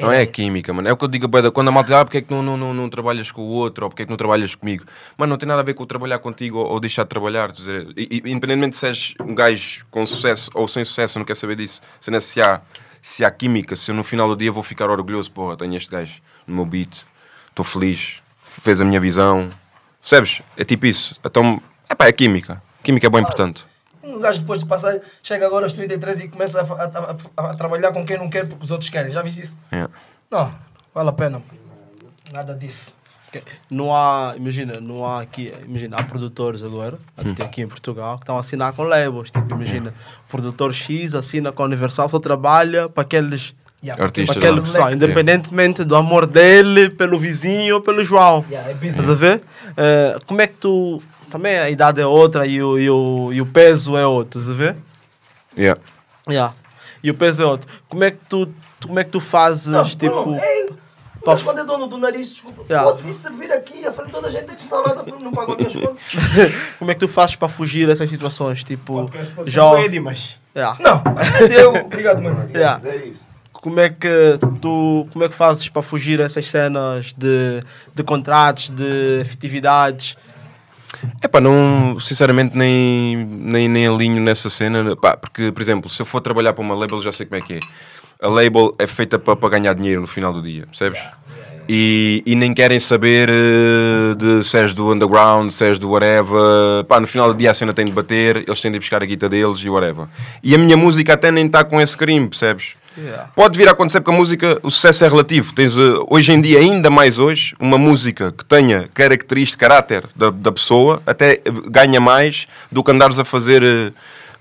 Não 0.00 0.12
é 0.12 0.22
a 0.22 0.26
química, 0.26 0.72
mano. 0.72 0.88
É 0.88 0.92
o 0.92 0.96
que 0.96 1.04
eu 1.04 1.08
digo 1.08 1.28
quando 1.52 1.68
a 1.68 1.72
malta 1.72 1.88
diz, 1.90 1.96
ah, 1.96 2.04
porque 2.04 2.18
é 2.18 2.20
que 2.22 2.32
não, 2.32 2.42
não, 2.42 2.56
não, 2.56 2.72
não 2.74 2.88
trabalhas 2.88 3.30
com 3.30 3.42
o 3.42 3.48
outro, 3.48 3.84
ou 3.84 3.90
porque 3.90 4.02
é 4.02 4.06
que 4.06 4.10
não 4.10 4.16
trabalhas 4.16 4.54
comigo. 4.54 4.84
Mano, 5.16 5.30
não 5.30 5.38
tem 5.38 5.46
nada 5.48 5.60
a 5.60 5.64
ver 5.64 5.74
com 5.74 5.84
trabalhar 5.86 6.18
contigo 6.18 6.58
ou, 6.58 6.66
ou 6.66 6.80
deixar 6.80 7.02
de 7.04 7.08
trabalhar. 7.08 7.52
Quer 7.52 7.58
dizer, 7.58 7.88
e- 7.96 8.22
e- 8.24 8.30
independentemente 8.30 8.76
se 8.76 8.86
és 8.86 9.14
um 9.20 9.34
gajo 9.34 9.84
com 9.90 10.04
sucesso 10.06 10.50
ou 10.54 10.66
sem 10.68 10.82
sucesso, 10.84 11.18
não 11.18 11.24
quero 11.26 11.38
saber 11.38 11.56
disso. 11.56 11.80
Se, 12.00 12.10
não- 12.10 12.20
se, 12.20 12.40
há, 12.40 12.60
se 13.02 13.24
há 13.24 13.30
química, 13.30 13.76
se 13.76 13.90
eu 13.90 13.94
no 13.94 14.02
final 14.04 14.28
do 14.28 14.36
dia 14.36 14.50
vou 14.50 14.62
ficar 14.62 14.88
orgulhoso, 14.90 15.30
porra, 15.30 15.56
tenho 15.56 15.76
este 15.76 15.90
gajo 15.90 16.20
no 16.46 16.54
meu 16.56 16.64
beat, 16.66 17.04
estou 17.48 17.64
feliz, 17.64 18.22
fez 18.44 18.80
a 18.80 18.84
minha 18.84 19.00
visão. 19.00 19.48
Percebes? 20.00 20.42
É 20.56 20.64
tipo 20.64 20.86
isso. 20.86 21.14
Então, 21.24 21.60
é 21.88 21.94
pá, 21.94 22.06
é 22.06 22.12
química. 22.12 22.62
Química 22.82 23.06
é 23.06 23.10
bem 23.10 23.20
importante. 23.20 23.66
Um 24.16 24.20
gajo 24.20 24.40
depois 24.40 24.60
de 24.60 24.66
passar, 24.66 24.98
chega 25.22 25.46
agora 25.46 25.64
aos 25.66 25.72
33 25.72 26.20
e 26.20 26.28
começa 26.28 26.60
a, 26.60 26.64
a- 26.64 27.16
a- 27.46 27.50
a 27.50 27.54
trabalhar 27.54 27.92
com 27.92 28.04
quem 28.04 28.18
não 28.18 28.28
quer 28.30 28.46
porque 28.46 28.64
os 28.64 28.70
outros 28.70 28.90
querem. 28.90 29.10
Já 29.12 29.22
viste 29.22 29.42
isso? 29.42 29.56
É. 29.72 29.86
Não, 30.30 30.50
vale 30.94 31.08
a 31.08 31.12
pena. 31.12 31.42
Nada 32.32 32.54
disso. 32.54 32.92
Ok. 33.28 33.42
Não 33.70 33.94
há, 33.94 34.34
imagina, 34.36 34.80
não 34.80 35.04
há 35.06 35.20
aqui, 35.20 35.52
imagina, 35.64 35.96
há 35.98 36.02
produtores 36.02 36.62
agora, 36.64 36.98
até 37.16 37.44
aqui 37.44 37.62
em 37.62 37.68
Portugal, 37.68 38.16
que 38.16 38.24
estão 38.24 38.36
a 38.36 38.40
assinar 38.40 38.72
com 38.72 38.82
labels. 38.82 39.30
Tipo, 39.30 39.54
imagina, 39.54 39.94
o 40.26 40.30
produtor 40.30 40.74
X 40.74 41.14
assina 41.14 41.52
com 41.52 41.62
a 41.62 41.66
Universal, 41.66 42.08
só 42.08 42.18
trabalha 42.18 42.88
para 42.88 43.02
aqueles. 43.02 43.54
Yeah, 43.82 44.02
Artistas, 44.04 44.36
Para 44.36 44.44
aquele 44.46 44.60
não. 44.60 44.66
pessoal, 44.66 44.92
independentemente 44.92 45.84
do 45.84 45.96
amor 45.96 46.26
dele 46.26 46.90
pelo 46.90 47.18
vizinho 47.18 47.76
ou 47.76 47.80
pelo 47.80 48.04
João. 48.04 48.44
Yeah, 48.50 48.68
é. 48.70 48.86
Estás 48.86 49.08
a 49.08 49.14
ver? 49.14 49.42
Eh, 49.76 50.18
como 50.26 50.40
é 50.42 50.46
que 50.46 50.52
tu. 50.54 51.00
Também 51.30 51.58
a 51.58 51.70
idade 51.70 52.00
é 52.00 52.06
outra 52.06 52.46
e 52.46 52.62
o, 52.62 52.78
e 52.78 52.90
o, 52.90 53.32
e 53.32 53.40
o 53.40 53.46
peso 53.46 53.96
é 53.96 54.06
outro, 54.06 54.40
a 54.40 54.54
ver? 54.54 54.76
Yeah. 55.56 55.80
Yeah. 56.28 56.54
E 57.02 57.10
o 57.10 57.14
peso 57.14 57.42
é 57.42 57.46
outro. 57.46 57.68
Como 57.88 58.04
é 58.04 58.10
que 58.10 58.18
tu, 58.28 58.48
como 58.84 58.98
é 58.98 59.04
que 59.04 59.10
tu 59.10 59.20
fazes, 59.20 59.66
Não, 59.66 59.84
tipo. 59.84 60.22
Bruno, 60.22 60.40
ei, 60.42 60.70
Pá, 61.24 61.32
mas 61.32 61.42
quando 61.42 61.60
é 61.60 61.64
dono 61.64 61.86
do 61.86 61.98
nariz, 61.98 62.30
desculpa. 62.30 62.62
Yeah. 62.62 62.90
Pode 62.90 63.02
vir 63.02 63.12
servir 63.12 63.52
aqui, 63.52 63.86
à 63.86 63.92
frente 63.92 64.10
toda 64.10 64.28
a 64.28 64.30
gente 64.30 64.50
estar 64.54 64.78
lá, 64.78 65.04
não 65.22 65.30
pagou 65.30 65.54
minhas 65.56 65.74
contas. 65.74 66.00
como 66.78 66.90
é 66.90 66.94
que 66.94 67.00
tu 67.00 67.08
fazes 67.08 67.36
para 67.36 67.48
fugir 67.48 67.86
dessas 67.86 68.08
situações? 68.08 68.64
Tipo, 68.64 69.10
Já. 69.46 69.76
já. 69.76 70.00
mas. 70.00 70.38
Yeah. 70.56 70.78
Não, 70.80 71.02
deu. 71.46 71.74
Obrigado, 71.84 72.22
mano. 72.22 72.48
Yeah. 72.52 72.80
Como 73.52 73.78
é 73.78 73.90
que 73.90 74.38
tu 74.60 75.06
como 75.12 75.24
é 75.24 75.28
que 75.28 75.34
fazes 75.34 75.68
para 75.68 75.82
fugir 75.82 76.20
a 76.20 76.24
essas 76.24 76.46
cenas 76.46 77.12
de, 77.16 77.62
de 77.94 78.02
contratos, 78.02 78.70
de 78.70 79.20
efetividades? 79.20 80.16
É 81.20 81.28
pá, 81.28 81.40
não, 81.40 81.98
sinceramente 82.00 82.56
nem, 82.56 83.16
nem, 83.16 83.68
nem 83.68 83.86
alinho 83.86 84.20
nessa 84.20 84.50
cena, 84.50 84.96
pá, 84.96 85.16
porque, 85.16 85.52
por 85.52 85.62
exemplo, 85.62 85.90
se 85.90 86.00
eu 86.02 86.06
for 86.06 86.20
trabalhar 86.20 86.52
para 86.52 86.62
uma 86.62 86.74
label, 86.74 87.00
já 87.00 87.12
sei 87.12 87.26
como 87.26 87.40
é 87.40 87.44
que 87.44 87.54
é. 87.54 87.60
A 88.20 88.28
label 88.28 88.74
é 88.78 88.86
feita 88.86 89.18
para, 89.18 89.36
para 89.36 89.48
ganhar 89.48 89.74
dinheiro 89.74 90.00
no 90.00 90.06
final 90.06 90.32
do 90.32 90.42
dia, 90.42 90.66
percebes? 90.66 91.00
E, 91.68 92.22
e 92.26 92.34
nem 92.34 92.52
querem 92.52 92.80
saber 92.80 93.28
eh, 93.28 94.14
de 94.16 94.42
se 94.42 94.58
és 94.58 94.74
do 94.74 94.92
underground, 94.92 95.50
se 95.50 95.64
és 95.64 95.78
do 95.78 95.90
whatever. 95.90 96.84
Pá, 96.88 96.98
no 96.98 97.06
final 97.06 97.32
do 97.32 97.38
dia 97.38 97.52
a 97.52 97.54
cena 97.54 97.72
tem 97.72 97.84
de 97.84 97.92
bater, 97.92 98.38
eles 98.38 98.60
têm 98.60 98.72
de 98.72 98.78
buscar 98.78 99.02
a 99.02 99.06
guita 99.06 99.28
deles 99.28 99.58
e 99.60 99.70
whatever. 99.70 100.06
E 100.42 100.52
a 100.52 100.58
minha 100.58 100.76
música 100.76 101.14
até 101.14 101.30
nem 101.30 101.46
está 101.46 101.62
com 101.62 101.80
esse 101.80 101.96
crime, 101.96 102.28
percebes? 102.28 102.74
Yeah. 103.02 103.28
Pode 103.34 103.56
vir 103.56 103.66
a 103.68 103.70
acontecer 103.72 104.00
porque 104.00 104.14
a 104.14 104.18
música, 104.18 104.58
o 104.62 104.70
sucesso 104.70 105.04
é 105.04 105.08
relativo. 105.08 105.54
Tens, 105.54 105.72
eh, 105.76 105.80
hoje 106.10 106.32
em 106.32 106.40
dia, 106.40 106.58
ainda 106.58 106.90
mais 106.90 107.18
hoje, 107.18 107.54
uma 107.58 107.78
música 107.78 108.30
que 108.36 108.44
tenha 108.44 108.88
característica, 108.92 109.66
caráter 109.66 110.04
da, 110.14 110.28
da 110.30 110.52
pessoa, 110.52 111.02
até 111.06 111.34
eh, 111.34 111.42
ganha 111.68 112.00
mais 112.00 112.46
do 112.70 112.84
que 112.84 112.90
andares 112.90 113.18
a 113.18 113.24
fazer 113.24 113.62
eh, 113.62 113.92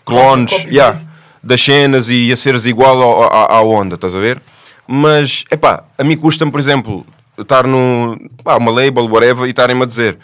clones 0.03 0.51
yeah, 0.65 0.99
das 1.41 1.61
cenas 1.61 2.09
e 2.09 2.31
a 2.31 2.35
seres 2.35 2.65
igual 2.65 3.01
ao- 3.01 3.51
à 3.51 3.61
onda, 3.61 3.95
estás 3.95 4.15
a 4.15 4.19
ver? 4.19 4.41
Mas, 4.85 5.45
é 5.49 5.55
pá, 5.55 5.83
a 5.97 6.03
mim 6.03 6.17
custa-me, 6.17 6.51
por 6.51 6.59
exemplo, 6.59 7.05
estar 7.37 7.65
no, 7.65 8.17
pá, 8.43 8.57
uma 8.57 8.71
label, 8.71 9.05
whatever, 9.05 9.45
e 9.47 9.51
estarem-me 9.51 9.83
a 9.83 9.85
dizer 9.85 10.17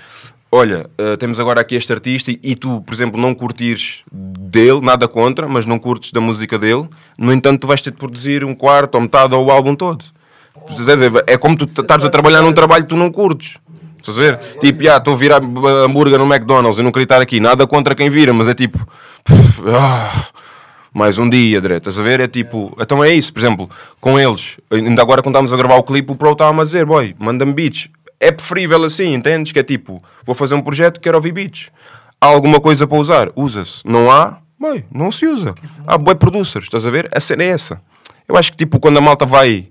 olha, 0.55 0.89
eh, 0.97 1.17
temos 1.17 1.39
agora 1.39 1.61
aqui 1.61 1.75
este 1.75 1.91
artista 1.91 2.31
e, 2.31 2.39
e 2.41 2.55
tu, 2.55 2.81
por 2.81 2.93
exemplo, 2.93 3.19
não 3.19 3.33
curtires 3.33 4.03
dele, 4.11 4.81
nada 4.81 5.07
contra, 5.07 5.47
mas 5.47 5.65
não 5.65 5.77
curtes 5.77 6.11
da 6.11 6.21
música 6.21 6.57
dele, 6.57 6.87
no 7.17 7.31
entanto 7.33 7.61
tu 7.61 7.67
vais 7.67 7.81
ter 7.81 7.91
de 7.91 7.97
produzir 7.97 8.43
um 8.43 8.55
quarto 8.55 8.95
ou 8.95 9.01
metade 9.01 9.35
ou 9.35 9.45
o 9.45 9.51
álbum 9.51 9.75
todo. 9.75 10.03
Estás 10.69 10.89
a 10.89 10.95
ver? 10.95 11.23
É 11.27 11.37
como 11.37 11.55
tu 11.55 11.65
estares 11.65 12.05
a 12.05 12.09
trabalhar 12.09 12.41
num 12.41 12.53
trabalho 12.53 12.83
que 12.83 12.89
tu 12.89 12.95
não 12.95 13.11
curtes. 13.11 13.57
Estás 13.99 14.17
a 14.17 14.21
ver? 14.21 14.39
Tipo, 14.59 14.83
já, 14.83 14.97
estou 14.97 15.13
a 15.13 15.17
virar 15.17 15.41
hambúrguer 15.83 16.19
no 16.19 16.25
McDonald's 16.25 16.79
e 16.79 16.83
não 16.83 16.91
queria 16.91 17.05
estar 17.05 17.21
aqui. 17.21 17.39
Nada 17.39 17.65
contra 17.65 17.95
quem 17.95 18.09
vira, 18.09 18.33
mas 18.33 18.47
é 18.47 18.53
tipo... 18.53 18.79
ah, 19.67 20.27
mais 20.93 21.17
um 21.17 21.29
dia, 21.29 21.59
direto. 21.59 21.89
Estás 21.89 21.99
a 21.99 22.03
ver? 22.03 22.19
É 22.19 22.27
tipo... 22.27 22.75
Então 22.79 23.03
é 23.03 23.13
isso. 23.13 23.33
Por 23.33 23.39
exemplo, 23.39 23.69
com 23.99 24.19
eles, 24.19 24.57
ainda 24.71 25.01
agora 25.01 25.21
quando 25.21 25.33
estávamos 25.33 25.53
a 25.53 25.57
gravar 25.57 25.75
o 25.75 25.83
clipe, 25.83 26.11
o 26.11 26.15
Pro 26.15 26.33
estava-me 26.33 26.61
a 26.61 26.63
dizer, 26.63 26.85
boy, 26.85 27.15
manda-me 27.19 27.53
beats. 27.53 27.89
É 28.25 28.31
preferível 28.31 28.83
assim, 28.83 29.13
entendes? 29.13 29.51
Que 29.51 29.59
é 29.59 29.63
tipo, 29.63 30.03
vou 30.23 30.33
fazer 30.33 30.55
um 30.55 30.61
projeto, 30.61 30.99
quero 30.99 31.15
ouvir 31.15 31.31
beats. 31.31 31.69
Há 32.19 32.25
alguma 32.25 32.59
coisa 32.59 32.88
para 32.88 32.97
usar? 32.97 33.31
Usa-se. 33.35 33.83
Não 33.85 34.09
há? 34.09 34.39
Boy, 34.59 34.83
não 34.91 35.11
se 35.11 35.27
usa. 35.27 35.53
Há 35.85 35.95
boy 35.95 36.15
producers, 36.15 36.65
estás 36.65 36.88
a 36.88 36.89
ver? 36.89 37.07
A 37.15 37.19
cena 37.19 37.43
é 37.43 37.49
essa. 37.49 37.79
Eu 38.27 38.35
acho 38.35 38.51
que 38.51 38.57
tipo, 38.57 38.79
quando 38.79 38.97
a 38.97 39.01
malta 39.01 39.27
vai 39.27 39.69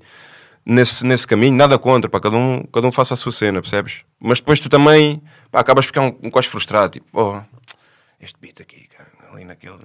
nesse, 0.64 1.04
nesse 1.04 1.26
caminho, 1.26 1.56
nada 1.56 1.76
contra, 1.80 2.08
pá, 2.08 2.20
cada, 2.20 2.36
um, 2.36 2.62
cada 2.72 2.86
um 2.86 2.92
faça 2.92 3.14
a 3.14 3.16
sua 3.16 3.32
cena, 3.32 3.60
percebes? 3.60 4.04
Mas 4.20 4.38
depois 4.38 4.60
tu 4.60 4.68
também 4.68 5.20
pá, 5.50 5.58
acabas 5.58 5.86
de 5.86 5.88
ficar 5.88 6.02
um, 6.02 6.16
um 6.22 6.30
quase 6.30 6.46
frustrado, 6.46 6.92
tipo, 6.92 7.06
oh, 7.12 7.40
este 8.20 8.38
beat 8.40 8.60
aqui, 8.60 8.86
cara, 8.96 9.08
ali 9.32 9.44
naquele. 9.44 9.78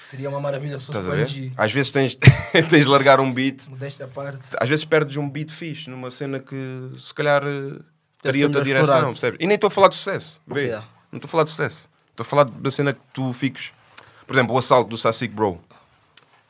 Seria 0.00 0.30
uma 0.30 0.40
maravilha 0.40 0.78
se 0.78 0.86
fosse 0.86 0.98
Estás 0.98 1.06
a 1.06 1.10
com 1.10 1.30
ver? 1.30 1.30
NG. 1.30 1.52
Às 1.58 1.72
vezes 1.72 1.90
tens, 1.90 2.14
tens 2.70 2.84
de 2.84 2.88
largar 2.88 3.20
um 3.20 3.30
beat, 3.30 3.68
Modéstia 3.68 4.06
à 4.06 4.08
parte. 4.08 4.40
às 4.58 4.66
vezes 4.68 4.82
perdes 4.84 5.18
um 5.18 5.28
beat 5.28 5.50
fixe 5.50 5.90
numa 5.90 6.10
cena 6.10 6.40
que 6.40 6.56
se 6.98 7.12
calhar 7.12 7.42
eh, 7.44 7.78
teria 8.22 8.46
outra 8.46 8.62
direção, 8.64 9.10
percebes? 9.10 9.38
E 9.40 9.46
nem 9.46 9.56
estou 9.56 9.68
a 9.68 9.70
falar 9.70 9.88
de 9.88 9.96
sucesso, 9.96 10.40
vê? 10.46 10.62
Yeah. 10.68 10.86
Não 11.12 11.18
estou 11.18 11.28
a 11.28 11.30
falar 11.30 11.44
de 11.44 11.50
sucesso. 11.50 11.86
Estou 12.12 12.22
a 12.22 12.24
falar 12.24 12.44
da 12.44 12.70
cena 12.70 12.94
que 12.94 13.00
tu 13.12 13.30
fiques. 13.34 13.72
Por 14.26 14.34
exemplo, 14.34 14.54
o 14.54 14.58
assalto 14.58 14.88
do 14.88 14.96
Sassic 14.96 15.34
Bro. 15.34 15.60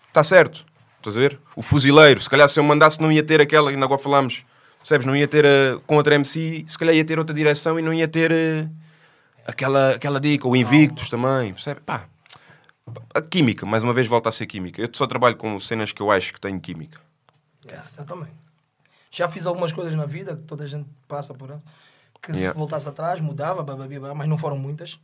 Está 0.09 0.23
certo. 0.23 0.65
Estás 0.99 1.17
a 1.17 1.21
ver? 1.21 1.39
O 1.57 1.63
fuzileiro. 1.63 2.21
Se 2.21 2.31
calhar 2.31 2.49
se 2.49 2.61
eu 2.61 2.63
mandasse 2.65 3.01
não 3.03 3.11
ia 3.11 3.23
ter 3.23 3.41
aquela, 3.41 3.71
ainda 3.71 3.85
agora 3.85 4.01
falamos. 4.01 4.45
Percebes? 4.79 5.07
Não 5.07 5.17
ia 5.17 5.27
ter 5.27 5.45
eh, 5.45 5.77
com 5.89 5.97
outra 5.97 6.15
MC, 6.15 6.65
se 6.69 6.79
calhar 6.79 6.95
ia 6.95 7.05
ter 7.05 7.19
outra 7.19 7.35
direção 7.35 7.79
e 7.81 7.83
não 7.83 7.93
ia 7.93 8.07
ter 8.07 8.31
eh, 8.31 8.69
aquela, 9.45 9.97
aquela 9.97 10.21
dica. 10.21 10.47
O 10.47 10.55
Invictus 10.55 11.11
também. 11.11 11.53
Percebe? 11.53 11.81
Pá. 11.85 12.05
A 13.15 13.21
química, 13.23 13.65
mais 13.67 13.83
uma 13.83 13.93
vez, 13.93 14.07
volta 14.07 14.29
a 14.29 14.33
ser 14.33 14.47
química. 14.47 14.81
Eu 14.81 14.89
só 14.93 15.07
trabalho 15.07 15.37
com 15.37 15.59
cenas 15.61 15.93
que 15.93 16.01
eu 16.01 16.11
acho 16.11 16.33
que 16.33 16.41
têm 16.41 16.59
química. 16.59 17.01
Yeah, 17.65 17.89
eu 17.99 18.05
também. 18.05 18.29
Já 19.11 19.29
fiz 19.29 19.47
algumas 19.47 19.73
coisas 19.73 19.95
na 19.95 20.07
vida 20.07 20.37
que 20.37 20.43
toda 20.43 20.65
a 20.65 20.67
gente 20.67 20.89
passa 21.09 21.35
por 21.35 21.51
ela. 21.51 21.63
Que 22.23 22.33
se 22.33 22.41
Yeah. 22.41 22.59
voltasse 22.59 22.89
atrás 22.89 23.21
mudava, 23.21 23.63
bababá, 23.63 24.15
mas 24.15 24.29
não 24.29 24.37
foram 24.39 24.59
muitas. 24.59 25.01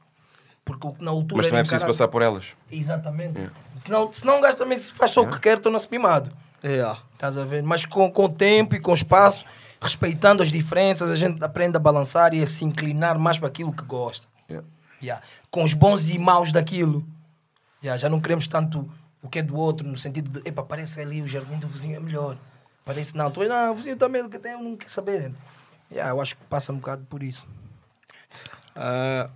Porque 0.65 0.87
na 1.01 1.11
altura. 1.11 1.39
Mas 1.39 1.47
também 1.47 1.61
é 1.61 1.63
preciso 1.63 1.77
encarado- 1.77 1.93
passar 1.99 2.09
por 2.09 2.23
elas. 2.23 2.45
Exatamente. 2.71 3.51
Senão, 3.79 4.13
senão 4.13 4.39
um 4.39 4.41
gajo 4.41 4.57
também 4.57 4.77
se 4.77 4.93
faz 4.93 5.11
só 5.13 5.23
o 5.23 5.29
que 5.31 5.39
quer, 5.41 5.59
torna-se 5.59 5.89
mimado. 5.91 6.31
Yeah. 6.65 7.01
Estás 7.13 7.39
a 7.39 7.45
ver? 7.45 7.63
Mas 7.63 7.85
com, 7.87 8.11
com 8.11 8.25
o 8.25 8.29
tempo 8.29 8.75
e 8.75 8.81
com 8.81 8.91
o 8.91 8.95
espaço, 8.95 9.45
respeitando 9.81 10.43
as 10.43 10.51
diferenças, 10.51 11.11
a 11.11 11.17
gente 11.17 11.43
aprende 11.45 11.77
a 11.77 11.81
balançar 11.81 12.35
e 12.35 12.43
a 12.43 12.47
se 12.47 12.65
inclinar 12.65 13.19
mais 13.19 13.39
para 13.39 13.49
aquilo 13.49 13.73
que 13.73 13.85
gosta. 13.85 14.27
Yeah. 14.51 14.67
Yeah. 15.01 15.23
Com 15.51 15.63
os 15.65 15.73
bons 15.75 16.11
e 16.11 16.19
maus 16.19 16.53
daquilo. 16.53 17.07
Yeah, 17.83 17.99
já 17.99 18.09
não 18.09 18.21
queremos 18.21 18.47
tanto 18.47 18.91
o 19.23 19.29
que 19.29 19.41
é 19.41 19.43
do 19.43 19.57
outro, 19.57 19.87
no 19.87 19.97
sentido 19.97 20.41
de, 20.41 20.49
epa, 20.49 20.63
parece 20.63 21.01
ali 21.01 21.21
o 21.21 21.27
jardim 21.27 21.59
do 21.59 21.69
vizinho 21.69 21.97
é 21.97 22.01
melhor. 22.01 22.39
Parece, 22.85 23.17
não, 23.17 23.31
tu, 23.31 23.43
não, 23.45 23.73
o 23.73 23.75
vizinho 23.75 23.97
também 23.97 24.29
que 24.29 24.39
tem, 24.39 24.53
não 24.53 24.77
quer 24.77 24.89
saber. 24.89 25.33
Yeah, 25.91 26.13
eu 26.13 26.21
acho 26.21 26.37
que 26.37 26.45
passa 26.45 26.73
um 26.73 26.77
bocado 26.77 27.05
por 27.07 27.23
isso. 27.23 27.47
Ah, 28.75 29.31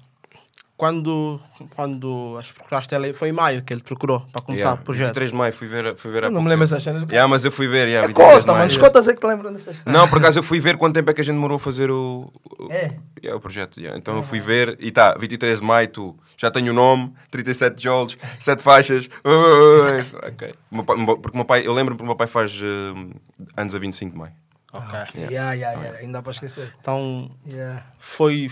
quando, 0.80 1.40
quando 1.76 2.36
as 2.40 2.50
procuraste 2.50 2.94
ele, 2.94 3.12
foi 3.12 3.28
em 3.28 3.32
maio 3.32 3.62
que 3.62 3.72
ele 3.72 3.82
procurou 3.82 4.20
para 4.32 4.40
começar 4.40 4.64
Yeah. 4.68 4.80
o 4.80 4.84
projeto. 4.84 5.06
23 5.08 5.30
de 5.30 5.36
maio 5.36 5.52
fui 5.52 5.68
ver, 5.68 5.94
fui 5.96 6.10
ver 6.10 6.24
Eu 6.24 6.30
não 6.30 6.42
me 6.42 6.48
lembro 6.48 6.64
essas 6.64 6.82
cenas. 6.82 7.02
Yeah, 7.08 7.28
mas 7.28 7.44
eu 7.44 7.52
fui 7.52 7.68
ver, 7.68 7.86
yeah, 7.88 8.04
É 8.04 8.08
23 8.08 8.28
de 8.28 8.34
cota, 8.40 8.46
maio. 8.52 8.58
mano. 8.64 8.86
É 9.00 9.14
que 9.14 9.20
te 9.20 9.26
lembram 9.26 9.52
dessas 9.52 9.84
Não, 9.84 10.08
por 10.08 10.18
acaso 10.18 10.38
eu 10.38 10.42
fui 10.42 10.58
ver 10.58 10.76
quanto 10.76 10.94
tempo 10.94 11.10
é 11.10 11.14
que 11.14 11.20
a 11.20 11.24
gente 11.24 11.34
demorou 11.34 11.56
a 11.56 11.60
fazer 11.60 11.90
o, 11.90 12.32
o, 12.58 12.72
É. 12.72 12.96
yeah, 13.22 13.36
o 13.36 13.40
projeto. 13.40 13.78
yeah. 13.78 13.98
Então 13.98 14.16
eu 14.16 14.22
fui 14.22 14.40
ver 14.40 14.76
e 14.80 14.90
tá, 14.90 15.14
23 15.18 15.60
de 15.60 15.66
maio, 15.66 15.88
tu 15.88 16.16
já 16.36 16.50
tenho 16.50 16.72
o 16.72 16.74
nome, 16.74 17.12
37 17.30 17.82
jolts, 17.82 18.16
7 18.38 18.62
faixas. 18.62 19.08
Ok. 20.26 20.54
Porque 20.84 21.30
o 21.34 21.36
meu 21.36 21.44
pai, 21.44 21.66
eu 21.66 21.72
lembro-me 21.72 21.98
porque 21.98 22.04
o 22.04 22.06
meu 22.06 22.16
pai 22.16 22.26
faz 22.26 22.58
uh, 22.60 23.10
anos 23.56 23.74
a 23.74 23.78
25 23.78 24.12
de 24.12 24.18
maio. 24.18 24.32
Ok. 24.72 25.20
Yeah, 25.24 25.52
yeah, 25.52 25.78
yeah. 25.80 25.98
Ainda 25.98 26.12
dá 26.18 26.22
para 26.22 26.32
esquecer. 26.32 26.72
Então 26.80 27.30
Yeah. 27.46 27.84
foi. 27.98 28.48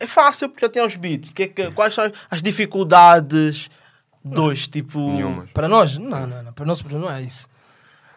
É 0.00 0.06
fácil 0.06 0.48
porque 0.48 0.64
já 0.64 0.70
tem 0.70 0.84
os 0.84 0.96
beats. 0.96 1.32
Que, 1.32 1.42
é 1.44 1.48
que, 1.48 1.70
quais 1.72 1.94
são 1.94 2.10
as 2.30 2.42
dificuldades 2.42 3.68
dos, 4.24 4.68
tipo. 4.68 4.98
Nenhumas. 4.98 5.50
Para 5.50 5.68
nós, 5.68 5.98
não, 5.98 6.26
não, 6.26 6.42
não. 6.42 6.52
Para 6.52 6.66
nós 6.66 6.82
não 6.82 7.10
é 7.10 7.22
isso. 7.22 7.48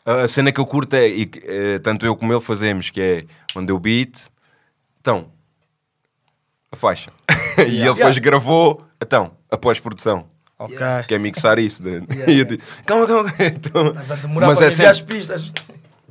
A 0.06 0.28
cena 0.28 0.52
que 0.52 0.60
eu 0.60 0.66
curto 0.66 0.96
é, 0.96 1.08
e 1.08 1.30
eh, 1.44 1.80
tanto 1.80 2.06
eu 2.06 2.16
como 2.16 2.34
ele 2.34 2.42
fazemos, 2.42 2.90
que 2.90 3.00
é 3.00 3.26
onde 3.56 3.72
eu 3.72 3.78
beat, 3.78 4.18
então, 5.00 5.32
a 6.72 6.76
faixa. 6.76 7.12
e 7.60 7.82
ele 7.82 7.94
depois 7.94 8.18
gravou, 8.18 8.84
então, 9.00 9.32
a 9.50 9.58
pós-produção. 9.58 10.26
Ok. 10.58 10.78
Que 11.08 11.16
é 11.16 11.18
mixar 11.18 11.60
isso. 11.60 11.84
de- 11.84 12.04
Yeah, 12.14 12.26
e 12.32 12.40
eu 12.40 12.46
digo, 12.46 12.64
calma, 12.86 13.06
calma. 13.08 13.34
Então, 13.40 13.94
Mas 13.94 14.12
a 14.12 14.16
demorar 14.16 14.48
mas 14.48 14.58
para 14.60 14.68
é 14.68 14.72
enviar 14.72 14.92
as 14.92 14.98
sempre, 14.98 15.16
pistas. 15.16 15.52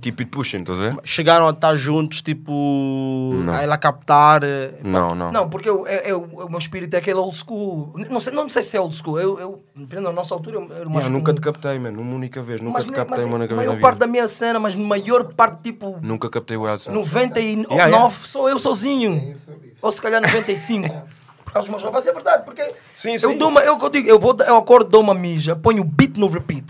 Keep 0.01 0.21
it 0.23 0.31
pushing, 0.31 0.61
estás 0.61 0.79
a 0.81 0.83
ver? 0.83 0.97
Chegaram 1.05 1.47
a 1.47 1.51
estar 1.51 1.77
juntos, 1.77 2.23
tipo, 2.23 3.33
a 3.53 3.63
ela 3.63 3.77
captar. 3.77 4.43
eh, 4.45 4.73
Não, 4.83 5.11
não. 5.15 5.31
Não, 5.31 5.51
porque 5.51 5.69
eu, 5.69 5.87
eu, 5.87 5.99
eu- 6.05 6.23
o 6.47 6.49
meu 6.49 6.59
espírito 6.59 6.95
é 6.95 6.99
aquele 6.99 7.19
old 7.19 7.37
school. 7.37 7.93
Não 8.09 8.19
sei, 8.21 8.33
não 8.33 8.49
sei 8.49 8.63
se 8.63 8.77
é 8.77 8.81
old 8.81 8.95
school. 8.95 9.19
Eu, 9.21 9.39
eu 9.39 9.63
dependendo 9.77 10.09
da 10.09 10.13
nossa 10.15 10.35
altura, 10.35 10.57
eu 10.57 10.63
era 10.65 10.73
Yeah, 10.75 10.91
mais 10.95 11.09
nunca 11.11 11.33
um- 11.33 11.35
te 11.35 11.41
captei, 11.41 11.79
mano. 11.79 12.01
Uma 12.01 12.15
única 12.15 12.43
vez. 12.43 12.61
Nunca 12.61 12.79
mas, 12.79 12.85
te 12.85 12.91
mas, 12.91 12.97
captei 12.99 13.25
uma 13.25 13.37
única 13.37 13.55
vez 13.55 13.67
na 13.67 13.73
maior 13.75 13.81
parte 13.83 13.95
vida. 13.97 14.07
da 14.07 14.11
minha 14.11 14.29
cena, 14.29 14.59
mas 14.59 14.75
maior 14.75 15.25
parte, 15.35 15.63
tipo, 15.65 15.99
Nunca 16.03 16.31
captei 16.31 16.57
o 16.57 16.69
Edson. 16.69 16.93
99 16.93 17.67
Yeah, 17.71 17.87
yeah. 17.97 18.11
sou 18.25 18.49
eu 18.49 18.59
sozinho. 18.59 19.35
Ou 19.83 19.93
se 19.93 20.01
calhar 20.01 20.21
95. 20.23 20.89
Por 21.45 21.53
causa 21.55 21.67
dos 21.67 21.71
meus 21.71 21.83
rapazes, 21.83 22.09
é 22.09 22.13
verdade. 22.13 22.45
Porque 22.45 22.63
Sim, 22.95 23.13
eu 23.15 23.19
sim. 23.19 23.37
dou 23.39 23.49
uma, 23.49 23.61
eu, 23.61 23.77
eu 23.77 23.89
digo, 23.89 24.09
eu, 24.09 24.19
vou, 24.21 24.37
eu 24.47 24.57
acordo, 24.57 24.89
dou 24.89 25.01
uma 25.03 25.13
mija, 25.15 25.57
ponho 25.57 25.83
o 25.83 25.85
beat 25.85 26.17
no 26.17 26.29
repeat. 26.29 26.65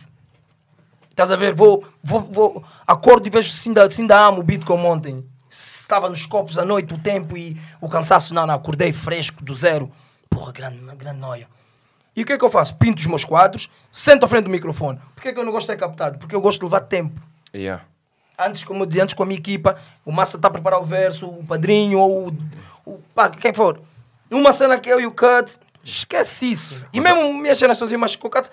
Estás 1.11 1.31
a 1.31 1.37
ver? 1.37 1.55
Vou, 1.55 1.85
vou, 2.03 2.21
vou 2.21 2.65
acordo 2.87 3.27
e 3.27 3.31
vejo 3.31 3.53
se 3.53 3.69
ainda, 3.69 3.91
se 3.91 4.01
ainda 4.01 4.19
amo 4.19 4.41
o 4.41 4.43
beat 4.43 4.65
como 4.65 4.89
ontem. 4.89 5.25
Estava 5.49 6.09
nos 6.09 6.25
copos 6.25 6.57
à 6.57 6.65
noite, 6.65 6.95
o 6.95 6.99
tempo 6.99 7.37
e 7.37 7.61
o 7.81 7.89
cansaço. 7.89 8.33
Não, 8.33 8.47
não, 8.47 8.55
acordei 8.55 8.93
fresco, 8.93 9.45
do 9.45 9.55
zero. 9.55 9.91
Porra, 10.29 10.53
grande, 10.53 10.79
grande 10.97 11.19
noia. 11.19 11.49
E 12.15 12.23
o 12.23 12.27
que 12.27 12.33
é 12.33 12.39
que 12.39 12.45
eu 12.45 12.51
faço? 12.51 12.77
Pinto 12.77 12.99
os 12.99 13.07
meus 13.07 13.25
quadros, 13.25 13.71
sento 13.91 14.25
à 14.25 14.29
frente 14.29 14.45
do 14.45 14.51
microfone. 14.51 15.01
Porquê 15.15 15.29
é 15.29 15.33
que 15.33 15.39
eu 15.39 15.45
não 15.45 15.53
gosto 15.53 15.67
de 15.67 15.73
ser 15.73 15.79
captado? 15.79 16.19
Porque 16.19 16.35
eu 16.35 16.41
gosto 16.41 16.59
de 16.61 16.65
levar 16.65 16.81
tempo. 16.81 17.21
Yeah. 17.55 17.85
Antes, 18.39 18.65
como 18.65 18.83
eu 18.83 18.87
dizia, 18.87 19.03
antes 19.03 19.15
com 19.15 19.23
a 19.23 19.27
minha 19.27 19.39
equipa, 19.39 19.79
o 20.05 20.13
Massa 20.13 20.37
está 20.37 20.49
a 20.49 20.51
preparar 20.51 20.81
o 20.81 20.85
verso, 20.85 21.27
o 21.27 21.45
padrinho 21.45 21.99
ou 21.99 22.29
o, 22.29 22.39
o 22.87 22.99
pá, 23.15 23.29
quem 23.29 23.53
for. 23.53 23.81
Uma 24.31 24.53
cena 24.53 24.79
que 24.79 24.89
eu 24.89 25.01
e 25.01 25.07
o 25.07 25.13
Cut, 25.13 25.59
esquece 25.83 26.51
isso. 26.51 26.87
E 26.93 27.01
mesmo 27.01 27.35
minhas 27.35 27.59
cenas 27.59 27.77
sozinho, 27.77 28.01
mas 28.01 28.17
com 28.17 28.29
o 28.29 28.31
Cut, 28.31 28.51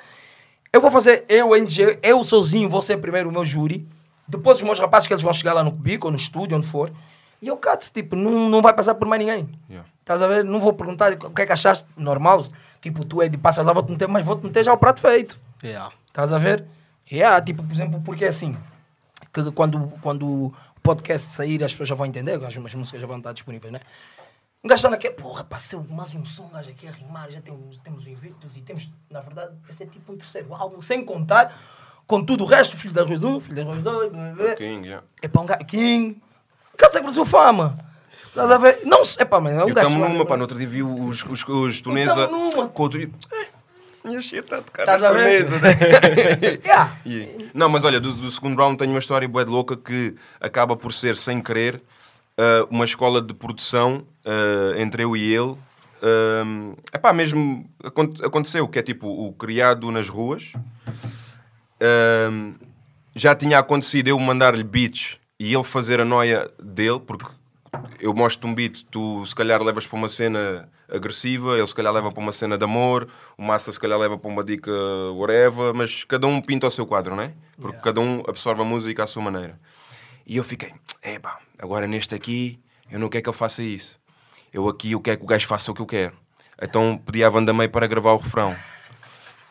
eu 0.72 0.82
vou 0.82 0.92
fazer 0.92 1.26
eu, 1.30 1.56
NG, 1.56 2.00
eu 2.02 2.24
sozinho, 2.24 2.70
vou 2.70 2.82
ser 2.82 2.98
primeiro 2.98 3.30
o 3.30 3.32
meu 3.32 3.46
júri. 3.46 3.88
Depois 4.28 4.58
os 4.58 4.64
meus 4.64 4.80
rapazes 4.80 5.08
que 5.08 5.14
eles 5.14 5.24
vão 5.24 5.34
chegar 5.34 5.54
lá 5.54 5.64
no 5.64 5.72
cubico 5.72 6.08
ou 6.08 6.12
no 6.12 6.18
estúdio, 6.18 6.58
onde 6.58 6.68
for. 6.68 6.92
E 7.42 7.50
o 7.52 7.58
Cut, 7.58 7.92
tipo, 7.94 8.16
não, 8.16 8.50
não 8.50 8.62
vai 8.62 8.74
passar 8.74 8.96
por 8.96 9.08
mais 9.08 9.20
ninguém. 9.20 9.48
Yeah. 9.70 9.88
Estás 10.02 10.22
a 10.22 10.28
ver? 10.28 10.44
Não 10.44 10.60
vou 10.60 10.74
perguntar 10.74 11.14
o 11.14 11.30
que 11.32 11.42
é 11.42 11.46
que 11.46 11.54
achaste 11.54 11.88
normal. 11.96 12.44
Tipo, 12.82 13.06
tu 13.06 13.22
é 13.22 13.30
de 13.30 13.38
passas 13.38 13.66
lá, 13.66 13.74
vou-te 13.74 13.92
meter, 13.92 14.08
mas 14.08 14.26
vou-te 14.26 14.44
meter 14.44 14.64
já 14.64 14.74
o 14.74 14.78
prato 14.78 15.02
feito. 15.02 15.40
yeah. 15.64 15.92
Estás 16.08 16.32
a 16.32 16.38
ver? 16.38 16.66
Yeah, 17.12 17.40
tipo, 17.42 17.64
por 17.64 17.74
exemplo, 17.74 18.02
porque 18.04 18.26
é 18.26 18.30
assim, 18.30 18.58
que 19.32 19.52
quando, 19.52 19.88
quando 20.02 20.28
o 20.28 20.54
podcast 20.82 21.32
sair, 21.34 21.64
as 21.64 21.72
pessoas 21.72 21.90
já 21.90 21.96
vão 21.96 22.06
entender, 22.06 22.34
as, 22.44 22.58
as 22.58 22.76
músicas 22.76 23.00
já 23.00 23.08
vão 23.08 23.18
estar 23.18 23.34
disponíveis, 23.34 23.72
né? 23.72 23.82
Um 24.64 24.68
gajo 24.68 24.80
está 24.80 24.90
naquele, 24.90 25.14
porra, 25.14 25.44
passei 25.44 25.80
mais 25.90 26.14
um 26.16 26.26
som, 26.26 26.50
gajo 26.50 26.70
aqui 26.70 26.88
a 26.88 26.92
rimar, 26.92 27.30
já 27.30 27.40
temos, 27.42 27.78
temos 27.78 28.06
o 28.06 28.10
Invictus 28.10 28.58
e 28.58 28.62
temos, 28.62 28.90
na 29.10 29.22
verdade, 29.22 29.56
esse 29.70 29.84
é 29.84 29.86
tipo 29.86 30.12
um 30.12 30.18
terceiro 30.18 30.54
álbum, 30.54 30.82
sem 30.82 31.06
contar 31.06 31.56
com 32.08 32.24
tudo 32.26 32.44
o 32.44 32.48
resto, 32.48 32.76
Filho 32.76 32.94
da 32.94 33.04
Ruiz 33.04 33.24
1, 33.24 33.40
Filho 33.42 33.56
da 33.56 33.64
Ruiz 33.64 33.84
2, 33.84 34.58
King, 34.58 34.88
yeah. 34.88 35.06
é 35.22 35.28
para 35.28 35.42
um 35.42 35.46
gajo, 35.46 35.66
King, 35.66 36.22
Casa 36.76 37.02
Brasil 37.02 37.26
Fama. 37.26 37.78
Estás 38.28 38.52
a 38.52 38.58
ver? 38.58 38.82
Não, 38.86 39.02
é 39.18 39.26
pá, 39.26 39.40
mano, 39.40 39.60
é 39.60 39.64
um 39.64 39.74
gajo. 39.74 39.88
estamos 39.88 40.10
numa, 40.10 40.26
pá, 40.26 40.32
mano. 40.32 40.38
no 40.38 40.44
outro 40.44 40.58
dia 40.58 40.68
vi 40.68 40.84
os, 40.84 41.24
os, 41.24 41.48
os 41.48 41.82
tunesa 41.82 42.28
com 42.74 42.84
outro. 42.84 43.02
Eh, 43.02 43.48
Minha 44.04 44.22
shit 44.22 44.40
está 44.40 44.58
a 44.58 44.62
tocar 44.62 44.84
Estás 44.84 45.04
a 45.04 45.12
ver? 45.12 45.50
né? 45.50 46.60
Yeah. 47.06 47.50
Não, 47.54 47.68
mas 47.70 47.84
olha, 47.84 48.00
do, 48.00 48.14
do 48.14 48.30
segundo 48.32 48.58
round 48.58 48.78
tenho 48.78 48.92
uma 48.92 49.00
história 49.00 49.28
bué 49.28 49.44
de 49.44 49.50
louca 49.50 49.76
que 49.76 50.16
acaba 50.40 50.76
por 50.76 50.94
ser, 50.94 51.16
sem 51.16 51.42
querer, 51.42 51.82
ah, 52.38 52.68
uma 52.70 52.86
escola 52.86 53.22
de 53.22 53.34
produção 53.34 54.06
ah, 54.26 54.80
entre 54.80 55.04
eu 55.04 55.16
e 55.16 55.34
ele. 55.34 55.56
É 56.92 56.98
epá, 56.98 57.12
mesmo 57.12 57.68
aconte- 57.84 58.24
aconteceu, 58.24 58.68
que 58.68 58.78
é 58.78 58.84
tipo 58.84 59.08
o 59.08 59.34
criado 59.34 59.92
nas 59.92 60.08
ruas. 60.08 60.54
Ahm, 61.82 62.54
já 63.16 63.36
tinha 63.36 63.60
acontecido 63.60 64.08
eu 64.08 64.20
mandar-lhe 64.20 64.64
beats 64.64 65.18
e 65.40 65.54
ele 65.54 65.64
fazer 65.64 66.00
a 66.00 66.06
noia 66.06 66.52
dele, 66.62 67.00
porque 67.00 67.26
eu 68.00 68.14
mostro 68.14 68.48
um 68.48 68.54
beat, 68.54 68.84
tu 68.90 69.26
se 69.26 69.36
calhar 69.36 69.62
levas 69.62 69.86
para 69.86 69.98
uma 69.98 70.10
cena 70.10 70.70
agressiva, 70.90 71.58
ele 71.58 71.68
se 71.68 71.76
calhar 71.76 71.92
leva 71.94 72.12
para 72.12 72.20
uma 72.22 72.32
cena 72.32 72.58
de 72.58 72.64
amor, 72.64 73.08
o 73.38 73.42
Massa 73.44 73.72
se 73.72 73.80
calhar 73.80 73.98
leva 74.00 74.18
para 74.18 74.30
uma 74.30 74.44
dica 74.44 74.72
whatever, 75.14 75.74
mas 75.74 76.04
cada 76.04 76.28
um 76.28 76.42
pinta 76.42 76.68
o 76.68 76.72
seu 76.72 76.86
quadro, 76.86 77.16
não 77.16 77.24
é? 77.24 77.34
Porque 77.60 77.80
cada 77.80 78.00
um 78.00 78.24
absorve 78.28 78.62
a 78.62 78.66
música 78.66 79.04
à 79.04 79.08
sua 79.08 79.22
maneira. 79.22 79.60
E 80.26 80.38
eu 80.38 80.44
fiquei, 80.44 80.74
epá, 81.04 81.40
agora 81.60 81.88
neste 81.88 82.14
aqui, 82.16 82.60
eu 82.92 83.00
não 83.00 83.10
quero 83.10 83.24
que 83.24 83.30
ele 83.30 83.38
faça 83.38 83.64
isso. 83.64 84.00
Eu 84.54 84.68
aqui, 84.68 84.92
eu 84.92 85.02
quero 85.02 85.18
que 85.18 85.24
o 85.24 85.28
gajo 85.28 85.48
faça 85.48 85.72
o 85.72 85.74
que 85.74 85.82
eu 85.82 85.86
quero. 85.86 86.14
Então 86.62 87.00
pedi 87.06 87.24
à 87.24 87.30
Wanda 87.30 87.54
May 87.54 87.68
para 87.68 87.88
gravar 87.88 88.14
o 88.14 88.18
refrão. 88.18 88.56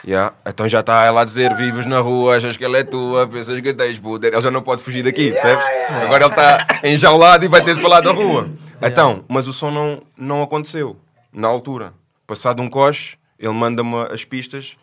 Yeah. 0.04 0.34
Então 0.46 0.68
já 0.68 0.80
está 0.80 1.04
ela 1.04 1.22
a 1.22 1.24
dizer: 1.24 1.54
Vives 1.54 1.86
na 1.86 1.98
rua, 2.00 2.36
achas 2.36 2.56
que 2.56 2.64
ela 2.64 2.78
é 2.78 2.84
tua, 2.84 3.26
pensas 3.26 3.60
que 3.60 3.74
tens 3.74 3.98
poder. 3.98 4.32
Ele 4.32 4.40
já 4.40 4.50
não 4.50 4.62
pode 4.62 4.82
fugir 4.82 5.02
daqui, 5.02 5.32
percebes? 5.32 5.64
Agora 5.90 6.24
ele 6.24 6.32
está 6.32 6.80
enjaulado 6.84 7.44
e 7.44 7.48
vai 7.48 7.62
ter 7.64 7.74
de 7.74 7.80
falar 7.80 8.00
da 8.00 8.12
rua. 8.12 8.50
Então, 8.80 9.24
mas 9.26 9.48
o 9.48 9.52
som 9.52 9.70
não, 9.70 10.02
não 10.16 10.42
aconteceu 10.42 10.96
na 11.32 11.48
altura. 11.48 11.92
Passado 12.26 12.62
um 12.62 12.68
coche, 12.68 13.16
ele 13.38 13.52
manda-me 13.52 13.96
as 14.12 14.24
pistas. 14.24 14.76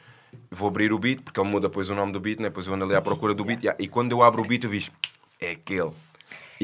Vou 0.49 0.67
abrir 0.67 0.91
o 0.91 0.97
beat, 0.97 1.21
porque 1.21 1.39
ele 1.39 1.47
muda 1.47 1.67
depois 1.67 1.89
o 1.89 1.95
nome 1.95 2.11
do 2.11 2.19
beat, 2.19 2.39
né? 2.39 2.49
depois 2.49 2.65
eu 2.65 2.73
ando 2.73 2.85
ali 2.85 2.95
à 2.95 3.01
procura 3.01 3.33
do 3.33 3.45
beat. 3.45 3.61
yeah. 3.61 3.81
E 3.81 3.87
quando 3.87 4.11
eu 4.11 4.23
abro 4.23 4.41
o 4.41 4.45
beat, 4.45 4.63
eu 4.63 4.69
vi: 4.69 4.87
É 5.39 5.51
aquele. 5.51 5.91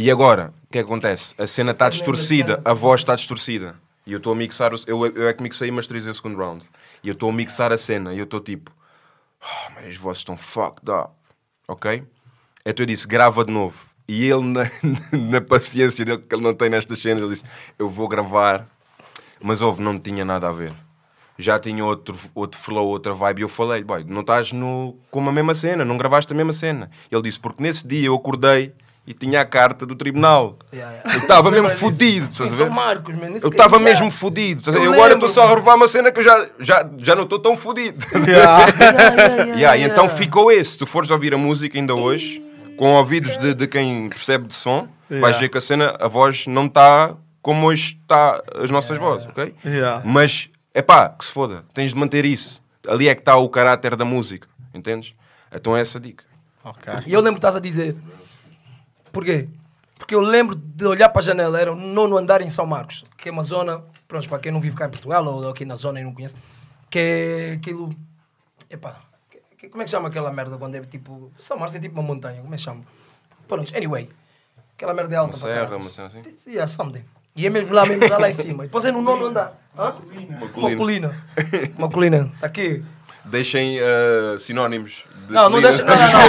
E 0.01 0.09
agora, 0.09 0.53
o 0.63 0.71
que 0.71 0.77
é 0.79 0.81
que 0.81 0.87
acontece? 0.87 1.35
A 1.37 1.45
cena 1.45 1.71
está 1.71 1.89
distorcida, 1.89 2.61
a 2.63 2.73
voz 2.73 3.01
está 3.01 3.15
distorcida. 3.15 3.75
E 4.07 4.13
eu 4.13 4.17
estou 4.17 4.31
a 4.31 4.35
mixar, 4.35 4.73
o- 4.73 4.79
eu, 4.87 5.05
eu 5.07 5.27
é 5.27 5.33
que 5.33 5.43
mixei 5.43 5.67
e 5.67 5.71
masterizei 5.71 6.09
o 6.09 6.13
segundo 6.15 6.37
round. 6.37 6.63
E 7.03 7.09
eu 7.09 7.11
estou 7.11 7.29
a 7.29 7.33
mixar 7.33 7.73
a 7.73 7.75
cena 7.75 8.13
e 8.13 8.17
eu 8.17 8.23
estou 8.23 8.39
tipo, 8.39 8.71
oh, 9.43 9.71
mas 9.75 9.87
as 9.89 9.97
vozes 9.97 10.19
estão 10.21 10.37
fucked 10.37 10.89
up. 10.89 11.11
Ok? 11.67 12.01
Então 12.65 12.83
eu 12.83 12.87
disse, 12.87 13.05
grava 13.05 13.43
de 13.43 13.51
novo. 13.51 13.75
E 14.07 14.25
ele, 14.25 14.43
na, 14.43 14.63
na 15.11 15.41
paciência 15.41 16.05
dele 16.05 16.19
que 16.19 16.33
ele 16.33 16.43
não 16.43 16.53
tem 16.53 16.69
nestas 16.69 16.99
cenas, 16.99 17.21
ele 17.21 17.33
disse, 17.33 17.43
eu 17.77 17.89
vou 17.89 18.07
gravar. 18.07 18.65
Mas 19.41 19.61
houve, 19.61 19.81
não 19.81 19.99
tinha 19.99 20.23
nada 20.23 20.47
a 20.47 20.51
ver. 20.53 20.71
Já 21.37 21.59
tinha 21.59 21.83
outro, 21.83 22.17
outro 22.33 22.57
flow, 22.57 22.87
outra 22.87 23.11
vibe. 23.13 23.39
E 23.39 23.41
eu 23.43 23.49
falei, 23.49 23.83
boy, 23.83 24.05
não 24.05 24.21
estás 24.21 24.53
no, 24.53 24.97
com 25.11 25.27
a 25.27 25.31
mesma 25.33 25.53
cena, 25.53 25.83
não 25.83 25.97
gravaste 25.97 26.31
a 26.31 26.35
mesma 26.37 26.53
cena. 26.53 26.89
Ele 27.11 27.21
disse, 27.23 27.39
porque 27.39 27.61
nesse 27.61 27.85
dia 27.85 28.07
eu 28.07 28.15
acordei 28.15 28.73
e 29.09 29.13
tinha 29.15 29.41
a 29.41 29.45
carta 29.45 29.87
do 29.87 29.95
tribunal. 29.95 30.55
Yeah, 30.71 30.93
yeah. 30.93 31.13
Eu 31.15 31.19
estava 31.21 31.49
mesmo 31.49 31.67
fodido. 31.71 32.27
Marcos. 32.69 33.15
Esse 33.35 33.43
Eu 33.43 33.49
estava 33.49 33.79
mesmo 33.79 34.11
fodido. 34.11 34.69
Eu 34.69 34.83
Eu 34.83 34.93
agora 34.93 35.15
estou 35.15 35.27
só 35.27 35.51
a 35.51 35.55
revar 35.55 35.75
uma 35.75 35.87
cena 35.87 36.11
que 36.11 36.19
eu 36.19 36.23
já, 36.23 36.47
já, 36.59 36.87
já 36.99 37.15
não 37.15 37.23
estou 37.23 37.39
tão 37.39 37.57
fodido. 37.57 38.05
Yeah, 39.57 39.75
e 39.77 39.83
então 39.83 40.07
ficou 40.07 40.51
esse. 40.51 40.73
Se 40.73 40.77
tu 40.77 40.85
fores 40.85 41.09
ouvir 41.09 41.33
a 41.33 41.37
música 41.39 41.75
ainda 41.75 41.95
hoje, 41.95 42.39
com 42.77 42.93
ouvidos 42.93 43.35
de, 43.37 43.55
de 43.55 43.67
quem 43.67 44.09
percebe 44.09 44.47
de 44.47 44.53
som, 44.53 44.87
vais 45.09 45.39
ver 45.39 45.49
que 45.49 45.57
a 45.57 45.61
cena, 45.61 45.97
a 45.99 46.07
voz 46.07 46.45
não 46.45 46.67
está 46.67 47.15
como 47.41 47.65
hoje 47.65 47.97
está 47.99 48.43
as 48.61 48.69
nossas 48.69 48.99
vozes, 48.99 49.27
ok? 49.27 49.55
Yeah. 49.65 50.03
Mas, 50.05 50.51
é 50.71 50.83
pá, 50.83 51.09
que 51.09 51.25
se 51.25 51.31
foda, 51.31 51.63
tens 51.73 51.93
de 51.93 51.99
manter 51.99 52.25
isso. 52.25 52.61
Ali 52.87 53.09
é 53.09 53.15
que 53.15 53.21
está 53.21 53.35
o 53.37 53.49
caráter 53.49 53.95
da 53.95 54.05
música, 54.05 54.47
entendes? 54.71 55.15
Então 55.51 55.75
é 55.75 55.81
essa 55.81 55.97
a 55.97 56.01
dica. 56.01 56.23
Ok. 56.63 56.93
E 57.07 57.13
eu 57.13 57.21
lembro 57.21 57.35
que 57.35 57.39
estás 57.39 57.55
a 57.55 57.59
dizer. 57.59 57.95
Porquê? 59.11 59.47
Porque 59.97 60.15
eu 60.15 60.21
lembro 60.21 60.55
de 60.55 60.85
olhar 60.85 61.09
para 61.09 61.19
a 61.21 61.23
janela, 61.23 61.59
era 61.59 61.71
o 61.73 61.75
nono 61.75 62.17
andar 62.17 62.41
em 62.41 62.49
São 62.49 62.65
Marcos, 62.65 63.05
que 63.17 63.27
é 63.29 63.31
uma 63.31 63.43
zona, 63.43 63.83
pronto, 64.07 64.27
para 64.29 64.39
quem 64.39 64.51
não 64.51 64.59
vive 64.59 64.75
cá 64.75 64.85
em 64.85 64.89
Portugal 64.89 65.25
ou 65.25 65.49
aqui 65.49 65.65
na 65.65 65.75
zona 65.75 65.99
e 65.99 66.03
não 66.03 66.13
conhece, 66.13 66.35
que 66.89 66.99
é 66.99 67.51
aquilo. 67.53 67.93
Epá, 68.69 68.95
que- 69.57 69.67
como 69.69 69.81
é 69.81 69.85
que 69.85 69.91
chama 69.91 70.07
aquela 70.07 70.31
merda 70.31 70.57
quando 70.57 70.75
é 70.75 70.81
tipo. 70.81 71.31
São 71.39 71.57
Marcos 71.57 71.75
é 71.75 71.79
tipo 71.79 71.99
uma 71.99 72.07
montanha, 72.07 72.41
como 72.41 72.53
é 72.53 72.57
que 72.57 72.63
chama? 72.63 72.81
Pronto, 73.47 73.75
anyway. 73.75 74.09
Aquela 74.75 74.93
merda 74.93 75.15
é 75.15 75.17
alta 75.17 75.35
Uma 75.35 75.41
para 75.47 75.67
serra, 75.67 75.75
uma 75.77 75.89
cena 75.89 76.07
assim? 76.07 76.23
Yeah, 76.47 76.67
something. 76.67 77.03
E 77.35 77.45
é 77.45 77.49
mesmo 77.49 77.73
lá 77.73 77.85
mesmo, 77.85 78.07
lá, 78.07 78.17
lá 78.17 78.29
em 78.29 78.33
cima. 78.33 78.63
E 78.63 78.67
depois 78.67 78.85
é 78.85 78.91
no 78.91 79.01
nono 79.01 79.25
andar. 79.25 79.59
Hã? 79.77 79.95
Uma 80.29 80.47
colina. 80.49 80.77
colina. 80.77 81.25
Uma 81.77 81.89
colina. 81.89 82.31
Está 82.35 82.47
aqui. 82.47 82.83
Deixem 83.29 83.79
ah, 83.79 84.37
sinónimos. 84.39 85.03
de 85.27 85.33
Não, 85.33 85.49
não 85.49 85.61
deixa. 85.61 85.83
Não, 85.83 85.95
não, 85.95 86.07
não. 86.07 86.21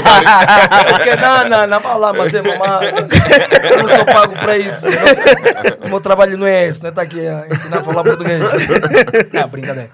Porque, 0.92 1.16
não, 1.16 1.48
não, 1.48 1.66
não. 1.66 1.80
Vai 1.80 1.98
lá, 1.98 2.12
mas 2.12 2.34
é 2.34 2.42
mamá. 2.42 2.80
Eu 2.84 3.82
não 3.82 3.88
sou 3.88 4.04
pago 4.04 4.34
para 4.34 4.58
isso. 4.58 4.86
O 5.84 5.88
meu 5.88 6.00
trabalho 6.00 6.36
não 6.36 6.46
é 6.46 6.68
esse, 6.68 6.80
não 6.82 6.88
é 6.88 6.90
estar 6.90 7.02
aqui 7.02 7.26
a 7.26 7.46
ensinar 7.50 7.78
a 7.78 7.84
falar 7.84 8.04
português. 8.04 8.40
Não, 9.32 9.48
brincadeira. 9.48 9.90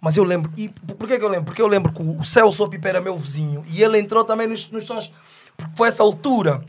Mas 0.00 0.16
eu 0.16 0.24
lembro. 0.24 0.50
E 0.56 0.68
por 0.68 1.06
que 1.06 1.14
eu 1.14 1.28
lembro? 1.28 1.44
Porque 1.44 1.62
eu 1.62 1.68
lembro 1.68 1.92
que 1.92 2.02
o 2.02 2.22
Celso 2.24 2.68
Pipa 2.68 2.88
era 2.88 3.00
meu 3.00 3.16
vizinho 3.16 3.64
e 3.68 3.82
ele 3.82 3.98
entrou 3.98 4.24
também 4.24 4.48
nos, 4.48 4.70
nos 4.70 4.84
sons. 4.84 5.12
Porque 5.56 5.72
foi 5.76 5.88
essa 5.88 6.02
altura. 6.02 6.62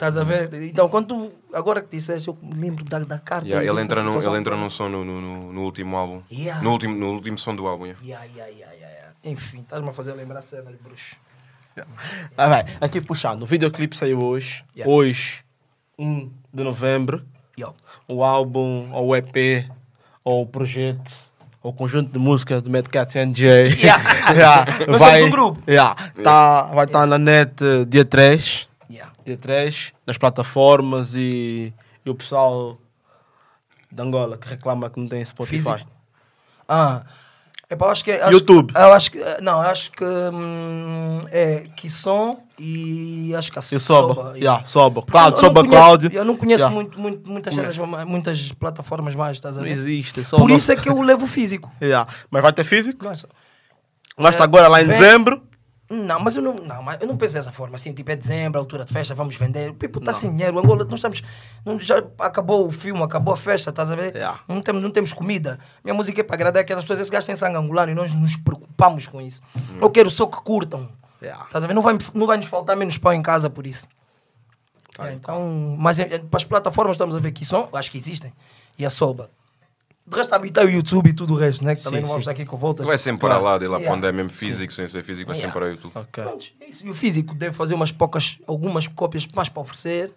Estás 0.00 0.16
a 0.16 0.24
ver? 0.24 0.48
Então, 0.62 0.88
quando 0.88 1.08
tu, 1.08 1.32
agora 1.52 1.82
que 1.82 1.94
disseste, 1.94 2.26
eu 2.26 2.38
me 2.40 2.54
lembro 2.54 2.82
da, 2.86 3.00
da 3.00 3.18
carta. 3.18 3.46
Yeah, 3.46 3.70
ele, 3.70 3.82
entra 3.82 4.02
num, 4.02 4.12
situação 4.12 4.32
ele 4.32 4.40
entra 4.40 4.56
num 4.56 4.70
som 4.70 4.88
no, 4.88 5.04
no, 5.04 5.20
no- 5.20 5.52
no 5.52 5.60
último 5.60 5.94
álbum. 5.94 6.22
Yeah. 6.32 6.62
No, 6.62 6.70
último, 6.70 6.96
no 6.96 7.10
último 7.12 7.36
som 7.36 7.54
do 7.54 7.68
álbum. 7.68 7.84
yeah. 7.84 8.02
Yeah, 8.02 8.24
yeah, 8.24 8.48
yeah, 8.48 8.72
yeah, 8.72 8.92
yeah. 8.92 9.12
Enfim, 9.22 9.60
estás-me 9.60 9.90
a 9.90 9.92
fazer 9.92 10.14
lembrar 10.14 10.40
cenas, 10.40 10.74
bruxo. 10.82 11.16
Ah, 12.34 12.48
vai. 12.48 12.64
Aqui 12.80 12.98
puxando, 13.02 13.42
o 13.42 13.46
videoclipe 13.46 13.94
saiu 13.94 14.22
hoje. 14.22 14.64
Yeah. 14.74 14.90
Hoje, 14.90 15.44
1 15.98 16.30
de 16.50 16.64
novembro. 16.64 17.22
O 18.08 18.24
álbum, 18.24 18.88
ou 18.94 19.08
o 19.08 19.14
EP, 19.16 19.68
ou 20.24 20.40
o 20.44 20.46
projeto, 20.46 21.12
ou 21.62 21.72
o 21.72 21.74
conjunto 21.74 22.10
de 22.10 22.18
música 22.18 22.58
do 22.62 22.70
Mad 22.70 22.86
Cat 22.88 23.18
NJ. 23.18 23.44
Yeah. 23.82 24.02
Yeah, 24.32 25.26
um 25.26 25.30
grupo. 25.30 25.60
Yeah, 25.70 25.94
tá, 26.24 26.62
vai 26.68 26.86
estar 26.86 27.04
na 27.06 27.18
net 27.18 27.62
eh, 27.62 27.84
dia 27.84 28.06
3. 28.06 28.69
Yeah. 29.30 29.34
dia 29.34 29.36
3, 29.36 29.92
nas 30.06 30.18
plataformas 30.18 31.14
e, 31.14 31.72
e 32.04 32.10
o 32.10 32.14
pessoal 32.14 32.78
de 33.90 34.00
Angola 34.02 34.36
que 34.38 34.48
reclama 34.48 34.88
que 34.90 34.98
não 35.00 35.08
tem 35.08 35.24
Spotify. 35.24 35.56
Físico. 35.56 35.90
Ah, 36.68 37.02
epá, 37.68 37.90
acho 37.90 38.04
que 38.04 38.12
acho 38.12 38.32
YouTube. 38.32 38.72
que- 38.72 38.78
eu 38.78 38.92
acho 38.92 39.10
que 39.10 39.18
não, 39.42 39.60
acho 39.60 39.90
que 39.90 40.04
hum, 40.04 41.20
é 41.32 41.66
Kisson 41.76 42.30
e 42.58 43.34
acho 43.34 43.50
que 43.50 43.58
a 43.58 43.62
E 43.62 43.80
Soba. 43.80 44.14
Soba, 44.14 44.38
Yeah, 44.38 44.64
Soba. 44.64 45.02
Cláudio, 45.02 45.28
eu 45.28 45.32
não 45.32 45.38
Soba 45.48 45.60
conheço- 45.64 45.82
Cláudio. 45.82 46.10
Eu 46.12 46.24
não 46.24 46.36
conheço 46.36 46.62
Yeah. 46.62 46.74
muito, 46.74 47.00
muito, 47.00 47.30
muitas, 47.30 47.54
cenas, 47.54 47.76
muitas 48.06 48.52
plataformas 48.52 49.14
mais, 49.16 49.36
estás 49.36 49.56
a 49.56 49.60
Não 49.60 49.66
ver? 49.66 49.72
existe. 49.72 50.24
Só 50.24 50.36
Por 50.38 50.50
o 50.50 50.54
isso 50.56 50.70
é 50.70 50.76
que 50.76 50.88
eu 50.88 51.00
levo 51.02 51.26
físico. 51.26 51.70
Yeah. 51.82 52.08
Mas 52.30 52.42
vai 52.42 52.52
ter 52.52 52.64
físico? 52.64 53.04
Nossa. 53.04 53.28
Mas 54.16 54.34
está 54.34 54.44
agora 54.44 54.68
lá 54.68 54.82
em 54.82 54.86
Vem. 54.86 54.96
dezembro. 54.98 55.42
Não, 55.90 56.20
mas 56.20 56.36
eu 56.36 56.42
não, 56.42 56.54
não, 56.54 56.82
mas 56.84 57.00
eu 57.00 57.08
não 57.08 57.16
penso 57.16 57.34
dessa 57.34 57.50
forma. 57.50 57.74
Assim, 57.74 57.92
tipo, 57.92 58.08
é 58.12 58.14
dezembro, 58.14 58.60
altura 58.60 58.84
de 58.84 58.92
festa, 58.92 59.12
vamos 59.12 59.34
vender. 59.34 59.70
O 59.70 59.74
people 59.74 60.00
está 60.00 60.12
sem 60.12 60.30
dinheiro. 60.30 60.56
Angola, 60.56 60.84
nós 60.84 61.00
estamos. 61.00 61.20
Não, 61.64 61.80
já 61.80 62.00
acabou 62.20 62.68
o 62.68 62.70
filme, 62.70 63.02
acabou 63.02 63.34
a 63.34 63.36
festa, 63.36 63.70
estás 63.70 63.90
a 63.90 63.96
ver? 63.96 64.14
Yeah. 64.14 64.38
Não, 64.46 64.62
temos, 64.62 64.80
não 64.80 64.90
temos 64.92 65.12
comida. 65.12 65.58
Minha 65.82 65.92
música 65.92 66.20
é 66.20 66.22
para 66.22 66.36
agradar 66.36 66.62
aquelas 66.62 66.84
pessoas. 66.84 67.00
Esse 67.00 67.10
gajo 67.10 67.26
tem 67.26 67.34
sangue 67.34 67.56
angolano 67.56 67.90
e 67.90 67.94
nós 67.96 68.14
nos 68.14 68.36
preocupamos 68.36 69.08
com 69.08 69.20
isso. 69.20 69.42
Eu 69.80 69.90
quero 69.90 70.08
só 70.08 70.26
que 70.26 70.40
curtam. 70.42 70.88
Yeah. 71.20 71.44
Estás 71.46 71.64
a 71.64 71.66
ver? 71.66 71.74
Não 71.74 71.82
vai, 71.82 71.98
não 72.14 72.26
vai 72.26 72.36
nos 72.36 72.46
faltar 72.46 72.76
menos 72.76 72.96
pão 72.96 73.12
em 73.12 73.20
casa 73.20 73.50
por 73.50 73.66
isso. 73.66 73.88
É, 74.96 75.12
então, 75.12 75.76
mas 75.76 75.98
é, 75.98 76.02
é, 76.02 76.18
para 76.18 76.36
as 76.36 76.44
plataformas 76.44 76.94
estamos 76.94 77.16
a 77.16 77.18
ver 77.18 77.32
que 77.32 77.44
são, 77.44 77.68
acho 77.72 77.90
que 77.90 77.98
existem. 77.98 78.32
E 78.78 78.84
a 78.84 78.90
Soba. 78.90 79.30
De 80.10 80.16
resto, 80.16 80.32
habitar 80.34 80.64
o 80.66 80.70
YouTube 80.70 81.08
e 81.10 81.12
tudo 81.12 81.34
o 81.34 81.36
resto, 81.36 81.64
né? 81.64 81.74
Que 81.76 81.82
também 81.82 81.98
Sim, 82.00 82.02
não 82.02 82.08
vamos 82.08 82.24
sim. 82.24 82.30
estar 82.30 82.42
aqui 82.42 82.44
com 82.48 82.56
voltas. 82.56 82.86
Vai 82.86 82.98
sempre 82.98 83.20
para 83.20 83.38
lá, 83.38 83.56
dele 83.58 83.70
lá 83.70 83.78
Yeah. 83.78 83.94
quando 83.96 84.06
é 84.06 84.12
mesmo 84.12 84.30
físico, 84.30 84.72
sem 84.72 84.86
ser 84.88 85.02
físico, 85.04 85.28
vai 85.28 85.36
sempre 85.36 85.52
para 85.52 85.66
o 85.66 85.68
YouTube. 85.70 85.92
Ok. 85.94 86.24
Pronto, 86.24 86.46
é 86.60 86.68
isso. 86.68 86.86
E 86.86 86.90
o 86.90 86.94
físico 86.94 87.34
deve 87.34 87.54
fazer 87.56 87.74
umas 87.74 87.92
poucas, 87.92 88.38
algumas 88.46 88.86
cópias 88.88 89.26
mais 89.34 89.48
para 89.48 89.62
oferecer. 89.62 90.12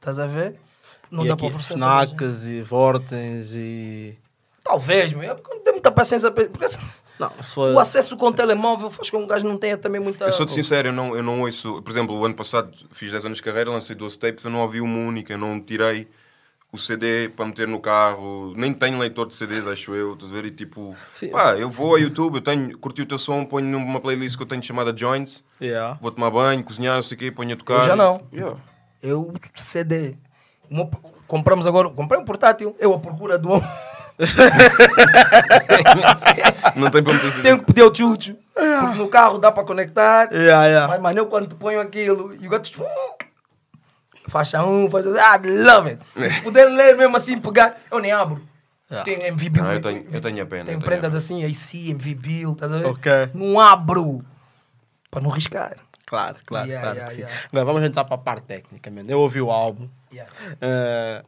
Estás 0.00 0.18
a 0.18 0.26
ver? 0.26 0.56
Não 1.10 1.24
e 1.24 1.28
dá 1.28 1.34
aqui, 1.34 1.42
para 1.46 1.50
oferecer. 1.56 1.74
Fnacks 1.74 2.44
e 2.46 2.62
Vortens 2.62 3.54
e. 3.54 4.18
Talvez, 4.64 5.12
meu. 5.12 5.30
É 5.30 5.34
porque 5.34 5.54
não 5.54 5.62
tem 5.62 5.72
muita 5.74 5.90
paciência. 5.92 6.30
para- 6.30 6.48
Porque 6.48 6.66
Não, 7.18 7.30
for. 7.30 7.74
o 7.74 7.78
acesso 7.78 8.16
com 8.16 8.26
o 8.26 8.32
telemóvel 8.32 8.90
faz 8.90 9.08
com 9.10 9.18
que 9.18 9.24
um 9.24 9.26
gajo 9.26 9.46
não 9.46 9.56
tenha 9.56 9.76
também 9.76 10.00
muita. 10.00 10.24
Eu 10.24 10.32
sou-te 10.32 10.52
sincero, 10.52 10.88
eu 10.88 10.92
não, 10.92 11.14
eu 11.16 11.22
não 11.22 11.42
ouço. 11.42 11.80
Por 11.82 11.90
exemplo, 11.90 12.16
o 12.18 12.24
ano 12.24 12.34
passado 12.34 12.72
fiz 12.92 13.10
10 13.12 13.24
anos 13.24 13.38
de 13.38 13.44
carreira, 13.44 13.70
lancei 13.70 13.94
12 13.94 14.18
tapes, 14.18 14.44
eu 14.44 14.50
não 14.50 14.60
ouvi 14.60 14.80
uma 14.80 14.98
única, 14.98 15.32
eu 15.32 15.38
não 15.38 15.60
tirei 15.60 16.08
o 16.76 16.78
CD 16.78 17.28
para 17.28 17.44
meter 17.46 17.66
no 17.66 17.80
carro, 17.80 18.52
nem 18.56 18.72
tenho 18.72 18.98
leitor 18.98 19.26
de 19.26 19.34
CDs, 19.34 19.66
acho 19.66 19.94
eu, 19.94 20.14
estás 20.14 20.30
a 20.30 20.34
ver? 20.34 20.46
E 20.46 20.50
tipo, 20.50 20.94
Sim. 21.12 21.28
pá, 21.30 21.56
eu 21.56 21.68
vou 21.68 21.90
ao 21.90 21.98
YouTube, 21.98 22.36
eu 22.36 22.40
tenho, 22.40 22.78
curti 22.78 23.02
o 23.02 23.06
teu 23.06 23.18
som, 23.18 23.44
ponho 23.44 23.66
numa 23.66 24.00
playlist 24.00 24.36
que 24.36 24.42
eu 24.42 24.46
tenho 24.46 24.62
chamada 24.62 24.96
Joints, 24.96 25.42
Yeah. 25.60 25.98
vou 26.00 26.12
tomar 26.12 26.30
banho, 26.30 26.62
cozinhar, 26.62 26.94
não 26.96 27.02
sei 27.02 27.16
o 27.16 27.18
quê, 27.18 27.32
ponho 27.32 27.54
a 27.54 27.56
tocar. 27.56 27.78
Eu 27.78 27.82
já 27.82 27.96
não. 27.96 28.20
Yeah. 28.32 28.56
Eu, 29.02 29.32
CD. 29.54 30.16
O 30.70 30.74
meu- 30.74 30.90
compramos 31.26 31.66
agora. 31.66 31.88
Comprei 31.88 32.20
um 32.20 32.24
portátil. 32.24 32.76
Eu 32.78 32.92
à 32.94 32.98
procura 32.98 33.38
do. 33.38 33.48
Não 36.74 36.90
tem 36.90 37.02
meter 37.12 37.30
CD. 37.30 37.42
Tenho 37.42 37.58
que 37.58 37.64
pedir 37.66 37.82
ao 37.82 37.94
Chucho. 37.94 38.36
Porque 38.54 38.98
no 38.98 39.08
carro 39.08 39.38
dá 39.38 39.52
para 39.52 39.64
conectar. 39.64 40.32
Yeah, 40.32 40.66
yeah. 40.66 40.88
Mas, 40.88 41.00
mano, 41.00 41.18
eu 41.18 41.26
quando 41.26 41.48
te 41.48 41.54
ponho 41.54 41.80
aquilo, 41.80 42.34
you 42.34 42.48
got 42.50 42.62
to... 42.70 42.84
Faixa 44.28 44.64
1, 44.64 44.90
faixa 44.90 45.08
2, 45.10 45.18
ah, 45.20 45.40
love 45.44 45.90
it. 45.90 46.02
Se 46.34 46.40
puder 46.42 46.66
ler 46.68 46.96
mesmo 46.96 47.16
assim, 47.16 47.38
pegar, 47.38 47.76
eu 47.90 47.98
nem 48.00 48.12
abro. 48.12 48.42
Yeah. 48.90 49.04
Tem 49.04 49.26
MV 49.28 49.48
Bill. 49.50 49.64
Ah, 49.64 49.74
eu 49.74 49.80
tenho- 49.80 50.06
eu 50.12 50.20
tenho 50.20 50.42
a 50.42 50.46
pena, 50.46 50.64
Tem 50.64 50.78
prendas 50.78 51.14
assim, 51.14 51.44
AC, 51.44 51.90
MV 51.90 52.14
Bill, 52.14 52.52
estás 52.52 52.72
a 52.72 52.78
ver? 52.78 52.86
Ok. 52.86 53.12
Não 53.34 53.58
abro. 53.60 54.24
Para 55.10 55.20
não 55.22 55.30
riscar. 55.30 55.76
Claro, 56.06 56.36
claro, 56.46 56.68
Yeah, 56.68 56.82
claro. 56.82 56.96
yeah, 56.98 57.10
que 57.10 57.16
sim. 57.16 57.22
yeah. 57.22 57.48
Agora 57.50 57.64
vamos 57.64 57.82
entrar 57.82 58.04
para 58.04 58.14
a 58.14 58.18
parte 58.18 58.44
técnica, 58.44 58.88
mano. 58.92 59.10
Eu 59.10 59.18
ouvi 59.20 59.40
o 59.40 59.50
álbum. 59.50 59.88
Yeah. 60.12 60.32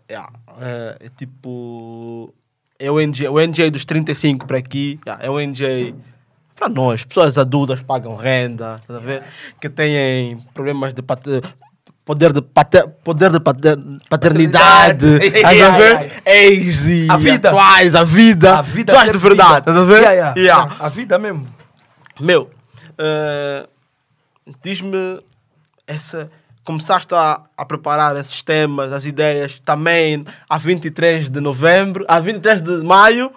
Yeah, 0.09 0.33
eh, 0.61 0.97
é 1.01 1.09
tipo. 1.17 2.33
É 2.79 2.89
o 2.91 3.01
NJ, 3.01 3.29
o 3.29 3.41
NJ 3.41 3.71
dos 3.73 3.85
35 3.85 4.47
para 4.47 4.59
aqui. 4.59 5.01
yeah, 5.05 5.25
é 5.27 5.29
o 5.29 5.41
NJ 5.41 5.97
para 6.55 6.69
nós, 6.69 7.05
pessoas 7.05 7.37
adultas 7.39 7.83
pagam 7.83 8.15
renda, 8.17 8.79
estás 8.83 9.01
a 9.01 9.05
ver? 9.05 9.23
Que 9.61 9.69
têm 9.69 10.39
problemas 10.55 10.95
de 10.95 11.03
poder 12.09 12.33
de, 12.33 12.41
pater, 12.41 12.89
poder 13.05 13.31
de 13.31 13.39
pater, 13.39 13.77
paternidade, 14.09 15.07
estás 15.23 15.61
a 15.61 15.71
ver? 15.73 16.23
Ex 16.25 16.87
e 16.87 17.07
A 17.07 17.19
vida. 17.19 17.51
atuais, 17.51 17.95
a 17.95 18.03
vida. 18.03 18.59
A 18.61 18.63
vida 18.63 18.93
pessoas 18.95 19.07
ser 19.09 19.13
de 19.13 19.19
verdade, 19.19 19.59
estás 19.59 19.77
a 19.77 19.85
ver? 19.85 20.01
Yeah, 20.01 20.13
yeah, 20.13 20.41
Yeah. 20.41 20.77
A 20.81 20.89
vida 20.89 21.19
mesmo. 21.19 21.47
Meu, 22.19 22.51
eh, 22.97 23.69
diz-me 24.63 25.21
essa. 25.87 26.31
Começaste 26.65 27.15
a, 27.15 27.43
a 27.57 27.65
preparar 27.67 28.17
esses 28.17 28.41
temas, 28.43 28.91
as 28.91 29.05
ideias 29.05 29.61
também 29.61 30.25
a 30.49 30.57
23 30.57 31.29
de 31.29 31.41
novembro, 31.41 32.07
a 32.09 32.21
23 32.21 32.63
de 32.63 32.83
maio, 32.85 33.31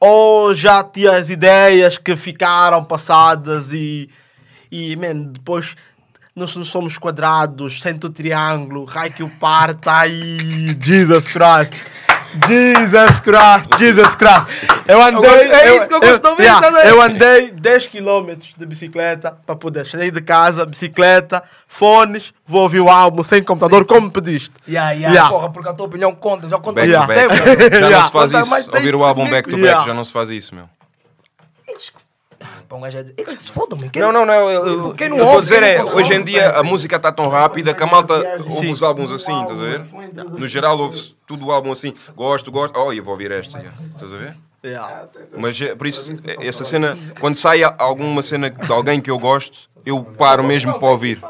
ou 0.00 0.54
já 0.54 0.82
tinha 0.82 1.12
as 1.12 1.28
ideias 1.28 1.98
que 1.98 2.16
ficaram 2.16 2.82
passadas 2.84 3.70
e, 3.72 4.08
e 4.70 4.96
man, 4.96 5.24
depois 5.32 5.76
nós 6.38 6.56
não 6.56 6.64
somos 6.64 6.96
quadrados, 6.96 7.80
sente 7.80 8.06
o 8.06 8.10
triângulo, 8.10 8.84
raio 8.84 9.12
que 9.12 9.22
o 9.22 9.28
par 9.28 9.74
tá 9.74 10.00
aí, 10.00 10.76
Jesus 10.80 11.24
Christ. 11.24 11.74
Jesus 12.46 13.20
Christ, 13.20 13.78
Jesus 13.78 14.14
Christ. 14.16 14.46
Eu 14.86 15.02
andei. 15.02 15.30
é 15.30 15.76
isso 15.76 15.88
que 15.88 15.94
eu 15.94 16.00
gosto 16.00 16.20
de 16.22 16.28
ouvir, 16.28 16.42
yeah, 16.42 16.88
eu 16.88 17.00
andei 17.00 17.50
10 17.50 17.86
km 17.86 18.36
de 18.56 18.66
bicicleta 18.66 19.36
para 19.46 19.56
poder 19.56 19.86
sair 19.86 20.10
de 20.10 20.20
casa, 20.20 20.64
bicicleta, 20.66 21.42
fones, 21.66 22.32
vou 22.46 22.62
ouvir 22.62 22.80
o 22.80 22.88
álbum 22.88 23.24
sem 23.24 23.42
computador, 23.42 23.86
como 23.86 24.10
pediste. 24.10 24.52
Yeah, 24.68 24.92
yeah, 24.92 25.08
Yeah. 25.14 25.30
Porra, 25.30 25.50
porque 25.50 25.68
a 25.70 25.72
tua 25.74 25.86
opinião 25.86 26.14
conta. 26.14 26.48
Já 26.48 26.58
conta 26.58 26.80
Back 26.80 26.88
Yeah. 26.88 27.14
tempo. 27.14 27.34
Já 27.34 27.80
não 27.80 27.88
Yeah. 27.88 28.06
se 28.06 28.12
faz 28.12 28.32
isso. 28.32 28.70
Ouvir 28.74 28.94
o 28.94 29.04
álbum 29.04 29.28
back 29.28 29.48
to 29.48 29.56
back 29.56 29.66
Yeah. 29.66 29.86
já 29.86 29.94
não 29.94 30.04
se 30.04 30.12
faz 30.12 30.28
isso, 30.30 30.54
meu. 30.54 30.68
Para 32.68 32.78
um 32.78 32.80
gajo 32.80 33.02
dizer, 33.02 33.14
eles 33.18 33.36
que 33.36 33.42
se 33.42 33.50
fodam, 33.50 33.78
meu. 33.78 33.90
Quem- 33.90 34.00
Não, 34.00 34.12
não, 34.12 34.24
não. 34.24 34.50
Eu, 34.50 34.66
eu, 34.66 34.94
Quem 34.94 35.08
eu 35.08 35.16
não 35.16 35.24
a 35.28 35.30
ouve, 35.32 35.42
dizer 35.42 35.60
quem 35.60 35.68
é, 35.74 35.82
hoje 35.84 36.14
em 36.14 36.24
dia 36.24 36.50
a 36.50 36.62
música 36.62 36.96
está 36.96 37.10
tão 37.10 37.28
rápida 37.28 37.74
que 37.74 37.82
a 37.82 37.86
malta 37.86 38.14
ouve 38.46 38.70
os 38.72 38.82
álbuns 38.82 39.10
assim, 39.10 39.40
estás 39.42 39.60
a 39.60 39.64
ver? 39.64 39.84
No 40.38 40.46
geral 40.46 40.78
ouve-se 40.78 41.14
tudo 41.26 41.46
o 41.46 41.52
álbum 41.52 41.72
assim. 41.72 41.92
Gosto, 42.14 42.50
gosto. 42.52 42.78
Oh, 42.78 42.92
eu 42.92 43.02
vou 43.02 43.12
ouvir 43.12 43.30
esta. 43.32 43.58
Estás 43.94 44.14
a 44.14 44.16
ver? 44.16 44.36
Yeah. 44.64 45.04
Mas 45.36 45.60
é, 45.60 45.74
por 45.74 45.86
isso, 45.86 46.12
é- 46.26 46.46
essa 46.46 46.64
cena, 46.64 46.96
quando 47.20 47.34
sai 47.36 47.62
alguma 47.62 48.22
cena 48.22 48.50
de 48.50 48.72
alguém 48.72 49.00
que 49.00 49.10
eu 49.10 49.18
gosto, 49.18 49.68
eu 49.86 50.02
paro 50.04 50.42
mesmo 50.44 50.78
para 50.78 50.88
ouvir. 50.88 51.20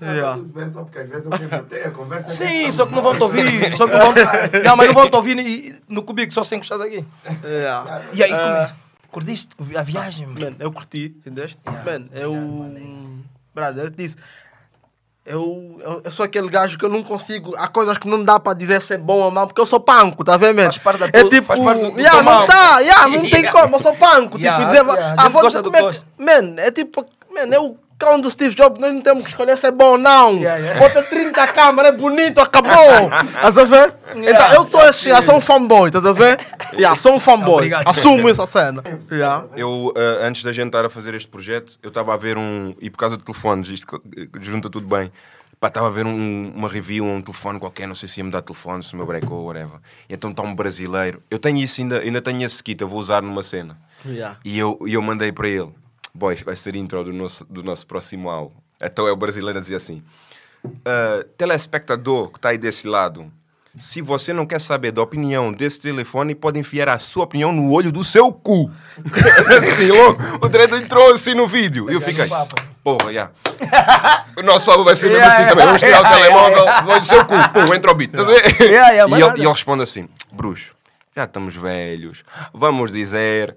Yeah. 0.00 0.34
Tudo 0.36 0.52
bem, 0.60 0.70
só 0.70 0.82
porque 0.84 0.98
às 1.00 1.08
vezes 1.08 1.24
eu 1.24 1.30
quero 1.32 1.48
bater 1.50 1.86
a 1.88 1.90
conversa. 1.90 2.28
Sim, 2.28 2.70
só 2.70 2.86
que 2.86 2.94
não 2.94 3.02
vão 3.02 3.16
te 3.16 3.22
ouvir. 3.22 3.74
Só 3.76 3.86
que 3.88 3.92
não, 3.94 4.00
vão 4.00 4.14
não, 4.64 4.76
mas 4.76 4.86
não 4.86 4.94
vão 4.94 5.10
te 5.10 5.16
ouvir 5.16 5.82
no 5.88 6.02
cubico, 6.04 6.32
só 6.32 6.42
se 6.44 6.50
tem 6.50 6.56
encostados 6.58 6.86
aqui. 6.86 7.04
Yeah. 7.44 8.02
E 8.12 8.22
aí, 8.22 8.32
Ah, 8.32 8.70
curtiste 9.10 9.50
a 9.76 9.82
viagem? 9.82 10.26
mano? 10.26 10.40
Man, 10.40 10.56
eu 10.58 10.72
curti, 10.72 11.14
entendeste? 11.16 11.58
Man, 11.64 12.06
eu. 12.12 12.34
Brother, 13.54 13.84
eu 13.84 13.90
te 13.90 13.96
disse. 13.96 14.16
Eu, 15.24 15.78
eu, 15.84 16.02
eu 16.06 16.10
sou 16.10 16.24
aquele 16.24 16.48
gajo 16.48 16.78
que 16.78 16.84
eu 16.84 16.88
não 16.88 17.02
consigo. 17.02 17.54
Há 17.56 17.68
coisas 17.68 17.98
que 17.98 18.08
não 18.08 18.24
dá 18.24 18.40
para 18.40 18.56
dizer 18.56 18.80
se 18.80 18.94
é 18.94 18.98
bom 18.98 19.18
ou 19.18 19.30
não, 19.30 19.46
porque 19.46 19.60
eu 19.60 19.66
sou 19.66 19.78
panco, 19.78 20.24
tá 20.24 20.38
vendo? 20.38 20.62
Faz 20.62 20.78
parte 20.78 21.00
da 21.00 21.06
é 21.06 21.24
tipo. 21.24 21.42
faz 21.42 21.60
parte 21.60 21.82
do- 21.82 21.90
do 21.90 22.00
yeah, 22.00 22.22
não 22.22 22.24
mal. 22.24 22.46
tá, 22.46 22.78
yeah, 22.78 23.08
não 23.08 23.20
tem 23.20 23.40
Yeah. 23.44 23.52
como, 23.60 23.76
eu 23.76 23.80
sou 23.80 23.94
panco. 23.94 24.38
Yeah, 24.38 24.64
tipo, 24.64 24.70
dizer. 24.70 24.86
yeah, 24.86 25.10
a 25.10 25.12
ah, 25.12 25.22
gente 25.24 25.32
vou 25.32 25.42
gosta 25.42 25.58
dizer 25.58 25.62
do 25.62 25.70
como 25.70 25.90
é 25.90 25.92
que. 25.92 26.04
Man, 26.18 26.62
é 26.62 26.70
tipo. 26.70 27.04
Man, 27.30 27.54
é 27.54 27.58
o 27.60 27.76
cão 27.98 28.20
do 28.20 28.30
Steve 28.30 28.54
Jobs, 28.54 28.78
nós 28.80 28.94
não 28.94 29.00
temos 29.02 29.24
que 29.24 29.30
escolher 29.30 29.58
se 29.58 29.66
é 29.66 29.70
bom 29.72 29.92
ou 29.92 29.98
não. 29.98 30.36
Yeah, 30.36 30.56
yeah. 30.58 30.78
Bota 30.80 31.02
30 31.02 31.46
câmeras, 31.48 31.92
é 31.94 31.96
bonito, 31.96 32.38
acabou. 32.40 33.10
Estás 33.34 33.56
a 33.58 33.64
ver? 33.64 33.94
Então, 34.16 34.52
eu 34.54 34.64
tô 34.64 34.78
assim, 34.78 35.10
eu 35.10 35.22
sou 35.22 35.36
um 35.36 35.40
fanboy, 35.40 35.88
estás 35.88 36.06
a 36.06 36.12
ver? 36.12 36.38
Yeah, 36.74 36.96
sou 36.96 37.14
um 37.14 37.20
fanboy. 37.20 37.54
Obrigado. 37.56 37.88
Assumo 37.88 38.28
essa 38.28 38.46
cena. 38.46 38.82
Yeah. 39.10 39.46
Eu, 39.56 39.92
eh, 39.96 40.26
antes 40.26 40.42
da 40.44 40.52
gente 40.52 40.68
estar 40.68 40.84
a 40.84 40.88
fazer 40.88 41.14
este 41.14 41.28
projeto, 41.28 41.78
eu 41.82 41.88
estava 41.88 42.14
a 42.14 42.16
ver 42.16 42.38
um. 42.38 42.74
E 42.80 42.88
por 42.88 42.98
causa 42.98 43.16
de 43.16 43.22
telefones, 43.24 43.68
isto 43.68 44.00
eh, 44.16 44.28
junta 44.40 44.70
tudo 44.70 44.86
bem. 44.86 45.10
Estava 45.60 45.88
a 45.88 45.90
ver 45.90 46.06
um- 46.06 46.52
uma 46.54 46.68
review, 46.68 47.04
um 47.04 47.20
telefone 47.20 47.58
qualquer, 47.58 47.88
não 47.88 47.94
sei 47.96 48.08
se 48.08 48.20
ia 48.20 48.24
me 48.24 48.30
dar 48.30 48.42
telefone, 48.42 48.80
se 48.80 48.94
o 48.94 48.96
meu 48.96 49.04
brecou, 49.04 49.46
whatever. 49.46 49.80
E 50.08 50.14
então 50.14 50.30
está 50.30 50.40
um 50.40 50.54
brasileiro. 50.54 51.20
Eu 51.28 51.38
tenho 51.40 51.58
isso 51.58 51.80
ainda, 51.80 51.98
ainda 51.98 52.22
tenho 52.22 52.44
esse 52.44 52.62
kit, 52.62 52.80
eu 52.80 52.86
vou 52.86 53.00
usar 53.00 53.20
numa 53.22 53.42
cena. 53.42 53.76
Yeah. 54.06 54.36
E 54.44 54.56
eu, 54.56 54.78
e 54.86 54.94
eu 54.94 55.02
mandei 55.02 55.32
para 55.32 55.48
ele: 55.48 55.70
Boys, 56.18 56.42
vai 56.42 56.56
ser 56.56 56.74
intro 56.74 57.04
do 57.04 57.12
nosso, 57.12 57.44
do 57.44 57.62
nosso 57.62 57.86
próximo 57.86 58.28
álbum. 58.28 58.56
Então 58.82 59.06
é 59.06 59.12
o 59.12 59.16
brasileiro 59.16 59.58
a 59.58 59.60
dizer 59.60 59.76
assim: 59.76 60.02
"Ah, 60.84 61.24
telespectador 61.36 62.30
que 62.30 62.38
está 62.38 62.48
aí 62.48 62.58
desse 62.58 62.88
lado, 62.88 63.32
se 63.78 64.02
você 64.02 64.32
não 64.32 64.44
quer 64.44 64.60
saber 64.60 64.90
da 64.90 65.00
opinião 65.00 65.52
desse 65.52 65.80
telefone, 65.80 66.34
pode 66.34 66.58
enfiar 66.58 66.88
a 66.88 66.98
sua 66.98 67.24
opinião 67.24 67.52
no 67.52 67.70
olho 67.72 67.92
do 67.92 68.02
seu 68.02 68.32
cu. 68.32 68.70
assim, 69.62 69.88
logo, 69.88 70.18
o 70.44 70.48
Dredd 70.48 70.74
entrou 70.74 71.12
assim 71.12 71.34
no 71.34 71.46
vídeo. 71.46 71.88
E 71.88 71.94
eu 71.94 72.00
fiquei: 72.00 72.26
Porra, 72.82 73.12
já. 73.12 73.30
O 74.36 74.42
nosso 74.42 74.70
álbum 74.70 74.84
vai 74.84 74.96
ser 74.96 75.06
mesmo 75.06 75.18
Yeah, 75.18 75.32
assim 75.32 75.42
yeah, 75.42 75.50
também. 75.50 75.66
Vamos 75.66 75.82
tirar 75.82 76.00
o 76.00 76.02
yeah, 76.02 76.16
telemóvel 76.16 76.64
yeah, 76.64 76.82
no 76.82 76.90
olho 76.90 77.00
do 77.00 77.06
seu 77.06 77.24
cu. 77.24 77.34
Pum, 77.52 77.74
entra 77.74 77.90
o 77.90 77.94
beat. 77.94 78.12
Yeah, 78.14 78.88
yeah, 78.90 79.16
e, 79.16 79.20
nada. 79.20 79.38
e 79.38 79.40
ele 79.40 79.48
responde 79.48 79.82
assim: 79.82 80.08
Bruxo, 80.32 80.72
já 81.14 81.24
estamos 81.24 81.54
velhos, 81.54 82.24
vamos 82.52 82.92
dizer 82.92 83.56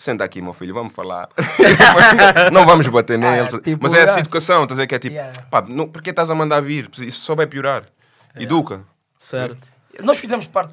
Senta 0.00 0.24
aqui, 0.24 0.40
meu 0.40 0.54
filho, 0.54 0.72
vamos 0.72 0.94
falar. 0.94 1.28
não 2.50 2.64
vamos 2.64 2.86
bater 2.86 3.18
neles. 3.18 3.52
tipo, 3.62 3.82
Mas 3.82 3.92
é 3.92 3.96
essa 3.98 4.04
yeah. 4.12 4.20
educação, 4.20 4.62
estás 4.62 4.78
a 4.78 4.82
ver? 4.82 4.86
Que 4.86 4.94
é 4.94 4.98
tipo, 4.98 5.14
Yeah. 5.14 5.32
pá, 5.50 5.62
não, 5.68 5.86
por 5.86 6.00
que 6.00 6.08
estás 6.08 6.30
a 6.30 6.34
mandar 6.34 6.62
vir? 6.62 6.88
Isso 7.00 7.20
só 7.20 7.34
vai 7.34 7.46
piorar. 7.46 7.84
Educa. 8.34 8.80
Certo. 9.18 9.58
Nós 10.02 10.16
fizemos 10.16 10.46
parte. 10.46 10.72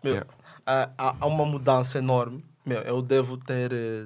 Meu, 0.00 0.12
Yeah. 0.14 0.30
há, 0.64 0.88
há- 1.20 1.26
uma 1.26 1.44
mudança 1.44 1.98
enorme. 1.98 2.44
Meu, 2.64 2.78
eu 2.82 3.02
devo 3.02 3.36
ter 3.36 3.72
eh, 3.72 4.04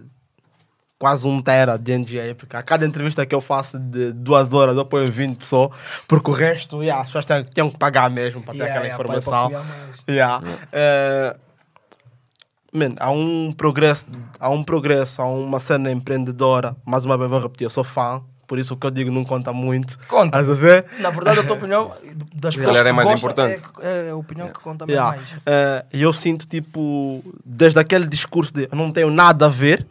quase 0.99 1.29
um 1.29 1.43
tera 1.43 1.77
de 1.77 1.93
NGA, 1.99 2.35
porque 2.35 2.57
a 2.57 2.63
cada 2.63 2.87
entrevista 2.87 3.27
que 3.27 3.35
eu 3.35 3.43
faço 3.43 3.79
de 3.79 4.11
duas 4.13 4.51
horas 4.55 4.75
eu 4.79 4.87
ponho 4.87 5.13
20 5.13 5.45
só, 5.45 5.71
porque 6.09 6.31
o 6.31 6.33
resto, 6.33 6.83
yeah, 6.83 7.03
as 7.03 7.09
pessoas 7.09 7.27
têm, 7.27 7.45
têm 7.45 7.69
que 7.71 7.77
pagar 7.77 8.09
mesmo 8.09 8.41
para 8.43 8.53
ter 8.55 8.61
Yeah, 8.61 8.73
aquela 8.81 8.87
yeah, 8.87 9.05
para- 9.05 9.19
informação. 9.19 9.51
para 9.51 9.65
mais. 9.65 10.03
Yeah. 10.09 10.43
Eh, 10.73 11.37
man, 12.73 12.95
há 12.99 13.11
um 13.11 13.53
progresso, 13.53 14.07
há 14.41 14.49
um 14.51 14.63
progresso, 14.65 15.21
há 15.23 15.27
uma 15.27 15.61
cena 15.61 15.91
empreendedora. 15.91 16.75
Mais 16.85 17.05
uma 17.05 17.17
vez 17.19 17.29
vou 17.31 17.41
repetir, 17.41 17.65
eu 17.67 17.71
sou 17.71 17.85
fã, 17.85 18.23
por 18.47 18.59
isso 18.59 18.75
o 18.75 18.77
que 18.77 18.87
eu 18.87 18.91
digo 18.91 19.11
não 19.11 19.25
conta 19.25 19.53
muito. 19.53 19.99
Conta. 20.09 20.39
Estás 20.39 20.49
a 20.51 20.55
ver? 20.61 20.87
Na 21.01 21.11
verdade, 21.11 21.41
a 21.41 21.43
tua 21.45 21.57
opinião 21.57 21.93
das 22.35 22.57
pessoas 22.57 22.77
é 22.79 22.93
mais 22.93 23.11
importante. 23.11 23.63
É, 23.81 24.09
é 24.09 24.11
a 24.11 24.17
opinião 24.17 24.49
que 24.49 24.61
conta 24.61 24.85
Yeah. 24.89 25.17
mais. 25.17 25.23
Eh, 25.47 25.85
E 25.93 26.03
eu 26.03 26.13
sinto, 26.13 26.47
tipo, 26.47 27.23
desde 27.45 27.79
aquele 27.79 28.07
discurso 28.09 28.53
de 28.53 28.69
não 28.73 28.91
tenho 28.91 29.11
nada 29.11 29.47
a 29.47 29.49
ver, 29.49 29.87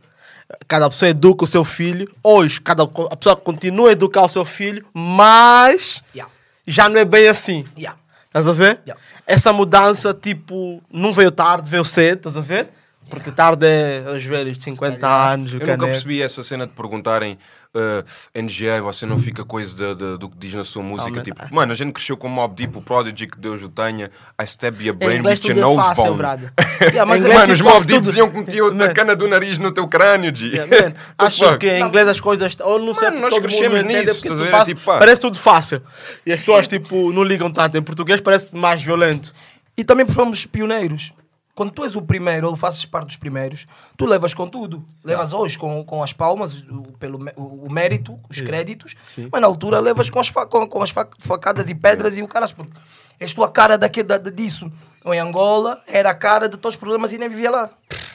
cada 0.68 0.90
pessoa 0.90 1.10
educa 1.10 1.44
o 1.46 1.48
seu 1.48 1.64
filho, 1.64 2.12
hoje 2.24 2.60
cada 2.60 2.84
a 2.84 3.16
pessoa 3.16 3.36
continua 3.36 3.90
a 3.90 3.92
educar 3.94 4.24
o 4.24 4.30
seu 4.30 4.44
filho, 4.44 4.86
mas 4.94 6.04
Yeah. 6.14 6.32
já 6.68 6.90
não 6.90 7.00
é 7.00 7.06
bem 7.06 7.28
assim. 7.28 7.66
Yeah. 7.78 7.98
Estás 8.28 8.48
a 8.48 8.52
ver? 8.54 8.80
Yeah. 8.86 9.02
Essa 9.32 9.54
mudança, 9.54 10.14
tipo, 10.14 10.82
não 10.92 11.14
veio 11.14 11.32
tarde, 11.32 11.70
veio 11.70 11.86
cedo, 11.86 12.28
estás 12.28 12.36
a 12.36 12.42
ver? 12.42 12.70
Porque 13.12 13.30
tarde 13.32 13.68
é 13.68 14.04
os 14.16 14.24
velhos 14.24 14.58
de 14.58 14.64
50 14.64 14.98
calhar. 15.00 15.34
anos, 15.34 15.52
Eu 15.54 15.60
nunca 15.60 15.72
caneco. 15.74 15.92
percebi 15.92 16.22
essa 16.22 16.42
cena 16.42 16.66
de 16.66 16.74
perguntarem 16.74 17.38
uh, 17.76 18.04
NGA, 18.42 18.82
você 18.82 19.06
não 19.06 19.20
fica 19.20 19.46
coisa 19.46 19.76
de- 19.76 19.96
de- 19.96 20.18
do 20.18 20.28
que 20.30 20.38
diz 20.38 20.54
na 20.56 20.64
sua 20.64 20.82
música. 20.82 21.12
man. 21.12 21.22
tipo, 21.22 21.42
mano, 21.54 21.72
a 21.72 21.76
gente 21.76 21.92
cresceu 21.94 22.18
com 22.18 22.28
Mob 22.28 22.56
Deep, 22.56 22.78
o 22.78 22.82
Prodigy, 22.82 23.28
que 23.28 23.38
Deus 23.38 23.62
o 23.62 23.70
tenha. 23.70 24.10
I 24.42 24.44
stab 24.46 24.82
your 24.82 24.96
Em 24.96 24.98
brain 24.98 25.22
with 25.22 25.40
your 25.44 25.58
é 25.58 25.62
nose 25.62 25.78
fácil, 25.88 26.04
bone. 26.06 26.18
brother. 26.18 26.54
Yeah, 26.82 27.06
mas 27.06 27.22
Em 27.22 27.26
é- 27.26 27.30
inglês, 27.30 27.40
Mano, 27.42 27.54
os 27.54 27.60
tipo, 27.60 27.70
Mob 27.70 27.86
Deep 27.88 28.02
diziam 28.02 28.30
que 28.32 28.38
metiam 28.40 28.68
a 28.68 28.74
Man. 28.74 28.94
cana 28.94 29.16
do 29.16 29.28
nariz 29.28 29.58
no 29.60 29.72
teu 29.72 29.88
crânio, 29.88 30.36
G. 30.36 30.48
Yeah, 30.48 30.90
man, 30.90 30.94
acho 31.18 31.58
que 31.60 31.70
em 31.70 31.84
inglês 31.84 32.08
as 32.08 32.20
coisas. 32.20 32.58
Ou 32.62 32.80
não 32.80 32.94
sei 32.94 33.10
Mano, 33.10 33.22
nós 33.22 33.38
crescemos 33.40 33.84
nisso, 33.84 34.12
a 34.26 34.36
tu 34.36 34.46
faz- 34.50 34.66
Tipo, 34.66 34.82
pá. 34.82 34.98
parece 35.00 35.22
tudo 35.22 35.38
fácil. 35.38 35.82
E 36.26 36.32
as 36.34 36.40
pessoas 36.40 36.68
tipo, 36.68 37.12
não 37.14 37.24
ligam 37.24 37.52
tanto. 37.52 37.78
Em 37.78 37.82
português 37.82 38.20
parece 38.22 38.56
mais 38.56 38.82
violento. 38.82 39.34
E 39.78 39.84
também 39.84 40.06
porque 40.06 40.20
fomos 40.20 40.46
pioneiros. 40.46 41.14
Quando 41.54 41.72
tu 41.72 41.84
és 41.84 41.96
o 41.96 42.02
primeiro 42.02 42.48
ou 42.50 42.56
fazes 42.56 42.86
parte 42.86 43.08
dos 43.08 43.18
primeiros, 43.18 43.66
tu 43.98 44.06
levas 44.06 44.34
com 44.34 44.48
tudo. 44.48 44.86
Levas 45.04 45.34
hoje 45.34 45.58
com, 45.58 45.84
com 45.84 46.02
as 46.02 46.14
palmas, 46.14 46.54
o, 46.62 46.84
pelo, 46.98 47.20
o, 47.36 47.66
o 47.68 47.72
mérito, 47.72 48.18
os 48.30 48.40
créditos, 48.40 48.96
Sim. 49.04 49.28
mas 49.32 49.42
na 49.42 49.48
altura 49.48 49.80
levas 49.80 50.10
com 50.10 50.20
as, 50.20 50.30
com, 50.30 50.68
com 50.68 50.82
as 50.82 50.90
fa- 50.90 51.08
facadas 51.20 51.70
e 51.70 51.76
pedras 51.76 52.18
e 52.18 52.24
o 52.24 52.28
caras, 52.28 52.52
porque 52.54 52.72
és 53.20 53.34
tu 53.34 53.44
a 53.44 53.50
cara 53.50 53.78
daque, 53.78 54.02
da, 54.02 54.18
disso. 54.18 54.72
Ou 55.04 55.14
em 55.14 55.20
Angola, 55.20 55.82
era 55.88 56.12
a 56.12 56.14
cara 56.14 56.48
de 56.48 56.58
todos 56.58 56.76
os 56.76 56.80
problemas 56.80 57.12
e 57.12 57.18
nem 57.18 57.28
vivia 57.28 57.50
lá. 57.50 57.70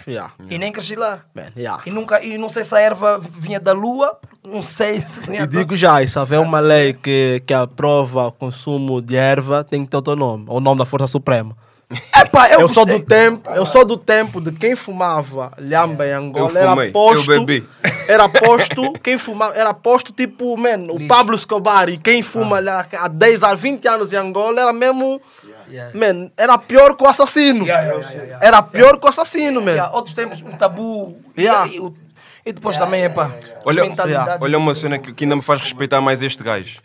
Yeah. 0.07 0.33
E 0.49 0.57
nem 0.57 0.71
cresci 0.71 0.95
lá. 0.95 1.21
Man, 1.35 1.49
yeah. 1.57 1.83
E, 1.85 1.91
nunca, 1.91 2.23
e 2.25 2.39
não 2.39 2.49
sei 2.49 2.63
se 2.63 2.73
a 2.75 2.79
erva 2.81 3.19
vinha 3.19 3.59
da 3.59 3.73
lua, 3.73 4.17
não 4.45 4.63
sei 4.63 5.01
se 5.03 5.29
E 5.35 5.47
digo 5.49 5.77
já, 5.77 6.07
se 6.07 6.17
houver 6.17 6.39
uma 6.39 6.61
lei 6.61 6.93
que, 6.93 7.43
que 7.45 7.53
aprova 7.53 8.29
o 8.29 8.33
consumo 8.33 9.03
de 9.03 9.17
erva, 9.17 9.65
tem 9.65 9.85
que 9.85 9.91
ter 9.91 9.97
o 9.97 10.03
teu 10.03 10.15
nome. 10.15 10.45
Ou 10.47 10.59
o 10.59 10.61
nome 10.61 10.79
da 10.79 10.87
Força 10.87 11.09
Suprema. 11.09 11.57
Epá, 12.21 12.49
Eu 12.51 12.69
sou 12.69 12.85
do 12.85 12.99
tempo, 12.99 13.49
eu 13.51 13.65
sou 13.65 13.85
do 13.85 13.97
tempo 13.97 14.41
de 14.41 14.51
quem 14.51 14.75
fumava 14.75 15.53
lhamba 15.59 16.05
em 16.07 16.13
Angola. 16.13 16.51
Eu 16.51 16.57
era 16.59 16.71
fumei, 16.71 16.91
posto, 16.91 17.33
eu 17.33 17.45
bebi. 17.45 17.69
Era 18.09 18.29
posto, 18.29 18.93
quem 18.95 19.17
fumava, 19.19 19.55
era 19.55 19.73
posto 19.73 20.13
tipo, 20.13 20.57
man, 20.57 20.87
o 20.91 21.07
Pablo 21.07 21.37
Escobar 21.37 21.89
e 21.89 21.97
quem 21.97 22.23
fuma 22.23 22.59
lá 22.61 22.85
há 22.99 23.07
10 23.09 23.43
a 23.45 23.55
20 23.55 23.87
anos 23.87 24.13
em 24.13 24.17
Angola 24.17 24.61
era 24.61 24.73
mesmo, 24.73 25.21
Yeah. 25.69 25.91
man, 25.99 26.31
era 26.37 26.57
pior 26.59 26.95
que 26.97 27.03
o 27.03 27.09
assassino. 27.09 27.65
Yeah, 27.67 27.89
yeah, 27.89 28.09
yeah, 28.09 28.25
yeah. 28.25 28.47
Era 28.47 28.63
pior 28.63 28.99
que 29.01 29.07
o 29.07 29.09
assassino, 29.11 29.61
man. 29.61 29.73
Yeah, 29.73 29.93
outros 29.97 30.15
tempos, 30.15 30.41
o 30.41 30.57
tabu. 30.57 31.21
e-. 31.37 31.43
E, 31.75 31.81
o- 31.81 31.93
e 32.45 32.53
depois 32.53 32.79
também, 32.79 33.03
é 33.03 33.09
pá. 33.09 33.33
Olha-. 33.65 33.83
Olha 34.41 34.59
uma 34.59 34.75
cena 34.75 34.97
que, 34.97 35.13
que 35.13 35.25
ainda 35.25 35.35
me 35.35 35.43
faz 35.43 35.61
respeitar 35.61 36.01
mais 36.01 36.23
este 36.23 36.41
gajo. 36.45 36.79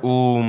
O, 0.00 0.40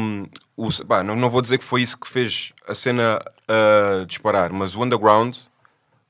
o, 0.55 0.85
pá, 0.87 1.03
não, 1.03 1.15
não 1.15 1.27
vou 1.29 1.41
dizer 1.41 1.57
que 1.57 1.63
foi 1.63 1.81
isso 1.81 1.97
que 1.97 2.07
fez 2.07 2.53
a 2.67 2.75
cena 2.75 3.21
ah, 3.47 4.05
disparar, 4.07 4.51
mas 4.51 4.75
o 4.75 4.83
Underground, 4.83 5.35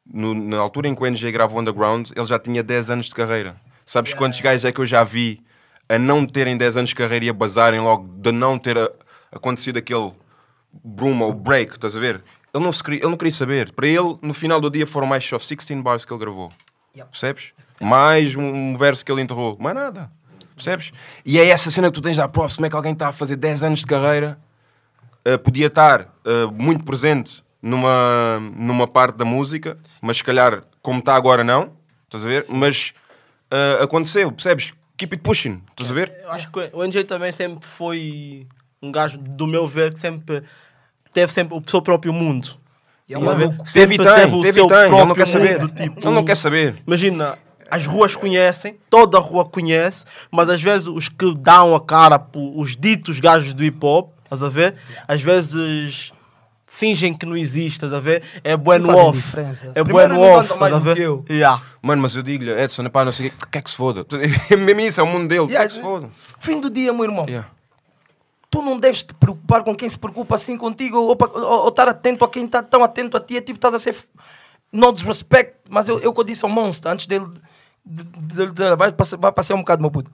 no- 0.06 0.34
na 0.34 0.58
altura 0.58 0.88
em 0.88 0.96
que 0.96 1.02
o 1.02 1.06
NG 1.06 1.32
grava 1.32 1.56
o 1.56 1.60
Underground, 1.60 2.12
ele 2.16 2.26
já 2.26 2.40
tinha 2.40 2.64
10 2.64 2.90
anos 2.92 3.06
de 3.08 3.16
carreira. 3.16 3.56
Sabes 3.86 4.14
quantos 4.14 4.40
gajos 4.42 4.66
é 4.66 4.72
que 4.72 4.80
eu 4.80 4.86
já 4.86 5.04
vi 5.04 5.42
a 5.88 6.00
não 6.00 6.26
terem 6.26 6.58
10 6.58 6.78
anos 6.78 6.90
de 6.90 6.96
carreira 6.96 7.26
e 7.26 7.30
a 7.30 7.34
bazarem 7.34 7.80
logo 7.80 8.08
de 8.20 8.32
não 8.32 8.58
ter 8.58 8.78
a- 8.78 8.90
acontecido 9.32 9.78
aquele 9.78 10.12
boom 10.84 11.20
ou 11.22 11.34
break, 11.34 11.74
estás 11.76 11.96
a 11.96 12.00
ver? 12.00 12.24
Ele 12.54 12.64
não, 12.64 12.72
se 12.72 12.84
queria, 12.84 13.00
ele 13.02 13.10
não 13.10 13.18
queria 13.18 13.32
saber. 13.34 13.72
Para 13.74 13.88
ele, 13.88 14.18
no 14.22 14.34
final 14.34 14.60
do 14.62 14.70
dia, 14.70 14.88
foram 14.88 15.06
mais 15.06 15.24
só 15.26 15.38
16 15.38 15.82
bars 15.82 16.06
que 16.06 16.14
ele 16.14 16.20
gravou. 16.22 16.50
Yep. 16.96 17.10
Percebes? 17.12 17.52
Mais 17.82 18.36
um 18.36 18.76
verso 18.78 19.04
que 19.06 19.12
ele 19.12 19.22
enterrou. 19.22 19.58
Mais 19.60 19.76
nada. 19.76 20.10
Percebes? 20.56 20.92
E 21.26 21.38
é 21.38 21.48
essa 21.50 21.70
cena 21.70 21.90
que 21.90 21.94
tu 21.96 22.02
tens 22.02 22.18
à 22.18 22.30
prova. 22.30 22.54
Como 22.56 22.66
é 22.66 22.70
que 22.70 22.76
alguém 22.76 22.94
está 22.94 23.10
a 23.10 23.14
fazer 23.14 23.36
10 23.36 23.62
anos 23.64 23.80
de 23.80 23.86
carreira, 23.86 24.40
uh, 25.28 25.40
podia 25.40 25.68
estar 25.68 26.02
uh, 26.26 26.52
muito 26.52 26.84
presente 26.84 27.44
numa, 27.62 28.40
numa 28.56 28.88
parte 28.88 29.18
da 29.18 29.26
música, 29.26 29.78
mas 30.02 30.18
se 30.18 30.24
calhar, 30.24 30.62
como 30.82 31.00
está 31.00 31.16
agora, 31.16 31.44
não. 31.44 31.74
Estás 32.06 32.24
a 32.24 32.28
ver? 32.28 32.46
Mas 32.50 32.94
uh, 33.52 33.84
aconteceu, 33.84 34.32
percebes? 34.32 34.74
Keep 34.98 35.16
it 35.16 35.24
pushing. 35.24 35.62
Estás 35.72 35.92
a 35.92 35.94
ver? 35.94 36.14
Eu 36.24 36.32
acho 36.32 36.50
que 36.52 36.70
o 36.72 36.84
NJ 36.86 37.04
também 37.04 37.32
sempre 37.34 37.68
foi 37.68 38.48
um 38.82 38.92
gajo, 38.92 39.18
do 39.18 39.46
meu 39.48 39.68
ver, 39.68 39.94
que 39.94 40.00
sempre 40.00 40.44
teve 41.14 41.34
sempre 41.34 41.58
o 41.58 41.64
seu 41.70 41.82
próprio 41.82 42.14
mundo. 42.14 42.50
E 43.08 43.14
é. 43.14 43.18
Teve 43.72 43.96
e 43.96 43.98
tem, 43.98 44.34
o 44.34 44.42
teve 44.42 44.54
seu 44.54 44.68
tem. 44.68 44.78
Ele 44.78 44.90
não 44.90 44.98
próprio 45.06 45.16
quer 45.16 45.28
saber. 45.28 45.60
mundo, 45.60 45.74
tipo- 45.76 46.00
Ele 46.00 46.10
não 46.16 46.26
quer 46.26 46.36
saber. 46.38 46.76
Imagina, 46.88 47.38
as 47.70 47.86
ruas 47.86 48.16
conhecem, 48.16 48.78
toda 48.90 49.18
a 49.18 49.22
rua 49.22 49.44
conhece, 49.46 50.06
mas 50.32 50.50
às 50.50 50.62
vezes 50.62 50.88
os 50.88 51.10
que 51.10 51.36
dão 51.36 51.76
a 51.76 51.82
cara, 51.82 52.18
por- 52.18 52.58
os 52.60 52.76
ditos 52.76 53.20
gajos 53.20 53.54
do 53.54 53.64
hip 53.64 53.78
hop, 53.86 54.15
estás 54.26 54.44
a 54.44 54.50
ver? 54.50 54.76
Às 55.08 55.22
vezes 55.22 56.12
fingem 56.68 57.14
que 57.14 57.26
não 57.26 57.38
existe, 57.38 57.78
estás 57.78 57.94
a 57.94 58.00
ver? 58.02 58.22
É 58.44 58.58
bueno 58.58 58.94
off. 58.94 59.18
diferença. 59.18 59.72
É 59.74 59.82
bueno 59.84 60.20
off, 60.20 60.50
mais 60.60 60.74
estás 60.74 60.74
a 60.74 60.78
do 60.78 60.84
ver? 60.84 60.96
que 60.96 61.02
eu. 61.02 61.26
Yeah. 61.30 61.64
Mano, 61.82 62.02
mas 62.02 62.16
eu 62.16 62.22
digo-lhe, 62.24 62.52
Edson, 62.52 62.90
pá, 62.90 63.06
não 63.06 63.14
sei 63.14 63.28
o 63.28 63.32
quê, 63.32 63.38
quer 63.52 63.62
que 63.62 63.70
se 63.70 63.76
foda. 63.78 64.06
Mesmo 64.60 64.82
isso, 64.82 65.00
é 65.00 65.04
o 65.04 65.08
mundo 65.08 65.30
dele, 65.30 65.48
quer 65.48 65.68
que 65.68 65.74
se 65.74 65.82
foda. 65.82 66.10
Fim 66.40 66.60
do 66.60 66.70
dia, 66.70 66.92
meu 66.92 67.06
irmão. 67.06 67.26
Yeah. 67.28 67.48
Tu 68.50 68.62
não 68.62 68.78
deves 68.80 69.04
te 69.04 69.14
preocupar 69.14 69.64
com 69.64 69.74
quem 69.76 69.88
se 69.88 69.98
preocupa 69.98 70.36
assim 70.36 70.58
contigo 70.58 70.98
ou, 70.98 71.16
pa- 71.16 71.30
ou- 71.34 71.64
ou 71.64 71.68
estar 71.70 71.88
atento 71.88 72.24
a 72.26 72.30
quem 72.30 72.46
está 72.46 72.62
tão 72.64 72.84
atento 72.84 73.16
a 73.18 73.20
ti. 73.20 73.38
É 73.38 73.42
tipo, 73.42 73.58
estás 73.58 73.74
a 73.74 73.80
ser. 73.80 73.96
No 74.72 74.92
disrespect. 74.94 75.56
Mas 75.70 75.88
eu, 75.90 76.00
eu 76.00 76.14
que 76.14 76.20
eu 76.20 76.24
disse 76.24 76.44
ao 76.46 76.50
monstro 76.52 76.90
antes 76.92 77.06
dele. 77.08 77.26
De, 77.86 78.04
de- 78.04 78.52
de- 78.52 78.76
vai, 78.76 78.92
passear, 78.92 79.18
vai 79.20 79.32
passear 79.32 79.56
um 79.56 79.60
bocado, 79.60 79.82
meu 79.82 79.92
puto. 79.92 80.10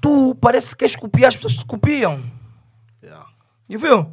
Tu 0.00 0.34
parece 0.40 0.70
que 0.70 0.76
queres 0.76 0.96
copiar, 0.96 1.28
as 1.28 1.36
pessoas 1.36 1.54
te 1.54 1.64
copiam. 1.64 2.22
Yeah. 3.04 3.26
You 3.68 3.78
feel? 3.78 4.10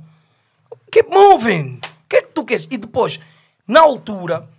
Keep 0.92 1.10
moving. 1.10 1.80
O 1.80 2.10
que 2.10 2.18
é 2.18 2.22
que 2.24 2.34
tu 2.34 2.44
queres? 2.44 2.68
E 2.70 2.78
depois, 2.78 3.20
na 3.66 3.80
altura, 3.80 4.50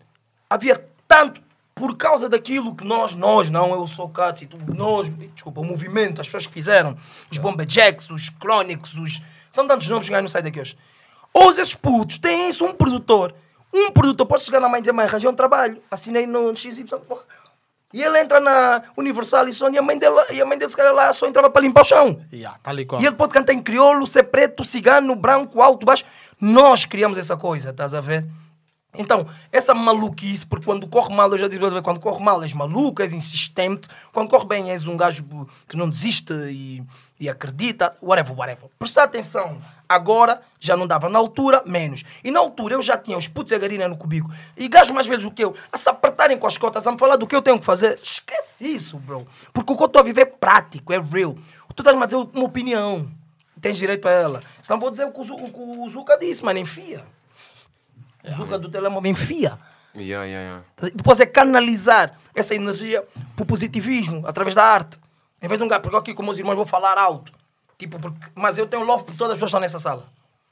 havia 0.48 0.82
tanto, 1.06 1.42
por 1.74 1.96
causa 1.96 2.28
daquilo 2.28 2.74
que 2.74 2.84
nós, 2.84 3.14
nós, 3.14 3.50
não, 3.50 3.74
eu 3.74 3.86
sou 3.86 4.08
Katsi, 4.08 4.46
tu, 4.46 4.56
nós, 4.74 5.10
desculpa, 5.34 5.60
o 5.60 5.64
movimento, 5.64 6.20
as 6.20 6.26
pessoas 6.26 6.46
que 6.46 6.52
fizeram, 6.52 6.96
os 7.30 7.36
Bomba 7.36 7.66
Jacks, 7.66 8.08
os 8.08 8.30
Chronics, 8.40 8.94
os. 8.94 9.20
São 9.50 9.66
tantos 9.66 9.86
nomes 9.88 10.08
que 10.08 10.18
não 10.18 10.28
sai 10.28 10.40
daqui 10.40 10.60
hoje. 10.60 10.78
Hoje 11.34 11.60
esses 11.60 11.74
putos 11.74 12.18
têm 12.18 12.48
isso, 12.48 12.64
um 12.64 12.72
produtor. 12.72 13.34
Um 13.72 13.90
produtor 13.90 14.26
pode 14.26 14.44
chegar 14.44 14.60
na 14.60 14.68
mãe 14.68 14.78
e 14.78 14.82
dizer, 14.82 14.92
mãe, 14.92 15.04
arranjei 15.04 15.28
um 15.28 15.34
trabalho, 15.34 15.82
assinei 15.90 16.26
no 16.26 16.56
XY. 16.56 16.84
Porra." 17.92 18.04
E 18.04 18.06
ele 18.06 18.18
entra 18.18 18.40
na 18.40 18.82
Universal 18.96 19.48
e 19.48 19.52
Sony, 19.52 19.76
e 19.76 19.78
a 19.78 19.82
mãe 19.82 19.98
dele, 19.98 20.16
e 20.32 20.40
a 20.40 20.46
mãe 20.46 20.58
dele, 20.58 20.70
se 20.70 20.76
calhar, 20.76 20.94
lá 20.94 21.12
só 21.12 21.26
entrava 21.26 21.50
para 21.50 21.62
limpar 21.62 21.82
o 21.82 21.84
chão. 21.84 22.20
Yeah, 22.32 22.58
qual. 22.88 23.00
E 23.00 23.06
ele 23.06 23.14
pode 23.14 23.32
cantar 23.32 23.52
em 23.52 23.62
crioulo, 23.62 24.06
ser 24.06 24.24
preto, 24.24 24.64
cigano, 24.64 25.14
branco, 25.14 25.60
alto, 25.60 25.86
baixo. 25.86 26.04
Nós 26.40 26.84
criamos 26.84 27.18
essa 27.18 27.36
coisa, 27.36 27.70
estás 27.70 27.94
a 27.94 28.00
ver? 28.00 28.26
Então, 28.94 29.26
essa 29.50 29.72
maluquice, 29.72 30.46
porque 30.46 30.66
quando 30.66 30.86
corre 30.86 31.14
mal, 31.14 31.30
eu 31.32 31.38
já 31.38 31.48
disse, 31.48 31.60
quando 31.82 31.98
corre 31.98 32.22
mal 32.22 32.42
és 32.42 32.52
maluco, 32.52 33.00
és 33.00 33.12
insistente, 33.12 33.88
quando 34.12 34.28
corre 34.28 34.46
bem 34.46 34.70
és 34.70 34.86
um 34.86 34.98
gajo 34.98 35.24
que 35.66 35.78
não 35.78 35.88
desiste 35.88 36.34
e, 36.50 36.82
e 37.18 37.26
acredita, 37.26 37.96
whatever, 38.02 38.36
whatever. 38.38 38.68
Prestar 38.78 39.04
atenção, 39.04 39.58
agora 39.88 40.42
já 40.60 40.76
não 40.76 40.86
dava, 40.86 41.08
na 41.08 41.18
altura, 41.18 41.62
menos. 41.64 42.04
E 42.22 42.30
na 42.30 42.40
altura 42.40 42.74
eu 42.74 42.82
já 42.82 42.98
tinha 42.98 43.16
os 43.16 43.26
putos 43.26 43.52
e 43.52 43.54
a 43.54 43.58
garina 43.58 43.88
no 43.88 43.96
cubico. 43.96 44.30
E 44.58 44.68
gajos 44.68 44.90
mais 44.90 45.06
velhos 45.06 45.24
do 45.24 45.30
que 45.30 45.42
eu, 45.42 45.54
a 45.72 45.78
se 45.78 45.88
apertarem 45.88 46.36
com 46.36 46.46
as 46.46 46.58
cotas, 46.58 46.86
a 46.86 46.92
me 46.92 46.98
falar 46.98 47.16
do 47.16 47.26
que 47.26 47.34
eu 47.34 47.40
tenho 47.40 47.58
que 47.58 47.64
fazer. 47.64 47.98
Esquece 48.02 48.66
isso, 48.66 48.98
bro. 48.98 49.26
Porque 49.54 49.72
o 49.72 49.76
que 49.76 49.82
eu 49.82 49.86
estou 49.86 50.00
a 50.00 50.04
viver 50.04 50.20
é 50.20 50.26
prático, 50.26 50.92
é 50.92 50.98
real. 50.98 51.34
Tu 51.74 51.80
estás-me 51.80 52.02
a 52.02 52.06
dizer 52.06 52.16
uma 52.16 52.44
opinião, 52.44 53.08
tens 53.58 53.78
direito 53.78 54.06
a 54.06 54.10
ela. 54.10 54.42
Senão 54.60 54.78
vou 54.78 54.90
dizer 54.90 55.06
o 55.06 55.12
que 55.12 55.20
o, 55.20 55.34
o, 55.34 55.86
o 55.86 55.88
Zuka 55.88 56.18
disse, 56.18 56.44
mas 56.44 56.54
enfia. 56.58 57.02
O 58.24 58.34
Zuka 58.34 58.58
do 58.58 58.70
telemóvel 58.70 59.10
enfia. 59.10 59.58
Yeah, 59.94 60.24
yeah, 60.24 60.64
yeah. 60.80 60.92
Depois 60.94 61.20
é 61.20 61.26
canalizar 61.26 62.18
essa 62.34 62.54
energia 62.54 63.06
para 63.36 63.42
o 63.42 63.46
positivismo, 63.46 64.26
através 64.26 64.54
da 64.54 64.64
arte. 64.64 64.98
Em 65.40 65.48
vez 65.48 65.58
de 65.58 65.64
um 65.64 65.68
gajo, 65.68 65.82
porque 65.82 65.96
aqui 65.96 66.14
com 66.14 66.22
meus 66.22 66.38
irmãos 66.38 66.54
vou 66.54 66.64
falar 66.64 66.96
alto. 66.96 67.32
Tipo, 67.76 67.98
porque, 67.98 68.18
mas 68.34 68.56
eu 68.58 68.66
tenho 68.66 68.84
love 68.84 69.04
por 69.04 69.16
todas 69.16 69.32
as 69.32 69.36
pessoas 69.38 69.40
que 69.40 69.44
estão 69.44 69.60
nessa 69.60 69.78
sala. 69.78 70.06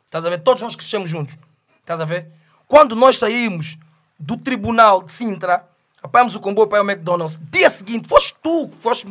Estás 0.04 0.24
a 0.24 0.30
ver? 0.30 0.38
Todos 0.38 0.62
nós 0.62 0.74
crescemos 0.74 1.08
juntos. 1.08 1.36
Estás 1.78 2.00
a 2.00 2.04
ver? 2.04 2.28
Quando 2.66 2.94
nós 2.96 3.18
saímos 3.18 3.78
do 4.18 4.36
tribunal 4.36 5.02
de 5.02 5.12
Sintra, 5.12 5.64
apanhamos 6.02 6.34
o 6.34 6.40
comboio 6.40 6.68
para 6.68 6.80
ao 6.80 6.84
McDonald's, 6.84 7.40
dia 7.50 7.70
seguinte, 7.70 8.08
foste 8.08 8.34
tu 8.42 8.68
que 8.68 8.76
foste 8.76 9.06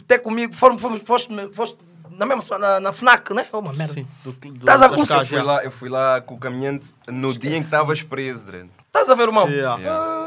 até 0.00 0.18
comigo, 0.18 0.52
fomos, 0.54 0.80
fomos, 0.80 1.00
foste, 1.02 1.28
foste 1.52 1.78
na 2.26 2.34
mesma 2.36 2.58
na, 2.58 2.80
na 2.80 2.92
FNAC, 2.92 3.32
né? 3.34 3.46
Oh, 3.52 3.58
uma 3.58 3.72
merda. 3.72 3.92
Sim, 3.92 4.06
do, 4.22 4.32
do, 4.32 4.54
Estás 4.58 4.82
a- 4.82 4.90
o- 4.90 4.94
Eu 5.00 5.26
fui, 5.26 5.42
lá, 5.42 5.64
eu 5.64 5.70
fui 5.70 5.88
lá 5.88 6.20
com 6.20 6.34
o 6.34 6.38
caminhante 6.38 6.92
no 7.06 7.32
dia 7.36 7.56
em 7.56 7.60
que 7.60 7.64
estavas 7.64 8.02
preso, 8.02 8.46
Dren. 8.46 8.66
Estás 8.86 9.08
a 9.10 9.14
ver, 9.14 9.22
irmão? 9.24 9.48
Yeah. 9.48 9.76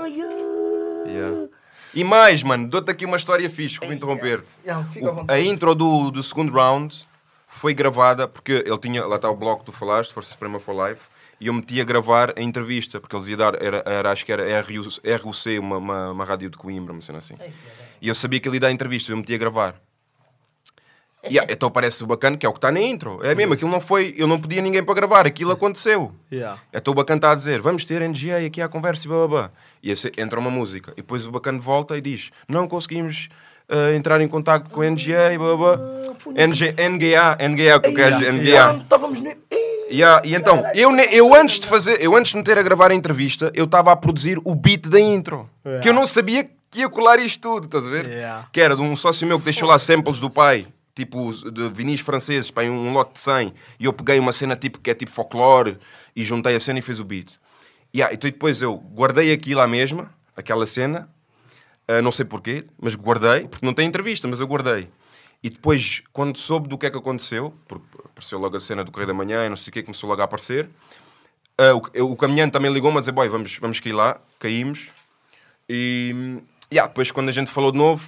Ai, 0.03 0.21
ai. 0.21 1.11
Yeah. 1.11 1.47
E 1.93 2.03
mais, 2.03 2.43
mano, 2.43 2.67
dou-te 2.67 2.91
aqui 2.91 3.05
uma 3.05 3.15
história 3.17 3.49
fixe, 3.49 3.79
que 3.79 3.85
vou 3.85 3.95
interromper-te. 3.95 4.47
Yeah, 4.65 4.85
vontade. 5.13 5.31
A 5.31 5.39
intro 5.39 5.73
do, 5.73 6.11
do 6.11 6.21
segundo 6.21 6.51
round 6.53 7.07
foi 7.47 7.73
gravada, 7.73 8.27
porque 8.27 8.63
ele 8.65 8.77
tinha, 8.79 9.05
lá 9.05 9.15
está 9.15 9.29
o 9.29 9.35
bloco 9.35 9.59
que 9.63 9.67
tu 9.67 9.71
falaste, 9.71 10.11
Força 10.13 10.31
Suprema 10.31 10.59
for 10.59 10.89
Life, 10.89 11.07
e 11.39 11.47
eu 11.47 11.53
meti 11.53 11.79
a 11.79 11.85
gravar 11.85 12.33
a 12.37 12.41
entrevista, 12.41 12.99
porque 12.99 13.15
eles 13.15 13.27
iam 13.29 13.37
dar, 13.37 13.61
era, 13.63 13.81
era, 13.85 14.11
acho 14.11 14.25
que 14.25 14.31
era 14.31 14.43
RU, 14.61 14.83
RUC, 15.23 15.59
uma, 15.59 15.77
uma, 15.77 16.11
uma 16.11 16.25
rádio 16.25 16.49
de 16.49 16.57
Coimbra, 16.57 16.91
uma 16.91 17.01
cena 17.01 17.19
assim. 17.19 17.35
E 18.01 18.07
eu 18.09 18.15
sabia 18.15 18.39
que 18.41 18.47
ele 18.49 18.57
ia 18.57 18.61
dar 18.61 18.67
a 18.67 18.71
entrevista, 18.71 19.11
eu 19.13 19.17
meti 19.17 19.33
a 19.33 19.37
gravar. 19.37 19.75
E, 21.29 21.39
ah, 21.39 21.45
então 21.49 21.69
parece 21.71 22.03
o 22.03 22.07
bacana, 22.07 22.37
que 22.37 22.45
é 22.45 22.49
o 22.49 22.51
que 22.51 22.57
está 22.57 22.71
na 22.71 22.79
intro. 22.81 23.19
É 23.23 23.33
mesmo, 23.35 23.53
aquilo 23.53 23.69
não 23.71 23.79
foi, 23.79 24.13
eu 24.17 24.27
não 24.27 24.39
pedia 24.39 24.61
ninguém 24.61 24.83
para 24.83 24.93
gravar, 24.93 25.25
aquilo 25.25 25.51
aconteceu. 25.51 26.11
Yeah. 26.31 26.59
Então 26.73 26.91
o 26.91 26.95
bacana 26.95 27.17
está 27.17 27.31
a 27.31 27.35
dizer, 27.35 27.61
vamos 27.61 27.83
ter 27.85 28.01
NGA 28.07 28.45
aqui 28.45 28.61
à 28.61 28.67
conversa 28.67 29.05
e 29.05 29.07
blá 29.07 29.17
blá 29.19 29.27
blá. 29.27 29.51
E 29.81 29.91
esse- 29.91 30.11
entra 30.17 30.39
uma 30.39 30.49
música. 30.51 30.91
E 30.93 30.97
depois 30.97 31.25
o 31.25 31.31
bacana 31.31 31.59
volta 31.59 31.97
e 31.97 32.01
diz, 32.01 32.31
não 32.47 32.67
conseguimos 32.67 33.29
eh, 33.67 33.95
entrar 33.95 34.21
em 34.21 34.27
contato 34.27 34.69
com 34.69 34.81
a 34.81 34.85
NGA 34.89 35.33
e 35.33 35.37
blá 35.37 35.55
blá. 35.57 35.79
NG, 36.35 36.73
NGA, 36.77 37.37
NGA, 37.49 37.79
que 37.79 37.89
dizer, 37.91 38.31
NGA. 38.31 38.77
Estávamos 38.81 39.21
no... 39.21 39.31
Yeah, 39.89 40.21
e 40.25 40.33
então, 40.33 40.63
eu, 40.73 40.89
eu 41.11 41.35
antes 41.35 41.59
de 41.59 41.67
fazer, 41.67 42.01
eu 42.01 42.15
antes 42.15 42.31
de 42.31 42.37
meter 42.37 42.57
a 42.57 42.63
gravar 42.63 42.89
a 42.91 42.95
entrevista, 42.95 43.51
eu 43.53 43.65
estava 43.65 43.91
a 43.91 43.95
produzir 43.95 44.39
o 44.43 44.55
beat 44.55 44.87
da 44.87 44.99
intro. 44.99 45.47
Yeah. 45.63 45.81
Que 45.83 45.89
eu 45.89 45.93
não 45.93 46.07
sabia 46.07 46.43
que 46.71 46.79
ia 46.79 46.89
colar 46.89 47.19
isto 47.19 47.39
tudo, 47.39 47.65
estás 47.65 47.87
a 47.87 47.89
ver? 47.89 48.05
Yeah. 48.07 48.47
Que 48.51 48.61
era 48.61 48.75
de 48.75 48.81
um 48.81 48.95
sócio 48.95 49.27
meu 49.27 49.37
que 49.37 49.45
deixou 49.45 49.67
lá 49.67 49.77
samples 49.77 50.19
do 50.19 50.29
pai, 50.29 50.65
tipo 50.95 51.33
de 51.51 51.69
vinis 51.69 51.99
franceses, 51.99 52.49
pá, 52.49 52.63
um 52.63 52.91
lote 52.93 53.13
de 53.13 53.19
100. 53.19 53.53
E 53.79 53.85
eu 53.85 53.93
peguei 53.93 54.17
uma 54.17 54.31
cena 54.31 54.55
tipo 54.55 54.79
que 54.79 54.89
é 54.89 54.93
tipo 54.93 55.11
folclore 55.11 55.77
e 56.15 56.23
juntei 56.23 56.55
a 56.55 56.59
cena 56.59 56.79
e 56.79 56.81
fez 56.81 56.99
o 56.99 57.03
beat. 57.03 57.37
Yeah, 57.93 58.13
então 58.13 58.29
depois 58.29 58.61
eu 58.61 58.75
guardei 58.77 59.31
aquilo 59.31 59.61
à 59.61 59.67
mesma, 59.67 60.09
aquela 60.35 60.65
cena, 60.65 61.09
ah, 61.87 62.01
não 62.01 62.11
sei 62.11 62.25
porquê, 62.25 62.65
mas 62.79 62.95
guardei, 62.95 63.47
porque 63.47 63.65
não 63.65 63.73
tem 63.73 63.87
entrevista, 63.87 64.27
mas 64.27 64.39
eu 64.39 64.47
guardei. 64.47 64.89
E 65.43 65.49
depois, 65.49 66.01
quando 66.11 66.37
soube 66.37 66.67
do 66.67 66.77
que 66.77 66.87
é 66.87 66.89
que 66.89 66.97
aconteceu, 66.97 67.53
porque 67.67 67.85
apareceu 68.03 68.39
logo 68.39 68.57
a 68.57 68.59
cena 68.59 68.83
do 68.83 68.91
Correio 68.91 69.07
da 69.07 69.13
Manhã 69.13 69.45
e 69.45 69.49
não 69.49 69.55
sei 69.55 69.69
o 69.69 69.73
que, 69.73 69.83
começou 69.83 70.09
logo 70.09 70.21
a 70.21 70.25
aparecer, 70.25 70.69
ah, 71.57 71.73
o, 71.73 72.11
o 72.11 72.17
caminhante 72.17 72.53
também 72.53 72.71
ligou-me 72.71 72.97
a 72.97 72.99
dizer, 72.99 73.11
boy, 73.11 73.29
vamos, 73.29 73.57
vamos 73.59 73.79
cair 73.79 73.93
lá, 73.93 74.19
caímos. 74.39 74.89
E 75.69 76.41
yeah, 76.71 76.87
depois, 76.87 77.11
quando 77.11 77.29
a 77.29 77.31
gente 77.31 77.51
falou 77.51 77.71
de 77.71 77.77
novo, 77.77 78.05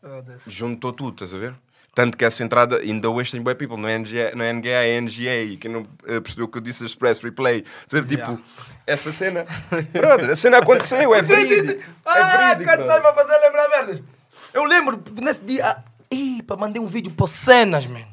foda-se. 0.00 0.50
juntou 0.50 0.92
tudo, 0.92 1.12
estás 1.12 1.34
a 1.34 1.38
ver? 1.38 1.54
Tanto 1.98 2.16
que 2.16 2.24
essa 2.24 2.44
entrada, 2.44 2.76
ainda 2.76 3.10
hoje 3.10 3.32
tem 3.32 3.42
bem 3.42 3.56
people, 3.56 3.76
não 3.76 3.88
é 3.88 3.98
NGA, 3.98 4.30
não 4.32 4.44
é 4.44 4.52
NGA, 4.52 4.68
é 4.86 5.00
NGA, 5.00 5.56
quem 5.60 5.68
não 5.68 5.84
eh, 6.06 6.20
percebeu 6.20 6.44
o 6.44 6.48
que 6.48 6.58
eu 6.58 6.62
disse, 6.62 6.84
Express 6.84 7.18
Replay. 7.18 7.64
Dizer, 7.88 8.06
tipo, 8.06 8.38
essa 8.86 9.10
cena, 9.10 9.44
brother, 9.92 10.30
a 10.30 10.36
cena 10.36 10.58
aconteceu, 10.58 11.12
é 11.12 11.20
verídico. 11.22 11.82
Ah, 12.06 12.18
É 12.18 12.36
verídico, 12.36 12.64
cara, 12.66 12.84
brother. 12.84 13.02
sabe 13.02 13.06
a 13.08 13.14
fazer 13.14 13.40
lembrar 13.40 13.68
merdas. 13.68 14.02
Eu 14.54 14.62
lembro 14.62 15.02
nesse 15.20 15.42
dia. 15.42 15.66
ah, 15.66 15.82
Ih, 16.08 16.40
pá, 16.44 16.54
mandei 16.56 16.80
um 16.80 16.86
vídeo 16.86 17.10
para 17.10 17.26
cenas, 17.26 17.84
mano. 17.84 18.06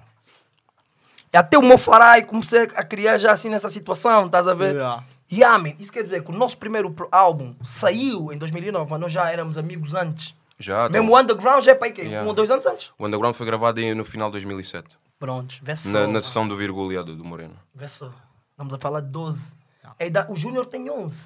Até 1.31 1.55
o 1.55 1.61
meu 1.61 1.77
farai 1.77 2.23
comecei 2.23 2.63
a 2.63 2.83
criar 2.83 3.19
já 3.19 3.33
assim 3.33 3.49
nessa 3.49 3.69
situação, 3.69 4.25
estás 4.25 4.47
a 4.47 4.55
ver? 4.55 4.73
Yeah. 4.73 5.03
Yeah, 5.31 5.57
man, 5.59 5.75
isso 5.77 5.93
quer 5.93 6.01
dizer 6.01 6.23
que 6.23 6.31
o 6.31 6.35
nosso 6.35 6.57
primeiro 6.57 6.95
álbum 7.11 7.53
saiu 7.61 8.33
em 8.33 8.37
2009, 8.39 8.89
mas 8.89 8.99
nós 8.99 9.11
já 9.11 9.29
éramos 9.29 9.59
amigos 9.59 9.93
antes. 9.93 10.33
Já, 10.57 10.87
Mesmo 10.89 11.07
então, 11.07 11.15
o 11.15 11.21
Underground 11.21 11.63
já 11.63 11.71
é 11.71 11.75
para 11.75 11.87
aí, 11.87 11.93
que 11.93 12.01
Yeah. 12.01 12.23
um 12.23 12.27
ou 12.29 12.33
dois 12.33 12.49
anos 12.49 12.65
antes. 12.65 12.91
o 12.97 13.05
Underground 13.05 13.35
foi 13.35 13.45
gravado 13.45 13.79
em- 13.81 13.93
no 13.93 14.05
final 14.05 14.29
de 14.29 14.33
2007, 14.33 14.97
Prontos, 15.19 15.59
vê 15.61 15.75
só. 15.75 15.89
na, 15.89 16.07
na 16.07 16.21
sessão 16.21 16.47
do 16.47 16.55
Virgulha 16.55 17.03
do, 17.03 17.15
do 17.15 17.25
Moreno. 17.25 17.55
Vê 17.73 17.87
só. 17.87 18.11
Estamos 18.51 18.73
a 18.73 18.77
falar 18.77 19.01
de 19.01 19.09
12. 19.09 19.55
A 19.99 20.05
idade- 20.05 20.31
o 20.31 20.35
Júnior 20.35 20.65
tem 20.65 20.89
11. 20.89 21.21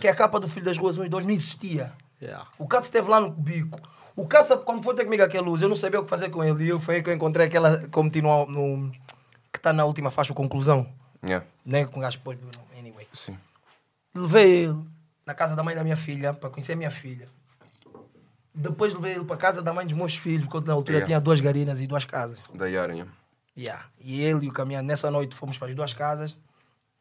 Que 0.00 0.08
é 0.08 0.10
a 0.10 0.14
capa 0.16 0.40
do 0.40 0.48
Filho 0.48 0.64
das 0.64 0.76
Ruas 0.76 0.98
1 0.98 1.04
e 1.04 1.08
2 1.08 1.24
não 1.24 1.32
existia. 1.32 1.92
Yeah. 2.20 2.46
O 2.58 2.66
Cato 2.66 2.86
esteve 2.86 3.08
lá 3.08 3.20
no 3.20 3.30
bico. 3.30 3.80
O 4.16 4.26
Cato, 4.26 4.58
quando 4.58 4.82
foi 4.82 4.94
ter 4.94 5.04
comigo 5.04 5.22
aquela 5.22 5.46
luz, 5.46 5.62
eu 5.62 5.68
não 5.68 5.76
sabia 5.76 6.00
o 6.00 6.02
que 6.04 6.08
fazer 6.10 6.30
com 6.30 6.42
ele. 6.42 6.64
E 6.64 6.68
eu, 6.68 6.80
foi 6.80 6.96
aí 6.96 7.02
que 7.02 7.10
eu 7.10 7.14
encontrei 7.14 7.46
aquela, 7.46 7.86
como 7.88 8.10
tinha 8.10 8.22
no, 8.24 8.46
no- 8.46 8.90
que 9.52 9.58
está 9.58 9.72
na 9.72 9.84
última 9.84 10.10
faixa, 10.10 10.32
o 10.32 10.36
Conclusão. 10.36 10.92
Yeah, 11.24 11.46
Nem 11.64 11.86
com 11.86 11.98
o 11.98 12.02
gajo 12.02 12.18
depois, 12.18 12.38
anyway. 12.76 13.06
sim. 13.12 13.36
Levei 14.14 14.64
ele 14.64 14.78
na 15.26 15.34
casa 15.34 15.56
da 15.56 15.62
mãe 15.62 15.74
da 15.74 15.82
minha 15.82 15.96
filha, 15.96 16.32
para 16.32 16.48
conhecer 16.48 16.74
a 16.74 16.76
minha 16.76 16.90
filha. 16.90 17.28
Depois 18.54 18.94
levei 18.94 19.14
ele 19.16 19.24
para 19.24 19.34
a 19.34 19.38
casa 19.38 19.60
da 19.60 19.72
mãe 19.72 19.84
dos 19.84 19.94
meus 19.96 20.16
filhos, 20.16 20.42
porque 20.46 20.56
eu, 20.58 20.62
na 20.62 20.72
altura 20.72 20.98
Yeah. 20.98 21.06
tinha 21.06 21.20
duas 21.20 21.40
garinas 21.40 21.80
e 21.82 21.86
duas 21.86 22.04
casas. 22.04 22.38
Da 22.54 22.66
Yara, 22.66 22.94
yeah. 23.56 23.84
E 24.00 24.22
ele 24.22 24.46
e 24.46 24.48
o 24.48 24.52
caminhante, 24.52 24.86
nessa 24.86 25.10
noite 25.10 25.34
fomos 25.34 25.58
para 25.58 25.68
as 25.68 25.74
duas 25.74 25.92
casas, 25.92 26.36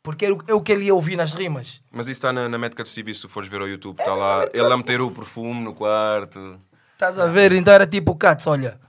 porque 0.03 0.25
era 0.25 0.33
o, 0.33 0.43
é 0.47 0.53
o 0.53 0.59
que 0.61 0.71
ele 0.71 0.85
ia 0.85 0.95
ouvir 0.95 1.15
nas 1.15 1.33
rimas. 1.33 1.81
Mas 1.91 2.07
isso 2.07 2.13
está 2.17 2.33
na, 2.33 2.49
na 2.49 2.57
Médica 2.57 2.83
de 2.83 2.93
TV, 2.93 3.13
se 3.13 3.21
tu 3.21 3.29
fores 3.29 3.49
ver 3.49 3.61
ao 3.61 3.67
YouTube, 3.67 3.99
É, 3.99 4.01
está 4.01 4.13
lá, 4.15 4.49
ele 4.53 4.73
a 4.73 4.75
meter 4.77 4.99
o 4.99 5.11
perfume 5.11 5.61
no 5.63 5.73
quarto. 5.73 6.59
Estás 6.93 7.17
a 7.19 7.27
ver? 7.27 7.51
Então 7.53 7.73
era 7.73 7.85
tipo, 7.87 8.15
Cats, 8.15 8.47
olha, 8.47 8.79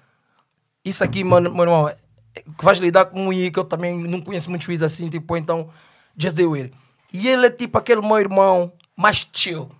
isso 0.84 1.04
aqui, 1.04 1.22
mano, 1.22 1.52
meu 1.52 1.62
irmão, 1.64 1.88
é- 1.88 1.96
que 2.34 2.64
vais 2.64 2.78
lidar 2.78 3.04
com 3.06 3.28
um 3.28 3.32
I 3.32 3.50
que 3.50 3.58
eu 3.58 3.64
também 3.64 3.96
não 3.96 4.20
conheço 4.20 4.50
muito 4.50 4.64
juiz 4.64 4.82
assim, 4.82 5.08
tipo, 5.08 5.36
então, 5.36 5.70
just 6.16 6.36
do 6.36 6.54
it. 6.54 6.72
E 7.12 7.28
ele 7.28 7.46
é 7.46 7.50
tipo 7.50 7.78
aquele 7.78 8.00
meu 8.02 8.18
irmão 8.18 8.72
mais 8.96 9.28
chill. 9.32 9.70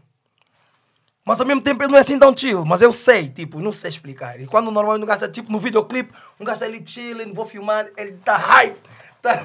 Mas 1.24 1.40
ao 1.40 1.46
mesmo 1.46 1.60
tempo 1.60 1.82
ele 1.82 1.90
não 1.90 1.98
é 1.98 2.00
assim 2.00 2.18
tão 2.18 2.36
chill, 2.36 2.64
mas 2.64 2.80
eu 2.80 2.92
sei, 2.92 3.28
tipo, 3.28 3.58
não 3.58 3.72
sei 3.72 3.88
explicar. 3.88 4.40
E 4.40 4.46
quando 4.46 4.70
normalmente 4.70 5.02
um 5.02 5.06
gajo 5.06 5.24
está, 5.24 5.28
tipo, 5.28 5.50
no 5.50 5.58
videoclipe, 5.58 6.12
um 6.38 6.44
gajo 6.44 6.62
está 6.62 6.66
ali 6.66 6.86
chilling, 6.86 7.32
vou 7.32 7.44
filmar, 7.44 7.88
ele 7.96 8.12
está 8.12 8.36
hype. 8.36 8.78
Tá... 9.20 9.42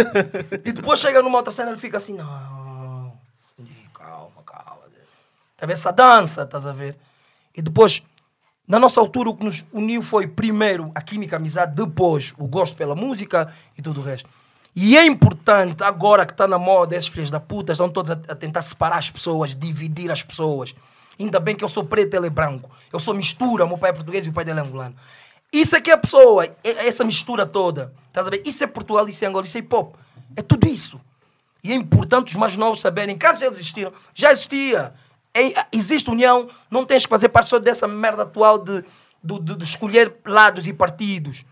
e 0.64 0.72
depois 0.72 0.98
chega 1.00 1.20
numa 1.20 1.36
outra 1.36 1.52
cena, 1.52 1.72
ele 1.72 1.80
fica 1.80 1.98
assim, 1.98 2.14
não, 2.14 3.12
calma, 3.92 4.42
calma. 4.46 4.80
Tá 5.58 5.66
vendo 5.66 5.72
essa 5.72 5.92
dança, 5.92 6.42
estás 6.42 6.64
a 6.64 6.72
ver? 6.72 6.96
E 7.54 7.60
depois, 7.60 8.02
na 8.66 8.78
nossa 8.78 8.98
altura, 8.98 9.28
o 9.28 9.36
que 9.36 9.44
nos 9.44 9.62
uniu 9.74 10.00
foi 10.00 10.26
primeiro 10.26 10.90
a 10.94 11.02
química, 11.02 11.36
a 11.36 11.38
amizade, 11.38 11.74
depois 11.74 12.32
o 12.38 12.46
gosto 12.46 12.76
pela 12.76 12.94
música 12.94 13.52
e 13.76 13.82
tudo 13.82 14.00
o 14.00 14.02
resto. 14.02 14.28
E 14.76 14.96
é 14.96 15.06
importante, 15.06 15.84
agora 15.84 16.26
que 16.26 16.32
está 16.32 16.48
na 16.48 16.58
moda, 16.58 16.96
esses 16.96 17.08
filhos 17.08 17.30
da 17.30 17.38
puta 17.38 17.72
estão 17.72 17.88
todos 17.88 18.10
a, 18.10 18.14
a 18.14 18.34
tentar 18.34 18.62
separar 18.62 18.98
as 18.98 19.08
pessoas, 19.10 19.54
dividir 19.54 20.10
as 20.10 20.22
pessoas. 20.22 20.74
Ainda 21.18 21.38
bem 21.38 21.54
que 21.54 21.62
eu 21.62 21.68
sou 21.68 21.84
preto 21.84 22.14
ele 22.14 22.26
é 22.26 22.30
branco. 22.30 22.68
Eu 22.92 22.98
sou 22.98 23.14
mistura, 23.14 23.66
meu 23.66 23.78
pai 23.78 23.90
é 23.90 23.92
português 23.92 24.26
e 24.26 24.30
o 24.30 24.32
pai 24.32 24.44
dele 24.44 24.58
é 24.58 24.62
angolano. 24.62 24.96
Isso 25.52 25.76
é 25.76 25.80
que 25.80 25.90
é 25.90 25.94
a 25.94 25.98
pessoa, 25.98 26.44
é- 26.44 26.54
é 26.64 26.88
essa 26.88 27.04
mistura 27.04 27.46
toda. 27.46 27.92
Estás 28.08 28.26
a 28.26 28.30
ver? 28.30 28.42
Isso 28.44 28.64
é 28.64 28.66
Portugal, 28.66 29.08
isso 29.08 29.24
é 29.24 29.28
Angola, 29.28 29.44
isso 29.44 29.56
é 29.56 29.60
hip 29.60 29.72
hop. 29.72 29.94
É 30.34 30.42
tudo 30.42 30.66
isso. 30.66 31.00
E 31.62 31.70
é 31.72 31.74
importante 31.76 32.32
os 32.32 32.36
mais 32.36 32.56
novos 32.56 32.80
saberem 32.80 33.16
que 33.16 33.24
antes 33.24 33.42
eles 33.42 33.56
existiram, 33.58 33.92
já 34.12 34.32
existia. 34.32 34.92
É- 35.32 35.66
existe 35.72 36.10
união, 36.10 36.48
não 36.68 36.84
tens 36.84 37.04
que 37.06 37.10
fazer 37.10 37.28
parte 37.28 37.48
só 37.48 37.60
dessa 37.60 37.86
merda 37.86 38.24
atual 38.24 38.58
de, 38.58 38.84
de, 39.22 39.38
de- 39.40 39.54
de 39.56 39.64
escolher 39.64 40.16
lados 40.26 40.66
e 40.66 40.72
partidos. 40.72 41.44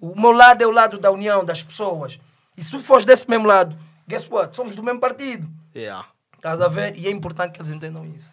O 0.00 0.14
meu 0.20 0.30
lado 0.30 0.62
é 0.62 0.66
o 0.66 0.70
lado 0.70 0.96
da 0.96 1.10
união 1.10 1.44
das 1.44 1.60
pessoas. 1.60 2.20
E 2.58 2.64
se 2.64 2.70
tu 2.72 2.80
fores 2.80 3.04
desse 3.06 3.28
mesmo 3.30 3.46
lado, 3.46 3.76
guess 4.08 4.28
what? 4.30 4.54
Somos 4.56 4.74
do 4.74 4.82
mesmo 4.82 4.98
partido. 5.00 5.48
Yeah. 5.74 6.04
Estás 6.36 6.60
a 6.60 6.66
ver? 6.68 6.96
E 6.98 7.06
é 7.06 7.10
importante 7.10 7.52
que 7.52 7.60
eles 7.60 7.70
entendam 7.72 8.04
isso. 8.04 8.30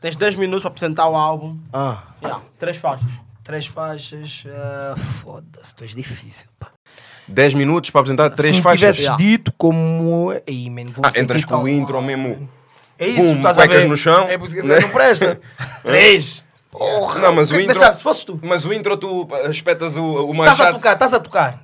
Tens 0.00 0.16
10 0.16 0.36
minutos 0.36 0.62
para 0.62 0.70
apresentar 0.70 1.06
o 1.08 1.14
álbum. 1.14 1.58
Ah. 1.72 2.02
Yeah. 2.22 2.42
Três 2.58 2.76
faixas. 2.78 3.08
Três 3.44 3.66
faixas. 3.66 4.44
ah, 4.48 4.94
Foda-se, 5.22 5.74
tu 5.74 5.84
és 5.84 5.94
difícil. 5.94 6.46
Pá. 6.58 6.68
10 7.28 7.52
minutos 7.54 7.90
para 7.90 8.00
apresentar 8.00 8.30
três 8.30 8.56
Se 8.56 8.62
faixas. 8.62 8.78
tivesses 8.80 9.02
Yeah. 9.04 9.22
dito 9.22 9.52
como. 9.58 10.32
Ei, 10.46 10.70
man, 10.70 10.86
vou 10.90 11.04
Ah, 11.04 11.10
entras 11.20 11.44
com 11.44 11.62
o 11.64 11.68
intro 11.68 11.94
mal, 11.94 12.02
mesmo. 12.02 12.28
man. 12.28 12.48
É 12.98 13.06
isso, 13.06 13.20
Pum, 13.20 13.36
estás 13.36 13.58
a 13.58 13.66
ver? 13.66 13.86
no 13.86 13.96
chão. 13.96 14.24
É 14.28 14.36
por 14.38 14.46
isso 14.46 14.54
que 14.56 14.62
você 14.62 14.80
não 14.80 14.88
presta. 14.90 15.40
Três. 15.84 16.42
Porra. 16.70 17.20
Não, 17.20 17.34
mas 17.34 17.50
o 17.50 17.60
intro. 17.60 17.78
Deixa, 17.78 17.94
se 17.94 18.02
fosses 18.02 18.24
tu. 18.24 18.40
Mas 18.42 18.64
o 18.64 18.72
intro 18.72 18.96
tu 18.96 19.28
espetas 19.50 19.96
o, 19.96 20.02
o 20.02 20.32
Estás 20.32 20.48
a 20.60 20.62
machado. 20.64 20.76
tocar, 20.78 20.92
estás 20.94 21.14
a 21.14 21.20
tocar. 21.20 21.62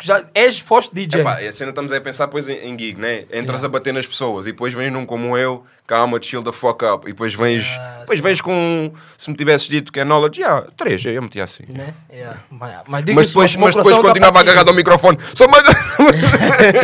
Já 0.00 0.24
és, 0.34 0.58
foste 0.58 0.94
DJ. 0.94 1.20
Epá, 1.20 1.38
a 1.38 1.52
cena 1.52 1.70
estamos 1.70 1.92
aí 1.92 1.98
a 1.98 2.00
pensar 2.00 2.26
depois 2.26 2.48
em, 2.48 2.54
em 2.54 2.78
gig, 2.78 2.98
né? 2.98 3.24
Entras 3.32 3.64
a 3.64 3.68
bater 3.68 3.92
nas 3.92 4.06
pessoas 4.06 4.46
e 4.46 4.52
depois 4.52 4.72
vens 4.74 4.92
num 4.92 5.04
como 5.06 5.36
eu, 5.36 5.64
calma, 5.86 6.18
chill 6.20 6.42
the 6.42 6.52
fuck 6.52 6.84
up. 6.84 7.06
E 7.06 7.12
depois 7.12 7.34
vens, 7.34 7.66
depois 8.00 8.20
vens 8.20 8.40
com. 8.40 8.92
Se 9.18 9.30
me 9.30 9.36
tivesses 9.36 9.68
dito 9.68 9.92
que 9.92 10.00
é 10.00 10.04
knowledge, 10.04 10.40
já, 10.40 10.62
três, 10.76 11.04
eu 11.04 11.22
metia 11.22 11.44
assim. 11.44 11.64
Né? 11.68 11.94
Yeah. 12.12 12.40
Mas, 12.50 12.72
mas, 12.74 12.84
Mas 12.88 13.04
depois, 13.04 13.56
mas 13.56 13.74
depois 13.74 13.96
tá 13.96 14.02
continuava 14.02 14.40
agarrado 14.40 14.68
ao 14.68 14.74
microfone. 14.74 15.18
Só 15.34 15.46
mais. 15.48 15.62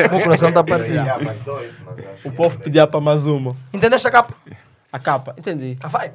O 0.09 0.15
meu 0.15 0.23
coração 0.23 0.49
está 0.51 0.63
partido. 0.63 0.93
Yeah, 0.95 1.23
mas 1.23 1.39
doido, 1.41 1.75
mas 1.85 1.99
acho 1.99 2.29
O 2.29 2.33
povo 2.33 2.57
é 2.61 2.63
pedia 2.65 2.87
para 2.87 3.01
mais 3.01 3.27
uma. 3.27 3.57
Entendeste 3.73 4.07
a 4.07 4.11
capa? 4.11 4.35
A 4.91 4.99
capa, 4.99 5.35
entendi. 5.37 5.77
Ah, 5.83 5.89
vai. 5.89 6.13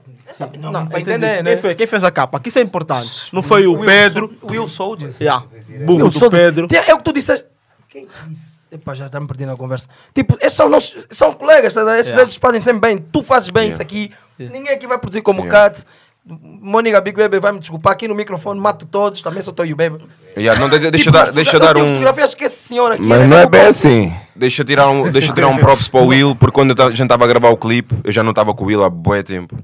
Não, 0.58 0.72
Não, 0.72 0.88
para 0.88 1.00
entendi. 1.00 1.18
entender, 1.18 1.36
quem, 1.36 1.44
né? 1.44 1.58
foi, 1.58 1.76
quem 1.76 1.86
fez 1.86 2.04
a 2.04 2.10
capa? 2.10 2.40
Que 2.40 2.50
isso 2.50 2.58
é 2.58 2.62
importante. 2.64 3.30
Não 3.32 3.44
foi 3.44 3.68
o 3.68 3.74
Will 3.74 3.86
Pedro. 3.86 4.34
Will 4.44 4.68
Soldiers. 4.68 5.20
Yeah. 5.20 5.46
Burro 5.80 6.10
do. 6.10 6.30
Pedro. 6.32 6.68
Tem- 6.68 6.80
É 6.88 6.94
o 6.94 6.98
que 6.98 7.04
tu 7.04 7.14
disseste. 7.14 7.46
Quem 7.90 8.08
disse? 8.28 8.54
Epá, 8.72 8.96
já 8.96 9.06
está-me 9.06 9.28
perdendo 9.28 9.52
a 9.52 9.58
conversa. 9.58 9.88
Tipo, 10.16 10.36
esses 10.42 10.54
são 10.54 10.68
nossos 10.68 11.06
são 11.12 11.32
colegas, 11.34 11.74
tá? 11.76 11.82
esses 12.00 12.08
Yeah. 12.08 12.24
yeah. 12.24 12.40
fazem 12.42 12.62
sempre 12.62 12.80
bem. 12.82 12.98
Tu 13.12 13.22
fazes 13.22 13.50
bem 13.50 13.70
Yeah. 13.70 13.76
isso 13.76 13.82
aqui. 13.82 14.12
Ninguém 14.52 14.74
aqui 14.74 14.88
vai 14.88 14.98
produzir 14.98 15.22
como 15.22 15.42
Yeah. 15.44 15.60
Cats. 15.70 15.86
Mônica 16.26 17.00
Big 17.02 17.18
Baby 17.18 17.38
vai 17.40 17.52
me 17.52 17.60
desculpar 17.60 17.92
aqui 17.94 18.08
no 18.08 18.16
microfone, 18.16 18.58
mato 18.60 18.86
todos. 18.86 19.22
Também 19.22 19.44
sou 19.44 19.54
teu 19.54 19.66
e 19.66 19.74
o 19.74 19.76
Baby. 19.76 19.98
Yeah, 20.38 20.60
não, 20.60 20.70
de- 20.70 20.80
deixa, 20.80 20.98
Tipo, 20.98 21.12
dar, 21.12 21.32
deixa 21.34 21.60
dar 21.60 21.76
eu 21.78 21.84
um. 21.84 21.88
fotografia, 21.88 22.24
acho 22.24 22.36
que 22.38 22.46
esse 22.46 22.56
senhor 22.56 22.94
aqui. 22.94 23.04
Mas 23.04 23.20
ele 23.20 23.28
não 23.28 23.38
é 23.38 23.46
bem 23.46 23.62
assim. 23.68 24.12
Deixa 24.36 24.64
tirar 24.64 24.90
um, 24.90 25.12
deixa 25.12 25.34
tirar 25.34 25.50
um 25.50 25.58
props 25.60 25.88
para 25.90 26.00
o 26.02 26.08
Will, 26.08 26.34
porque 26.36 26.54
quando 26.56 26.82
a 26.82 26.90
gente 26.90 27.04
estava 27.04 27.26
a 27.26 27.28
gravar 27.28 27.50
o 27.50 27.58
clipe, 27.58 27.94
eu 28.06 28.12
já 28.12 28.24
não 28.24 28.30
estava 28.32 28.54
com 28.56 28.64
o 28.64 28.68
Will 28.68 28.84
há 28.84 28.90
bué 28.90 29.22
tempo. 29.22 29.58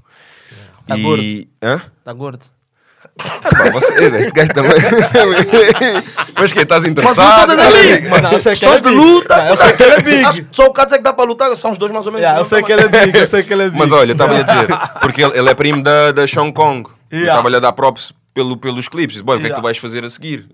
Tá 0.85 0.97
E. 0.97 1.49
Hã? 1.63 1.81
Tá 2.03 2.11
gordo. 2.13 2.45
Pá, 3.19 3.69
você, 3.71 3.93
este 4.05 4.31
gajo 4.31 4.53
também. 4.53 4.71
Mas 6.39 6.53
que 6.53 6.59
estás 6.59 6.83
Mas 6.83 6.91
interessado? 6.91 7.55
não. 7.55 8.09
Mano, 8.09 8.29
eu 8.33 8.39
sei 8.39 8.55
que 8.55 8.65
é 8.65 8.79
de 8.79 8.89
luta. 8.89 9.37
Não, 9.37 9.45
eu 9.49 9.57
sei 9.57 9.73
que 9.73 9.83
ele 9.83 9.91
é 9.93 10.01
big. 10.01 10.47
Só 10.51 10.65
o 10.67 10.73
Cats 10.73 10.93
é 10.93 10.97
que 10.97 11.03
dá 11.03 11.13
para 11.13 11.25
lutar, 11.25 11.55
são 11.57 11.71
os 11.71 11.77
dois 11.77 11.91
mais 11.91 12.05
ou 12.05 12.11
menos. 12.11 12.23
Yeah, 12.23 12.39
eu 12.41 12.45
sei 12.45 12.63
que 12.63 12.71
ele 12.71 12.81
é 12.83 12.87
big, 12.87 13.17
eu 13.17 13.27
sei 13.27 13.43
que 13.43 13.53
ele 13.53 13.63
é 13.63 13.65
big. 13.69 13.77
Mas 13.79 13.91
olha, 13.91 14.13
estava-lhe 14.13 14.39
a 14.39 14.43
dizer, 14.43 14.67
porque 15.01 15.23
ele, 15.23 15.37
ele 15.37 15.49
é 15.49 15.53
primo 15.53 15.83
da, 15.83 16.11
da 16.11 16.23
Hong 16.37 16.53
Kong. 16.53 16.89
Eu 17.11 17.17
Yeah. 17.17 17.31
estava-lhe 17.33 17.55
a 17.55 17.59
dar 17.59 17.71
props 17.73 18.13
pelo, 18.35 18.55
pelos 18.55 18.87
clipes. 18.87 19.13
Disse, 19.15 19.25
Boy, 19.25 19.37
o 19.37 19.39
que 19.39 19.47
é 19.47 19.49
que 19.49 19.53
Yeah. 19.53 19.61
tu 19.61 19.63
vais 19.63 19.77
fazer 19.79 20.05
a 20.05 20.09
seguir? 20.11 20.45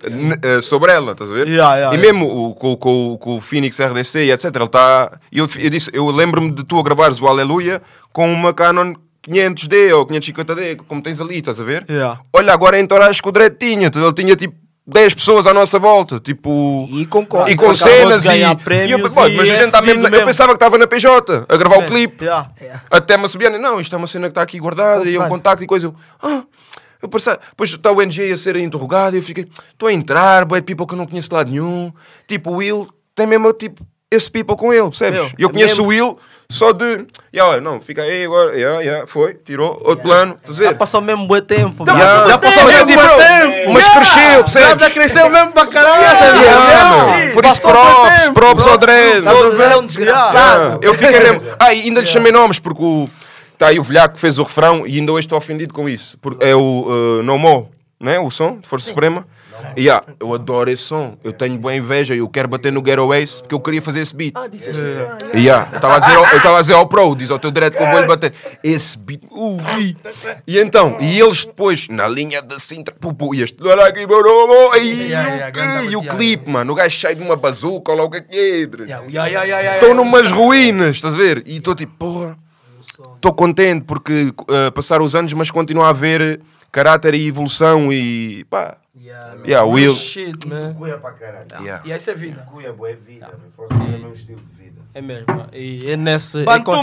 Eh, 0.42 0.62
sobre 0.62 0.92
ela, 0.94 1.12
estás 1.12 1.30
a 1.30 1.34
ver? 1.34 1.48
Yeah, 1.50 1.76
yeah, 1.76 1.96
e 1.96 2.00
yeah. 2.00 2.14
mesmo 2.14 2.26
o, 2.34 2.56
com, 2.56 2.78
com, 2.78 3.18
com 3.20 3.38
o 3.38 3.42
Phoenix 3.42 3.78
RDC 3.78 4.20
e 4.24 4.32
etc. 4.32 4.46
Ele 4.56 4.64
está. 4.64 5.12
Eu, 5.32 5.50
eu 5.60 5.70
disse, 5.70 5.90
eu 5.94 6.10
lembro-me 6.12 6.52
de 6.52 6.64
tu 6.64 6.80
a 6.80 6.84
gravares 6.84 7.22
o 7.22 7.28
Aleluia 7.28 7.82
com 8.14 8.32
uma 8.32 8.54
Canon 8.54 8.94
500D 9.28 9.96
ou 9.96 10.06
550D, 10.06 10.78
como 10.88 11.02
tens 11.02 11.20
ali, 11.20 11.40
estás 11.40 11.60
a 11.60 11.64
ver? 11.64 11.86
Yeah. 11.90 12.20
Olha, 12.34 12.54
agora 12.54 12.80
em 12.80 12.86
Torres 12.86 13.20
que 13.22 13.28
o 13.28 13.32
Dredd 13.32 13.56
tinha, 13.58 13.92
ele 13.94 14.14
tinha 14.14 14.36
tipo 14.36 14.56
10 14.88 15.16
pessoas 15.16 15.48
à 15.48 15.54
nossa 15.54 15.80
volta, 15.80 16.20
tipo. 16.20 16.88
E 16.92 17.06
com 17.08 17.26
co- 17.26 17.48
e 17.48 17.56
com 17.56 17.74
cenas 17.74 18.24
e, 18.26 18.28
e 18.38 18.42
eu, 18.92 19.00
e 19.00 19.02
mas 19.02 19.18
a 19.18 19.28
é 19.28 19.46
gente 19.46 19.72
tá 19.72 19.82
mesmo, 19.82 20.06
eu 20.06 20.12
mesmo. 20.12 20.26
pensava 20.28 20.50
que 20.52 20.58
estava 20.58 20.78
na 20.78 20.86
PJ 20.86 21.46
a 21.50 21.58
gravar 21.58 21.78
o 21.80 21.86
clipe. 21.88 22.24
Yeah. 22.24 22.52
Até 22.92 23.18
me 23.18 23.28
subia, 23.28 23.50
não, 23.50 23.82
isto 23.82 23.96
é 23.96 23.98
uma 23.98 24.06
cena 24.08 24.28
que 24.28 24.32
está 24.32 24.44
aqui 24.44 24.60
guardada 24.60 25.04
e 25.10 25.16
é 25.16 25.18
um 25.18 25.22
Constante. 25.24 25.30
contacto 25.30 25.64
e 25.64 25.68
coisa. 25.68 25.88
Eu, 25.88 25.96
ah, 26.22 26.44
eu 27.02 27.10
pensava, 27.10 27.40
depois 27.50 27.72
está 27.72 27.92
o 27.92 28.00
NG 28.02 28.32
a 28.32 28.38
ser 28.38 28.56
interrogado 28.58 29.16
e 29.16 29.20
eu 29.20 29.24
fiquei, 29.24 29.48
estou 29.72 29.90
a 29.90 29.94
entrar, 29.94 30.46
boé 30.46 30.60
de 30.60 30.66
people 30.68 30.86
que 30.86 30.94
eu 30.94 30.98
não 31.00 31.08
conheço 31.08 31.30
de 31.30 31.36
lado 31.36 31.50
nenhum. 31.50 31.92
Tipo, 32.28 32.52
o 32.52 32.56
Will 32.58 32.88
tem 33.16 33.26
mesmo 33.26 33.52
tipo, 33.54 33.84
esse 34.12 34.30
people 34.30 34.56
com 34.56 34.72
ele, 34.72 34.84
percebes? 34.90 35.20
Meu, 35.20 35.32
eu 35.38 35.50
é 35.50 35.52
conheço 35.52 35.78
mesmo- 35.78 35.86
o 35.86 35.88
Will 35.88 36.20
só 36.50 36.72
de, 36.72 37.08
yeah, 37.34 37.52
olha, 37.52 37.62
não, 37.62 37.82
fica 37.82 38.04
aí 38.04 38.26
agora, 38.26 38.56
yeah, 38.56 38.80
yeah, 38.80 39.08
foi, 39.08 39.34
tirou, 39.34 39.82
outro 39.84 40.04
plano, 40.04 40.38
estás 40.40 40.60
a 40.60 40.64
Já 40.64 40.70
ver? 40.70 40.78
passou 40.78 41.02
mesmo 41.02 41.28
bom 41.28 41.42
tempo. 41.42 41.84
Yeah. 41.88 42.30
Já 42.30 42.38
passou 42.38 42.66
mesmo 42.66 42.86
bom 42.86 43.18
tempo. 43.18 43.74
Mas 43.74 43.90
cresceu, 43.90 44.44
percebes? 44.44 44.84
Já 44.84 44.90
cresceu 44.92 45.30
mesmo 45.30 45.52
pra 45.52 45.66
caralho. 45.68 47.34
Por 47.34 47.46
isso, 47.46 47.62
props, 47.62 48.20
tempo. 48.20 48.34
props 48.34 48.68
ao 48.68 48.78
Dredd. 48.78 49.26
Ele 49.26 49.64
é 49.64 49.78
um 49.78 49.86
desgraçado. 49.86 50.80
Eu 50.82 50.94
fiquei 50.94 51.20
mesmo. 51.20 51.42
Ah, 51.60 51.74
e 51.74 51.84
ainda 51.84 52.02
lhe 52.02 52.08
chamei 52.08 52.32
nomes, 52.32 52.60
porque 52.60 52.84
o. 52.84 53.08
Está 53.54 53.68
aí 53.68 53.80
o 53.80 53.84
velhaco 53.84 54.16
que 54.16 54.20
fez 54.20 54.38
o 54.38 54.44
refrão 54.44 54.86
e 54.86 55.00
ainda 55.00 55.14
hoje 55.14 55.26
estou 55.26 55.38
ofendido 55.38 55.74
com 55.74 55.88
isso. 55.88 56.18
Porque 56.22 56.44
é 56.44 56.54
o 56.54 56.60
uh, 57.20 57.24
No 57.24 57.38
Mo, 57.38 57.72
né? 58.00 58.20
O 58.20 58.30
som 58.30 58.58
de 58.60 58.68
Força 58.68 58.88
Suprema. 58.88 59.26
E 59.78 59.90
ah, 59.90 60.04
eu 60.20 60.34
adoro 60.34 60.70
esse 60.70 60.84
som. 60.84 61.18
Eu 61.24 61.32
tenho 61.32 61.58
boa 61.58 61.74
inveja. 61.74 62.14
Eu 62.14 62.28
quero 62.28 62.48
bater 62.48 62.72
no 62.72 62.82
Ghetto 62.82 63.14
Ace 63.14 63.42
porque 63.42 63.56
eu 63.56 63.60
queria 63.60 63.82
fazer 63.82 64.02
esse 64.02 64.14
beat. 64.14 64.34
Ah, 64.36 64.48
disseste 64.48 64.84
isso. 64.84 64.96
E 65.34 65.50
ah, 65.50 65.70
eu 65.72 65.76
estava 65.78 65.96
a 65.96 66.00
dizer 66.00 66.16
ao- 66.18 66.26
eu 66.26 66.38
estava 66.38 66.58
a 66.58 66.62
dizer 66.62 66.74
ao 66.74 66.88
Pro, 66.88 67.16
diz 67.16 67.32
ao 67.32 67.40
teu 67.40 67.52
direto 67.52 67.78
que 67.78 67.82
eu 67.84 67.88
vou-lhe 67.90 68.06
bater. 68.06 68.34
Esse 68.62 68.98
beat. 68.98 69.22
Uh, 69.32 69.58
ui. 69.78 69.96
e 70.46 70.60
então, 70.60 70.98
e 71.00 71.20
eles 71.20 71.46
depois, 71.46 71.88
na 71.88 72.06
linha 72.08 72.42
da 72.42 72.60
Sintra, 72.60 72.94
pu, 73.00 73.14
pu, 73.14 73.34
e 73.34 73.42
este. 73.44 73.56
"Olha 73.66 73.86
aqui, 73.88 74.06
borobo", 74.06 74.76
E, 74.76 75.08
Yeah, 75.08 75.30
yeah, 75.30 75.80
o- 75.82 75.84
e 75.86 75.88
yeah, 75.94 76.10
clipe, 76.16 76.50
mano. 76.50 76.74
O 76.74 76.76
gajo 76.76 77.00
sai 77.00 77.16
de 77.16 77.22
uma 77.24 77.38
bazuca 77.38 77.92
ou 77.94 77.98
lá 77.98 78.04
o 78.04 78.10
que 78.10 78.18
é 78.18 78.22
que 78.22 78.36
é. 78.38 78.40
Yeah, 78.40 78.86
yeah, 78.86 79.08
yeah, 79.08 79.28
yeah, 79.28 79.46
yeah, 79.46 79.74
Estou 79.76 79.90
yeah. 79.90 80.04
numas 80.04 80.30
ruínas, 80.32 80.98
estás 80.98 81.14
a 81.14 81.18
ver? 81.18 81.42
E 81.46 81.58
estou 81.58 81.74
tipo, 81.74 81.94
porra, 81.98 82.38
estou 83.16 83.34
contente 83.34 83.86
porque 83.86 84.34
uh, 84.42 84.72
passaram 84.74 85.06
os 85.06 85.16
anos, 85.16 85.32
mas 85.34 85.50
continua 85.50 85.86
a 85.88 85.90
haver 85.92 86.42
caráter 86.76 87.14
e 87.14 87.26
evolução 87.26 87.92
e 87.94 88.44
pá. 88.50 88.76
Yeah. 89.00 89.36
Yeah, 89.46 89.66
Will. 89.66 89.94
Shit, 89.94 90.46
man. 90.46 90.74
Cuia 90.74 90.98
para 90.98 91.14
caralho. 91.14 91.48
Yeah. 91.62 91.82
E 91.86 91.92
aí 91.94 91.98
isso 91.98 92.10
é 92.10 92.16
vida. 92.16 92.46
Cuia, 92.52 92.74
boa 92.74 92.90
é 92.90 92.96
vida. 92.96 93.28
meu. 93.28 93.52
Força 93.56 93.74
é 93.76 93.78
o 93.78 93.90
mesmo 93.92 94.12
estilo 94.12 94.42
de 94.42 94.64
vida. 94.64 94.82
É 94.94 95.02
mesmo. 95.02 95.26
E 95.54 95.90
é 95.90 95.96
nesse. 95.96 96.40
é 96.42 96.60
com, 96.60 96.76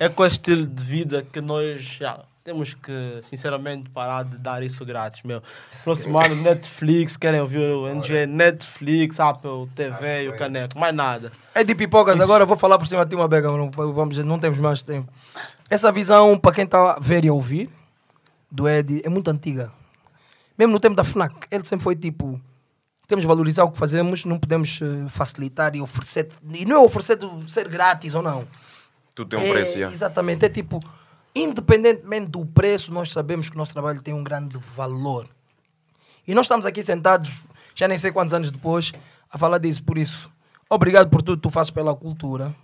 é 0.00 0.08
com 0.08 0.26
esse 0.26 0.34
estilo 0.34 0.66
de 0.66 0.82
vida 0.82 1.24
que 1.32 1.40
nós 1.40 1.80
já 1.80 2.24
temos 2.42 2.74
que, 2.74 3.20
sinceramente, 3.22 3.90
parar 3.90 4.24
de 4.24 4.38
dar 4.38 4.62
isso 4.62 4.84
grátis, 4.84 5.22
meu. 5.22 5.40
Próximo 5.84 6.18
ano, 6.18 6.34
Netflix, 6.34 7.16
querem 7.16 7.40
ouvir 7.40 7.60
o 7.60 7.86
NG, 7.86 8.26
Netflix, 8.26 9.20
Apple 9.20 9.68
TV 9.74 10.24
e 10.24 10.28
o 10.30 10.36
Caneco, 10.36 10.78
mais 10.78 10.94
nada. 10.94 11.30
É 11.54 11.62
de 11.62 11.74
pipocas, 11.74 12.18
agora 12.18 12.42
eu 12.42 12.46
vou 12.46 12.56
falar 12.56 12.78
por 12.78 12.88
cima 12.88 13.04
de 13.04 13.10
ti 13.10 13.16
uma 13.16 13.28
bega, 13.28 13.48
não, 13.48 13.70
vamos, 13.70 14.18
não 14.18 14.38
temos 14.38 14.58
mais 14.58 14.82
tempo. 14.82 15.12
Essa 15.68 15.92
visão, 15.92 16.38
para 16.38 16.54
quem 16.54 16.64
está 16.64 16.92
a 16.92 16.98
ver 16.98 17.24
e 17.24 17.28
a 17.28 17.32
ouvir, 17.32 17.68
do 18.50 18.68
Ed, 18.68 19.02
é 19.04 19.08
muito 19.08 19.30
antiga. 19.30 19.72
Mesmo 20.56 20.72
no 20.72 20.80
tempo 20.80 20.96
da 20.96 21.04
FNAC, 21.04 21.46
ele 21.50 21.64
sempre 21.64 21.84
foi 21.84 21.94
tipo, 21.94 22.40
temos 23.06 23.22
de 23.22 23.26
valorizar 23.28 23.64
o 23.64 23.70
que 23.70 23.78
fazemos, 23.78 24.24
não 24.24 24.38
podemos 24.38 24.80
eh, 24.82 25.08
facilitar 25.08 25.74
e 25.76 25.80
oferecer, 25.80 26.28
e 26.52 26.64
não 26.64 26.76
é 26.76 26.78
oferecer 26.80 27.16
de 27.16 27.52
ser 27.52 27.68
grátis 27.68 28.14
ou 28.14 28.22
não. 28.22 28.46
Tudo 29.14 29.30
tem 29.30 29.38
um 29.38 29.42
É, 29.42 29.52
preço, 29.52 29.72
yeah. 29.72 29.94
Exatamente, 29.94 30.44
é 30.44 30.48
tipo, 30.48 30.80
independentemente 31.34 32.26
do 32.26 32.44
preço, 32.44 32.92
nós 32.92 33.10
sabemos 33.12 33.48
que 33.48 33.54
o 33.54 33.58
nosso 33.58 33.72
trabalho 33.72 34.02
tem 34.02 34.14
um 34.14 34.24
grande 34.24 34.58
valor. 34.74 35.28
E 36.26 36.34
nós 36.34 36.46
estamos 36.46 36.66
aqui 36.66 36.82
sentados, 36.82 37.30
já 37.74 37.86
nem 37.86 37.96
sei 37.96 38.10
quantos 38.10 38.34
anos 38.34 38.50
depois, 38.50 38.92
a 39.30 39.38
falar 39.38 39.58
disso. 39.58 39.82
Por 39.82 39.96
isso, 39.96 40.30
obrigado 40.68 41.08
por 41.08 41.22
tudo 41.22 41.38
que 41.38 41.42
tu 41.42 41.50
fazes 41.50 41.70
pela 41.70 41.94
cultura. 41.94 42.54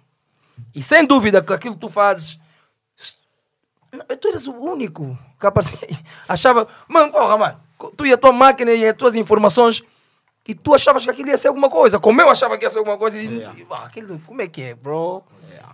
E 0.75 0.83
sem 0.83 1.07
dúvida 1.07 1.43
que 1.43 1.53
aquilo 1.53 1.75
que 1.75 1.81
tu 1.81 1.89
fazes. 1.89 2.39
Tu 4.21 4.29
eras 4.29 4.47
o 4.47 4.53
único 4.53 5.19
que 5.39 5.47
aparecia. 5.47 5.89
Achava, 6.29 6.67
mano, 6.89 7.13
porra, 7.13 7.37
mano, 7.37 7.61
tu 7.97 8.07
e 8.07 8.13
a 8.13 8.17
tua 8.17 8.33
máquina 8.33 8.73
e 8.73 8.87
as 8.87 8.97
tuas 8.97 9.15
informações. 9.15 9.83
E 10.47 10.55
tu 10.55 10.75
achavas 10.75 11.05
que 11.05 11.11
aquilo 11.11 11.29
ia 11.29 11.39
ser 11.39 11.49
alguma 11.49 11.71
coisa, 11.71 11.99
como 11.99 12.21
eu 12.21 12.29
achava 12.29 12.59
que 12.59 12.65
ia 12.65 12.71
ser 12.71 12.79
alguma 12.79 12.99
coisa. 12.99 13.17
E, 13.17 13.39
e, 13.39 13.67
ah, 13.71 13.85
aquilo, 13.85 14.21
como 14.27 14.43
é 14.43 14.47
que 14.47 14.63
é, 14.63 14.75
bro? 14.75 15.23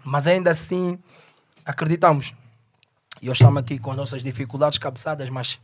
Mas 0.05 0.27
ainda 0.27 0.51
assim, 0.51 0.99
acreditamos. 1.65 2.33
E 3.21 3.27
eu 3.27 3.33
estamos 3.33 3.61
aqui 3.61 3.79
com 3.79 3.91
as 3.91 3.97
nossas 3.97 4.23
dificuldades 4.23 4.79
cabeçadas, 4.79 5.29
mas 5.29 5.59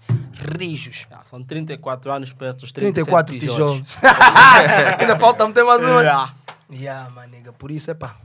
rijos. 0.59 1.07
Já, 1.11 1.20
são 1.24 1.42
34 1.42 2.11
anos 2.11 2.32
perto 2.32 2.61
dos 2.61 2.72
34 2.72 3.38
37 3.38 3.40
tijolos. 3.40 3.98
Ainda 5.00 5.16
falta 5.16 5.46
meter 5.46 5.64
mais 5.64 5.80
uma. 5.82 6.02
Yeah. 6.02 6.34
Yeah, 6.70 7.11
my 7.11 7.26
nigga. 7.30 7.52
Por 7.52 7.70
isso, 7.70 7.90
é 7.90 7.94
pá. 7.94 8.16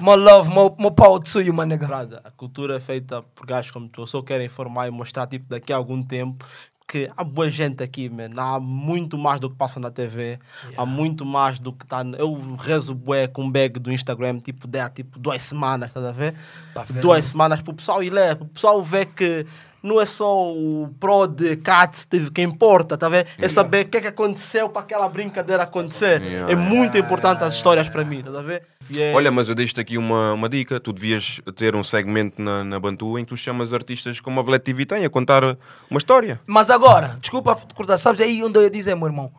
More 0.00 0.20
love, 0.20 0.48
more, 0.48 0.74
more 0.78 0.94
power 0.94 1.20
to 1.20 1.40
you, 1.40 1.52
my 1.52 1.64
nigga. 1.64 1.86
Brada, 1.86 2.20
a 2.24 2.30
cultura 2.30 2.76
é 2.76 2.80
feita 2.80 3.22
por 3.34 3.46
gajos 3.46 3.70
como 3.70 3.88
tu. 3.88 4.02
Eu 4.02 4.06
só 4.06 4.22
quero 4.22 4.42
informar 4.42 4.88
e 4.88 4.90
mostrar, 4.90 5.26
tipo, 5.26 5.46
daqui 5.48 5.72
a 5.72 5.76
algum 5.76 6.02
tempo 6.02 6.44
que 6.88 7.08
há 7.16 7.22
boa 7.22 7.48
gente 7.48 7.84
aqui, 7.84 8.08
man. 8.08 8.30
Há 8.36 8.58
muito 8.58 9.16
mais 9.16 9.38
do 9.38 9.48
que 9.48 9.56
passa 9.56 9.78
na 9.78 9.92
TV. 9.92 10.40
Há 10.76 10.84
muito 10.84 11.24
mais 11.24 11.60
do 11.60 11.72
que 11.72 11.84
está... 11.84 12.02
Eu 12.18 12.34
rezo 12.58 12.96
bué 12.96 13.28
com 13.28 13.44
um 13.44 13.50
bag 13.50 13.78
do 13.78 13.92
Instagram, 13.92 14.40
tipo, 14.40 14.66
de 14.66 14.80
há, 14.80 14.88
tipo, 14.88 15.16
duas 15.16 15.40
semanas, 15.40 15.90
estás 15.90 16.04
a 16.04 16.10
ver, 16.10 16.34
duas 17.00 17.18
né? 17.18 17.22
semanas 17.22 17.62
para 17.62 17.70
o 17.70 17.74
pessoal 17.74 18.02
ir 18.02 18.10
ler, 18.10 18.34
para 18.34 18.44
o 18.44 18.48
pessoal 18.48 18.82
ver 18.82 19.06
que 19.06 19.46
não 19.82 20.00
é 20.00 20.06
só 20.06 20.52
o 20.52 20.94
pro 20.98 21.26
de 21.26 21.56
Cats 21.56 22.04
teve 22.04 22.30
que 22.30 22.42
importa, 22.42 22.96
tá 22.96 23.08
vendo? 23.08 23.26
É 23.38 23.48
saber 23.48 23.86
o 23.86 23.88
que 23.88 23.98
é 23.98 24.00
que 24.00 24.06
aconteceu 24.06 24.68
para 24.68 24.82
aquela 24.82 25.08
brincadeira 25.08 25.62
acontecer. 25.62 26.22
Yeah. 26.22 26.52
É 26.52 26.56
muito 26.56 26.98
importante 26.98 27.42
as 27.44 27.54
histórias 27.54 27.88
para 27.88 28.04
mim, 28.04 28.22
tá 28.22 28.38
a 28.38 28.42
ver? 28.42 28.62
E 28.90 29.00
é- 29.00 29.14
Olha, 29.14 29.30
mas 29.30 29.48
eu 29.48 29.54
deixo-te 29.54 29.80
aqui 29.80 29.96
uma, 29.96 30.32
uma 30.32 30.48
dica. 30.48 30.80
Tu 30.80 30.92
devias 30.92 31.40
ter 31.56 31.74
um 31.74 31.84
segmento 31.84 32.42
na, 32.42 32.64
na 32.64 32.78
Bantu 32.80 33.18
em 33.18 33.24
que 33.24 33.28
tu 33.30 33.36
chamas 33.36 33.72
artistas 33.72 34.20
como 34.20 34.40
a 34.40 34.42
Valete 34.42 34.64
TV 34.64 34.84
tem 34.84 35.04
a 35.04 35.10
contar 35.10 35.56
uma 35.88 35.98
história. 35.98 36.40
Mas 36.46 36.70
agora, 36.70 37.16
desculpa 37.20 37.54
te 37.54 37.74
cortar, 37.74 37.96
sabes 37.98 38.20
aí 38.20 38.42
onde 38.42 38.58
eu 38.58 38.62
ia 38.62 38.70
dizer, 38.70 38.94
meu 38.96 39.06
irmão? 39.06 39.32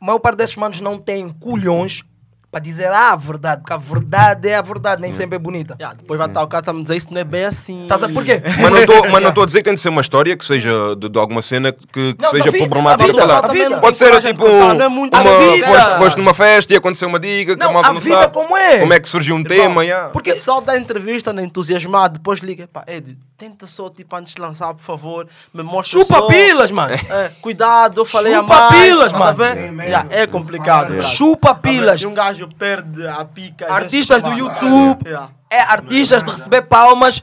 A 0.00 0.04
maior 0.04 0.18
parte 0.18 0.36
desses 0.38 0.56
manos 0.56 0.80
não 0.80 0.98
tem 0.98 1.28
culhões 1.28 2.02
para 2.50 2.60
dizer 2.60 2.86
ah, 2.90 3.12
a 3.12 3.16
verdade, 3.16 3.60
porque 3.60 3.74
a 3.74 3.76
verdade 3.76 4.48
é 4.48 4.56
a 4.56 4.62
verdade, 4.62 5.02
nem 5.02 5.12
sempre 5.12 5.36
é 5.36 5.38
bonita. 5.38 5.76
Yeah, 5.78 5.96
depois 5.98 6.16
vai 6.16 6.28
estar 6.28 6.42
o 6.42 6.46
cara 6.48 6.62
tá 6.62 6.72
me 6.72 6.82
dizer 6.82 6.96
isso 6.96 7.12
não 7.12 7.20
é 7.20 7.24
bem 7.24 7.44
assim. 7.44 7.82
Estás 7.82 8.02
a 8.02 8.08
por 8.08 8.24
quê? 8.24 8.40
Mas 8.60 8.70
não 8.70 8.78
estou 8.78 9.10
mas 9.10 9.22
não 9.22 9.28
estou 9.28 9.42
a 9.42 9.46
dizer 9.46 9.58
que 9.58 9.64
tem 9.64 9.74
de 9.74 9.80
ser 9.80 9.90
uma 9.90 10.00
história 10.00 10.36
que 10.36 10.44
seja 10.44 10.96
de, 10.96 11.08
de 11.10 11.18
alguma 11.18 11.42
cena 11.42 11.72
que, 11.72 12.14
que 12.14 12.16
Não, 12.18 12.30
seja 12.30 12.50
vida, 12.50 12.58
problemática 12.58 13.12
da 13.12 13.12
vida, 13.12 13.26
falar. 13.26 13.48
vida. 13.52 13.78
Pode 13.80 13.96
ser 13.96 14.20
tipo 14.22 14.44
contar, 14.44 14.74
não 14.74 14.84
é 14.84 14.88
muito 14.88 15.14
uma, 15.14 15.24
da 15.24 15.38
vida. 15.52 15.66
foste, 15.66 15.98
foste 15.98 16.16
numa 16.18 16.34
festa 16.34 16.72
e 16.72 16.76
aconteceu 16.76 17.08
uma 17.08 17.20
dica 17.20 17.54
que 17.54 17.60
Não, 17.62 17.70
a 17.70 17.72
malta 17.72 17.90
a 17.90 17.92
não 17.92 18.00
sabe. 18.00 18.32
como 18.32 18.56
é. 18.56 18.78
Como 18.78 18.92
é 18.94 19.00
que 19.00 19.08
surgiu 19.08 19.36
um 19.36 19.44
tema? 19.44 19.84
yeah. 19.84 20.08
Porque 20.08 20.32
o 20.32 20.36
pessoal 20.36 20.60
da 20.62 20.78
entrevista, 20.78 21.32
né, 21.32 21.42
entusiasmado, 21.42 22.14
depois 22.14 22.40
liga, 22.40 22.66
pá, 22.66 22.82
Ed, 22.86 23.16
tenta 23.38 23.68
só, 23.68 23.88
tipo, 23.88 24.16
antes 24.16 24.34
de 24.34 24.40
lançar, 24.40 24.74
por 24.74 24.82
favor, 24.82 25.28
me 25.54 25.62
mostra 25.62 26.00
Chupa 26.00 26.14
só. 26.14 26.26
pilas, 26.26 26.70
mano. 26.72 26.92
É, 26.92 27.30
cuidado, 27.40 28.00
eu 28.00 28.04
falei 28.04 28.34
Chupa 28.34 28.54
a 28.56 28.58
mais. 28.70 28.82
pilas, 28.82 29.12
tá 29.12 29.18
mano. 29.18 29.34
ver? 29.36 29.54
Sim, 29.70 29.80
Yeah, 29.80 30.08
é 30.10 30.26
complicado. 30.26 31.00
Chupa 31.02 31.48
Tá 31.48 31.54
pilas. 31.54 32.02
E 32.02 32.06
um 32.06 32.12
gajo 32.14 32.48
perde 32.58 33.06
a 33.06 33.24
pica. 33.24 33.72
Artistas 33.72 34.20
do 34.20 34.32
YouTube, 34.32 35.06
Yeah. 35.06 35.30
é 35.48 35.60
artistas 35.60 36.22
de 36.22 36.30
receber 36.30 36.62
palmas 36.62 37.22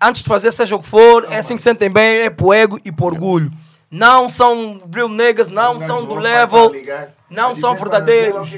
antes 0.00 0.22
de 0.22 0.28
fazer 0.28 0.52
seja 0.52 0.76
o 0.76 0.80
que 0.80 0.86
for, 0.88 1.26
é 1.30 1.38
assim 1.38 1.56
que 1.56 1.62
sentem 1.62 1.88
bem, 1.88 2.18
é 2.22 2.30
por 2.30 2.52
ego 2.52 2.78
e 2.84 2.90
por 2.92 3.12
orgulho. 3.14 3.50
Não 3.90 4.28
são 4.28 4.82
real 4.92 5.08
niggas, 5.08 5.48
não 5.48 5.78
são 5.78 6.04
do 6.04 6.16
level, 6.16 6.72
não 7.30 7.54
são 7.54 7.76
verdadeiros. 7.76 8.50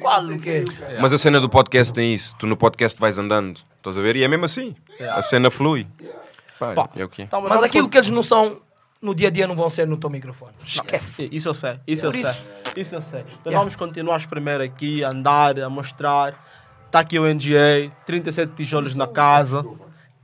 Qual 0.00 0.24
o 0.24 0.38
quê? 0.40 0.64
Mas 0.98 1.12
a 1.12 1.18
cena 1.18 1.38
do 1.38 1.50
podcast 1.50 1.92
tem 1.92 2.14
isso. 2.14 2.34
Tu 2.38 2.46
no 2.46 2.56
podcast 2.56 2.98
vais 2.98 3.18
andando. 3.18 3.60
Estás 3.76 3.98
a 3.98 4.00
ver? 4.00 4.16
E 4.16 4.24
é 4.24 4.28
mesmo 4.28 4.46
assim. 4.46 4.74
A 5.12 5.20
cena 5.22 5.50
flui. 5.50 5.86
Pá, 6.74 6.88
é 6.96 7.04
o 7.04 7.08
quê? 7.08 7.22
então, 7.22 7.40
Mas 7.42 7.62
aquilo 7.62 7.88
que 7.88 7.96
eles 7.98 8.10
não 8.10 8.22
são 8.22 8.58
no 9.02 9.14
dia 9.14 9.28
a 9.28 9.30
dia 9.30 9.46
não 9.46 9.54
vão 9.56 9.68
ser 9.70 9.86
no 9.86 9.96
teu 9.96 10.10
microfone. 10.10 10.52
Esquece. 10.64 11.24
Sim, 11.24 11.28
Isso 11.32 11.48
eu 11.48 11.54
sei, 11.54 11.80
isso 11.86 12.04
eu 12.06 12.10
Por 12.12 12.18
sei. 12.20 12.30
isso. 12.30 12.46
Isso 12.76 12.94
eu 12.94 13.00
sei. 13.02 13.20
Então 13.20 13.50
Yeah. 13.50 13.58
vamos 13.58 13.74
continuar 13.76 14.24
primeiro 14.28 14.62
aqui, 14.62 15.02
a 15.02 15.08
andar, 15.10 15.58
a 15.58 15.68
mostrar. 15.70 16.34
Está 16.86 17.00
aqui 17.00 17.18
o 17.18 17.24
NGA, 17.26 17.90
37 18.04 18.52
tijolos 18.54 18.94
na 18.94 19.06
casa. 19.06 19.64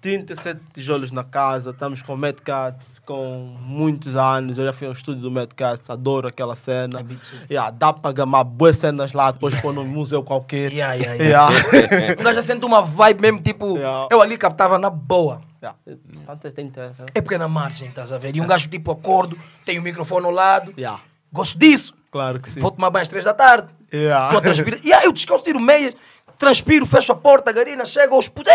37 0.00 0.60
tijolos 0.74 1.10
na 1.10 1.24
casa. 1.24 1.70
Estamos 1.70 2.02
com 2.02 2.14
o 2.14 2.16
Medcat 2.16 2.76
com 3.04 3.56
muitos 3.60 4.14
anos. 4.14 4.58
Eu 4.58 4.64
já 4.66 4.72
fui 4.72 4.86
ao 4.86 4.92
estúdio 4.92 5.22
do 5.22 5.30
Medcat, 5.30 5.80
adoro 5.90 6.28
aquela 6.28 6.54
cena. 6.54 7.00
É. 7.00 7.52
Yeah, 7.54 7.70
dá 7.70 7.92
para 7.92 8.12
gamar 8.12 8.44
boas 8.44 8.78
cenas 8.78 9.12
lá, 9.12 9.30
depois 9.32 9.54
pôr 9.60 9.72
num 9.72 9.84
museu 9.86 10.22
qualquer. 10.22 10.72
Yeah, 10.72 10.94
yeah, 10.94 11.14
yeah. 11.24 11.50
Yeah. 11.72 12.20
O 12.20 12.22
gajo 12.24 12.34
já 12.36 12.42
sente 12.42 12.64
uma 12.64 12.82
vibe 12.82 13.20
mesmo, 13.22 13.40
tipo, 13.40 13.76
Yeah. 13.78 14.08
eu 14.10 14.20
ali 14.20 14.36
captava 14.36 14.78
na 14.78 14.90
boa. 14.90 15.40
Yeah. 15.66 16.36
Tem- 16.36 16.50
tem- 16.52 16.70
tem- 16.70 16.92
É 17.14 17.20
porque 17.20 17.34
é 17.34 17.38
na 17.38 17.48
margem, 17.48 17.88
estás 17.88 18.12
a 18.12 18.18
ver? 18.18 18.34
E 18.36 18.40
um 18.40 18.46
gajo 18.46 18.68
tipo 18.68 18.90
acordo, 18.92 19.38
tem 19.64 19.78
o 19.78 19.82
microfone 19.82 20.26
ao 20.26 20.32
lado. 20.32 20.72
Yeah. 20.78 21.00
Gosto 21.32 21.58
disso. 21.58 21.94
Claro 22.10 22.40
que 22.40 22.50
sim. 22.50 22.60
Vou 22.60 22.70
tomar 22.70 22.90
banho 22.90 23.02
às 23.02 23.08
três 23.08 23.24
da 23.24 23.34
tarde. 23.34 23.68
Yeah. 23.92 24.26
Estou 24.26 24.38
a 24.38 24.42
transpirar. 24.42 24.80
E 24.84 24.92
aí 24.92 25.04
eu 25.04 25.12
descalço, 25.12 25.44
tiro 25.44 25.60
meias, 25.60 25.94
transpiro, 26.38 26.86
fecho 26.86 27.12
a 27.12 27.16
porta, 27.16 27.50
a 27.50 27.52
garina, 27.52 27.84
chega 27.84 28.14
aos 28.14 28.28
putos. 28.28 28.52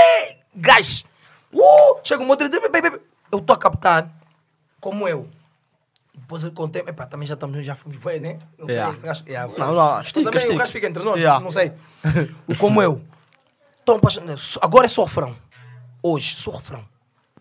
Gás! 0.56 1.04
Uh, 1.54 2.00
chega 2.04 2.24
um 2.24 2.30
outro 2.30 2.48
e 2.48 2.50
diz, 2.50 2.60
"Bem, 2.62 2.72
bem, 2.72 2.82
bem." 2.82 3.00
Eu 3.32 3.40
estou 3.40 3.54
a 3.54 3.58
captar, 3.58 4.10
como 4.80 5.08
eu. 5.08 5.28
Depois 6.14 6.44
eu 6.44 6.52
contei, 6.52 6.82
epá, 6.82 7.06
também 7.06 7.26
já 7.28 7.34
estamos, 7.36 7.66
já 7.66 7.76
fomos 7.76 7.98
bem, 7.98 8.20
né? 8.20 8.40
Não 8.58 8.66
sei, 8.66 8.76
Yeah. 8.76 8.98
gajo- 9.00 9.24
yeah, 9.28 9.54
Não, 9.58 9.74
não, 9.74 9.92
Mas 9.94 10.08
estica, 10.08 10.32
também 10.32 10.50
o 10.50 10.58
gajo 10.58 10.72
fica 10.72 10.88
entre 10.88 11.04
nós, 11.04 11.18
Yeah. 11.18 11.40
não 11.40 11.52
sei. 11.52 11.72
O 12.48 12.56
como 12.58 12.82
eu. 12.82 13.02
Tão 13.86 13.96
apaixonado. 13.96 14.40
Agora 14.62 14.86
é 14.86 14.90
só 14.90 15.04
refrão. 15.06 15.36
Hoje, 16.04 16.36
só 16.36 16.52
refrão. 16.52 16.84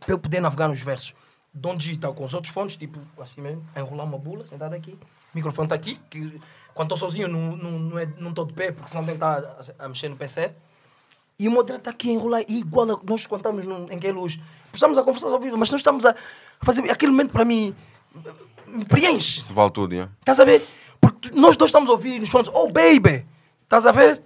Para 0.01 0.13
eu 0.15 0.19
poder 0.19 0.41
navegar 0.41 0.69
nos 0.69 0.81
versos. 0.81 1.15
Dom 1.53 1.77
digital 1.77 2.15
com 2.15 2.25
os 2.25 2.33
outros 2.33 2.53
fones, 2.53 2.77
tipo 2.77 3.01
assim 3.21 3.41
mesmo, 3.41 3.65
a 3.75 3.81
enrolar 3.81 4.07
uma 4.07 4.19
bula, 4.19 4.47
sentado 4.47 4.75
aqui. 4.75 4.93
O 4.93 5.37
microfone 5.37 5.67
está 5.67 5.75
aqui. 5.75 6.01
Que, 6.09 6.41
quando 6.75 6.95
estou 6.95 7.09
sozinho, 7.09 7.29
não 7.29 7.55
estou 7.55 7.71
não, 7.71 7.99
é, 7.99 8.07
não 8.19 8.33
de 8.33 8.53
pé, 8.53 8.73
porque 8.73 8.89
senão 8.89 9.05
tenho 9.05 9.19
que 9.19 9.25
estar 9.25 9.75
a, 9.79 9.85
a 9.85 9.89
mexer 9.89 10.09
no 10.09 10.17
PC. 10.17 10.55
E 11.39 11.49
o 11.49 11.51
modelo 11.51 11.79
está 11.79 11.91
aqui 11.91 12.11
a 12.11 12.13
enrolar, 12.13 12.43
e 12.49 12.61
igual 12.61 12.91
a 12.91 12.99
nós 13.03 13.27
num, 13.65 13.87
em 13.91 13.99
que 13.99 14.13
luz. 14.13 14.39
Estamos 14.73 14.99
a 14.99 15.03
conversar 15.03 15.29
ao 15.29 15.41
vivo, 15.41 15.57
mas 15.57 15.71
nós 15.71 15.81
estamos 15.81 16.05
a 16.05 16.15
fazer. 16.61 16.89
Aquele 16.91 17.13
momento 17.13 17.33
para 17.33 17.45
mim 17.45 17.75
me 18.67 18.85
preenche. 18.85 19.45
Vale 19.51 19.71
tudo, 19.71 19.95
yeah. 19.95 20.13
Estás 20.21 20.39
a 20.39 20.45
ver? 20.45 20.67
Porque 21.01 21.31
nós 21.33 21.57
dois 21.57 21.71
estamos 21.71 21.89
a 21.89 21.93
ouvir 21.93 22.21
nos 22.21 22.29
fones, 22.29 22.51
oh 22.53 22.71
baby! 22.71 23.27
Estás 23.63 23.87
a 23.87 23.93
ver? 23.93 24.23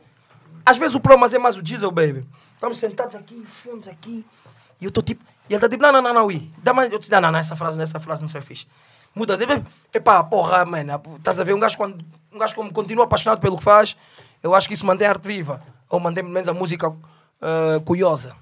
Às 0.67 0.77
vezes 0.77 0.95
o 0.95 1.01
Pro, 1.01 1.19
mas 1.19 1.33
é 1.33 1.39
mais 1.39 1.57
o 1.57 1.63
diesel, 1.63 1.91
baby. 1.91 2.27
Estamos 2.55 2.79
sentados 2.79 3.15
aqui, 3.15 3.45
fones 3.47 3.87
aqui, 3.89 4.25
e 4.81 4.85
eu 4.85 4.89
estou 4.89 5.03
tipo. 5.03 5.25
E 5.49 5.53
ele 5.53 5.57
está 5.57 5.69
tipo, 5.69 5.83
não, 5.83 5.93
não, 5.93 6.03
não, 6.03 6.15
não, 6.15 6.27
Ui. 6.27 6.51
Dá 6.59 6.73
mais. 6.73 6.91
Eu 6.91 6.99
disse, 6.99 7.11
não, 7.13 7.21
não, 7.21 7.33
não, 7.33 7.39
essa 7.39 7.55
frase, 7.55 7.81
essa 7.81 8.01
frase 8.01 8.23
não 8.23 8.29
sei 8.29 8.41
fixe. 8.41 8.67
Muda, 9.15 9.37
tipo, 9.37 9.53
epá, 9.95 10.25
porra, 10.25 10.65
mano. 10.65 11.01
Estás 11.19 11.39
a 11.39 11.45
ver? 11.45 11.55
Um 11.55 11.61
gajo, 11.61 11.77
quando, 11.77 12.05
um 12.33 12.39
gajo 12.39 12.55
como 12.55 12.73
continua 12.73 13.05
apaixonado 13.05 13.41
pelo 13.41 13.59
que 13.59 13.65
faz, 13.65 13.97
eu 14.43 14.55
acho 14.55 14.67
que 14.67 14.75
isso 14.75 14.87
mantém 14.87 15.07
a 15.07 15.11
arte 15.11 15.27
viva. 15.27 15.63
Ou 15.89 16.01
mantém 16.01 16.25
pelo 16.25 16.35
menos 16.35 16.49
a 16.49 16.55
música 16.55 16.93
ah, 17.41 17.79
curiosa, 17.85 18.35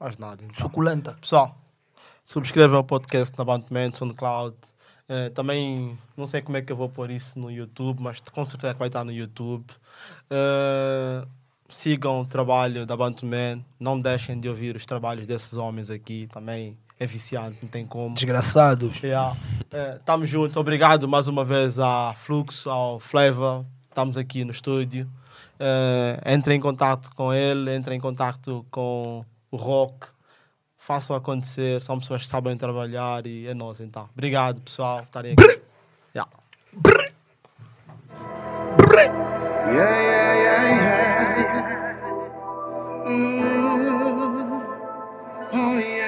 Mais 0.00 0.18
nada, 0.18 0.42
então. 0.42 0.56
suculenta. 0.56 1.16
Pessoal, 1.20 1.56
subscrevam 2.24 2.80
o 2.80 2.84
podcast 2.84 3.38
na 3.38 3.44
Bandman, 3.44 3.92
SoundCloud. 3.92 4.56
Eh, 5.08 5.30
também 5.30 5.98
não 6.16 6.26
sei 6.26 6.42
como 6.42 6.56
é 6.56 6.62
que 6.62 6.72
eu 6.72 6.76
vou 6.76 6.88
pôr 6.88 7.10
isso 7.10 7.38
no 7.38 7.50
YouTube, 7.50 8.00
mas 8.00 8.20
com 8.20 8.44
certeza 8.44 8.74
vai 8.74 8.88
estar 8.88 9.04
no 9.04 9.12
YouTube. 9.12 9.64
Eh, 10.30 11.24
sigam 11.70 12.20
o 12.20 12.26
trabalho 12.26 12.84
da 12.84 12.96
Bandman. 12.96 13.64
Não 13.78 14.00
deixem 14.00 14.38
de 14.38 14.48
ouvir 14.48 14.76
os 14.76 14.84
trabalhos 14.84 15.26
desses 15.26 15.54
homens 15.54 15.90
aqui. 15.90 16.28
Também 16.32 16.76
é 16.98 17.06
viciante, 17.06 17.58
não 17.62 17.68
tem 17.68 17.86
como. 17.86 18.14
Desgraçados. 18.14 19.00
Yeah. 19.02 19.36
Eh, 19.70 19.98
tamo 20.04 20.26
junto. 20.26 20.60
Obrigado 20.60 21.08
mais 21.08 21.26
uma 21.26 21.44
vez 21.44 21.78
à 21.78 22.14
Fluxo, 22.16 22.68
ao 22.68 23.00
Flavor. 23.00 23.64
Estamos 23.88 24.16
aqui 24.16 24.44
no 24.44 24.50
estúdio. 24.50 25.08
Eh, 25.58 26.20
entre 26.26 26.54
em 26.54 26.60
contato 26.60 27.10
com 27.14 27.32
ele, 27.32 27.74
entre 27.74 27.94
em 27.94 28.00
contato 28.00 28.66
com 28.70 29.24
o 29.50 29.56
Rock. 29.56 30.08
Façam 30.76 31.14
acontecer. 31.16 31.80
São 31.82 31.98
pessoas 31.98 32.22
que 32.22 32.28
sabem 32.28 32.56
trabalhar 32.56 33.26
e 33.26 33.46
é 33.46 33.54
nós 33.54 33.80
então. 33.80 34.08
Obrigado, 34.12 34.60
pessoal, 34.60 34.98
por 34.98 35.04
estarem 35.04 35.32
aqui. 35.32 35.60
Yeah. 36.14 36.30
Brrr. 36.72 37.12
Brrr. 38.76 39.30
Yeah, 39.72 40.34
yeah, 40.34 40.68
yeah. 40.68 41.09
Ooh, 43.08 43.12
oh 45.52 45.78
yeah. 45.78 45.99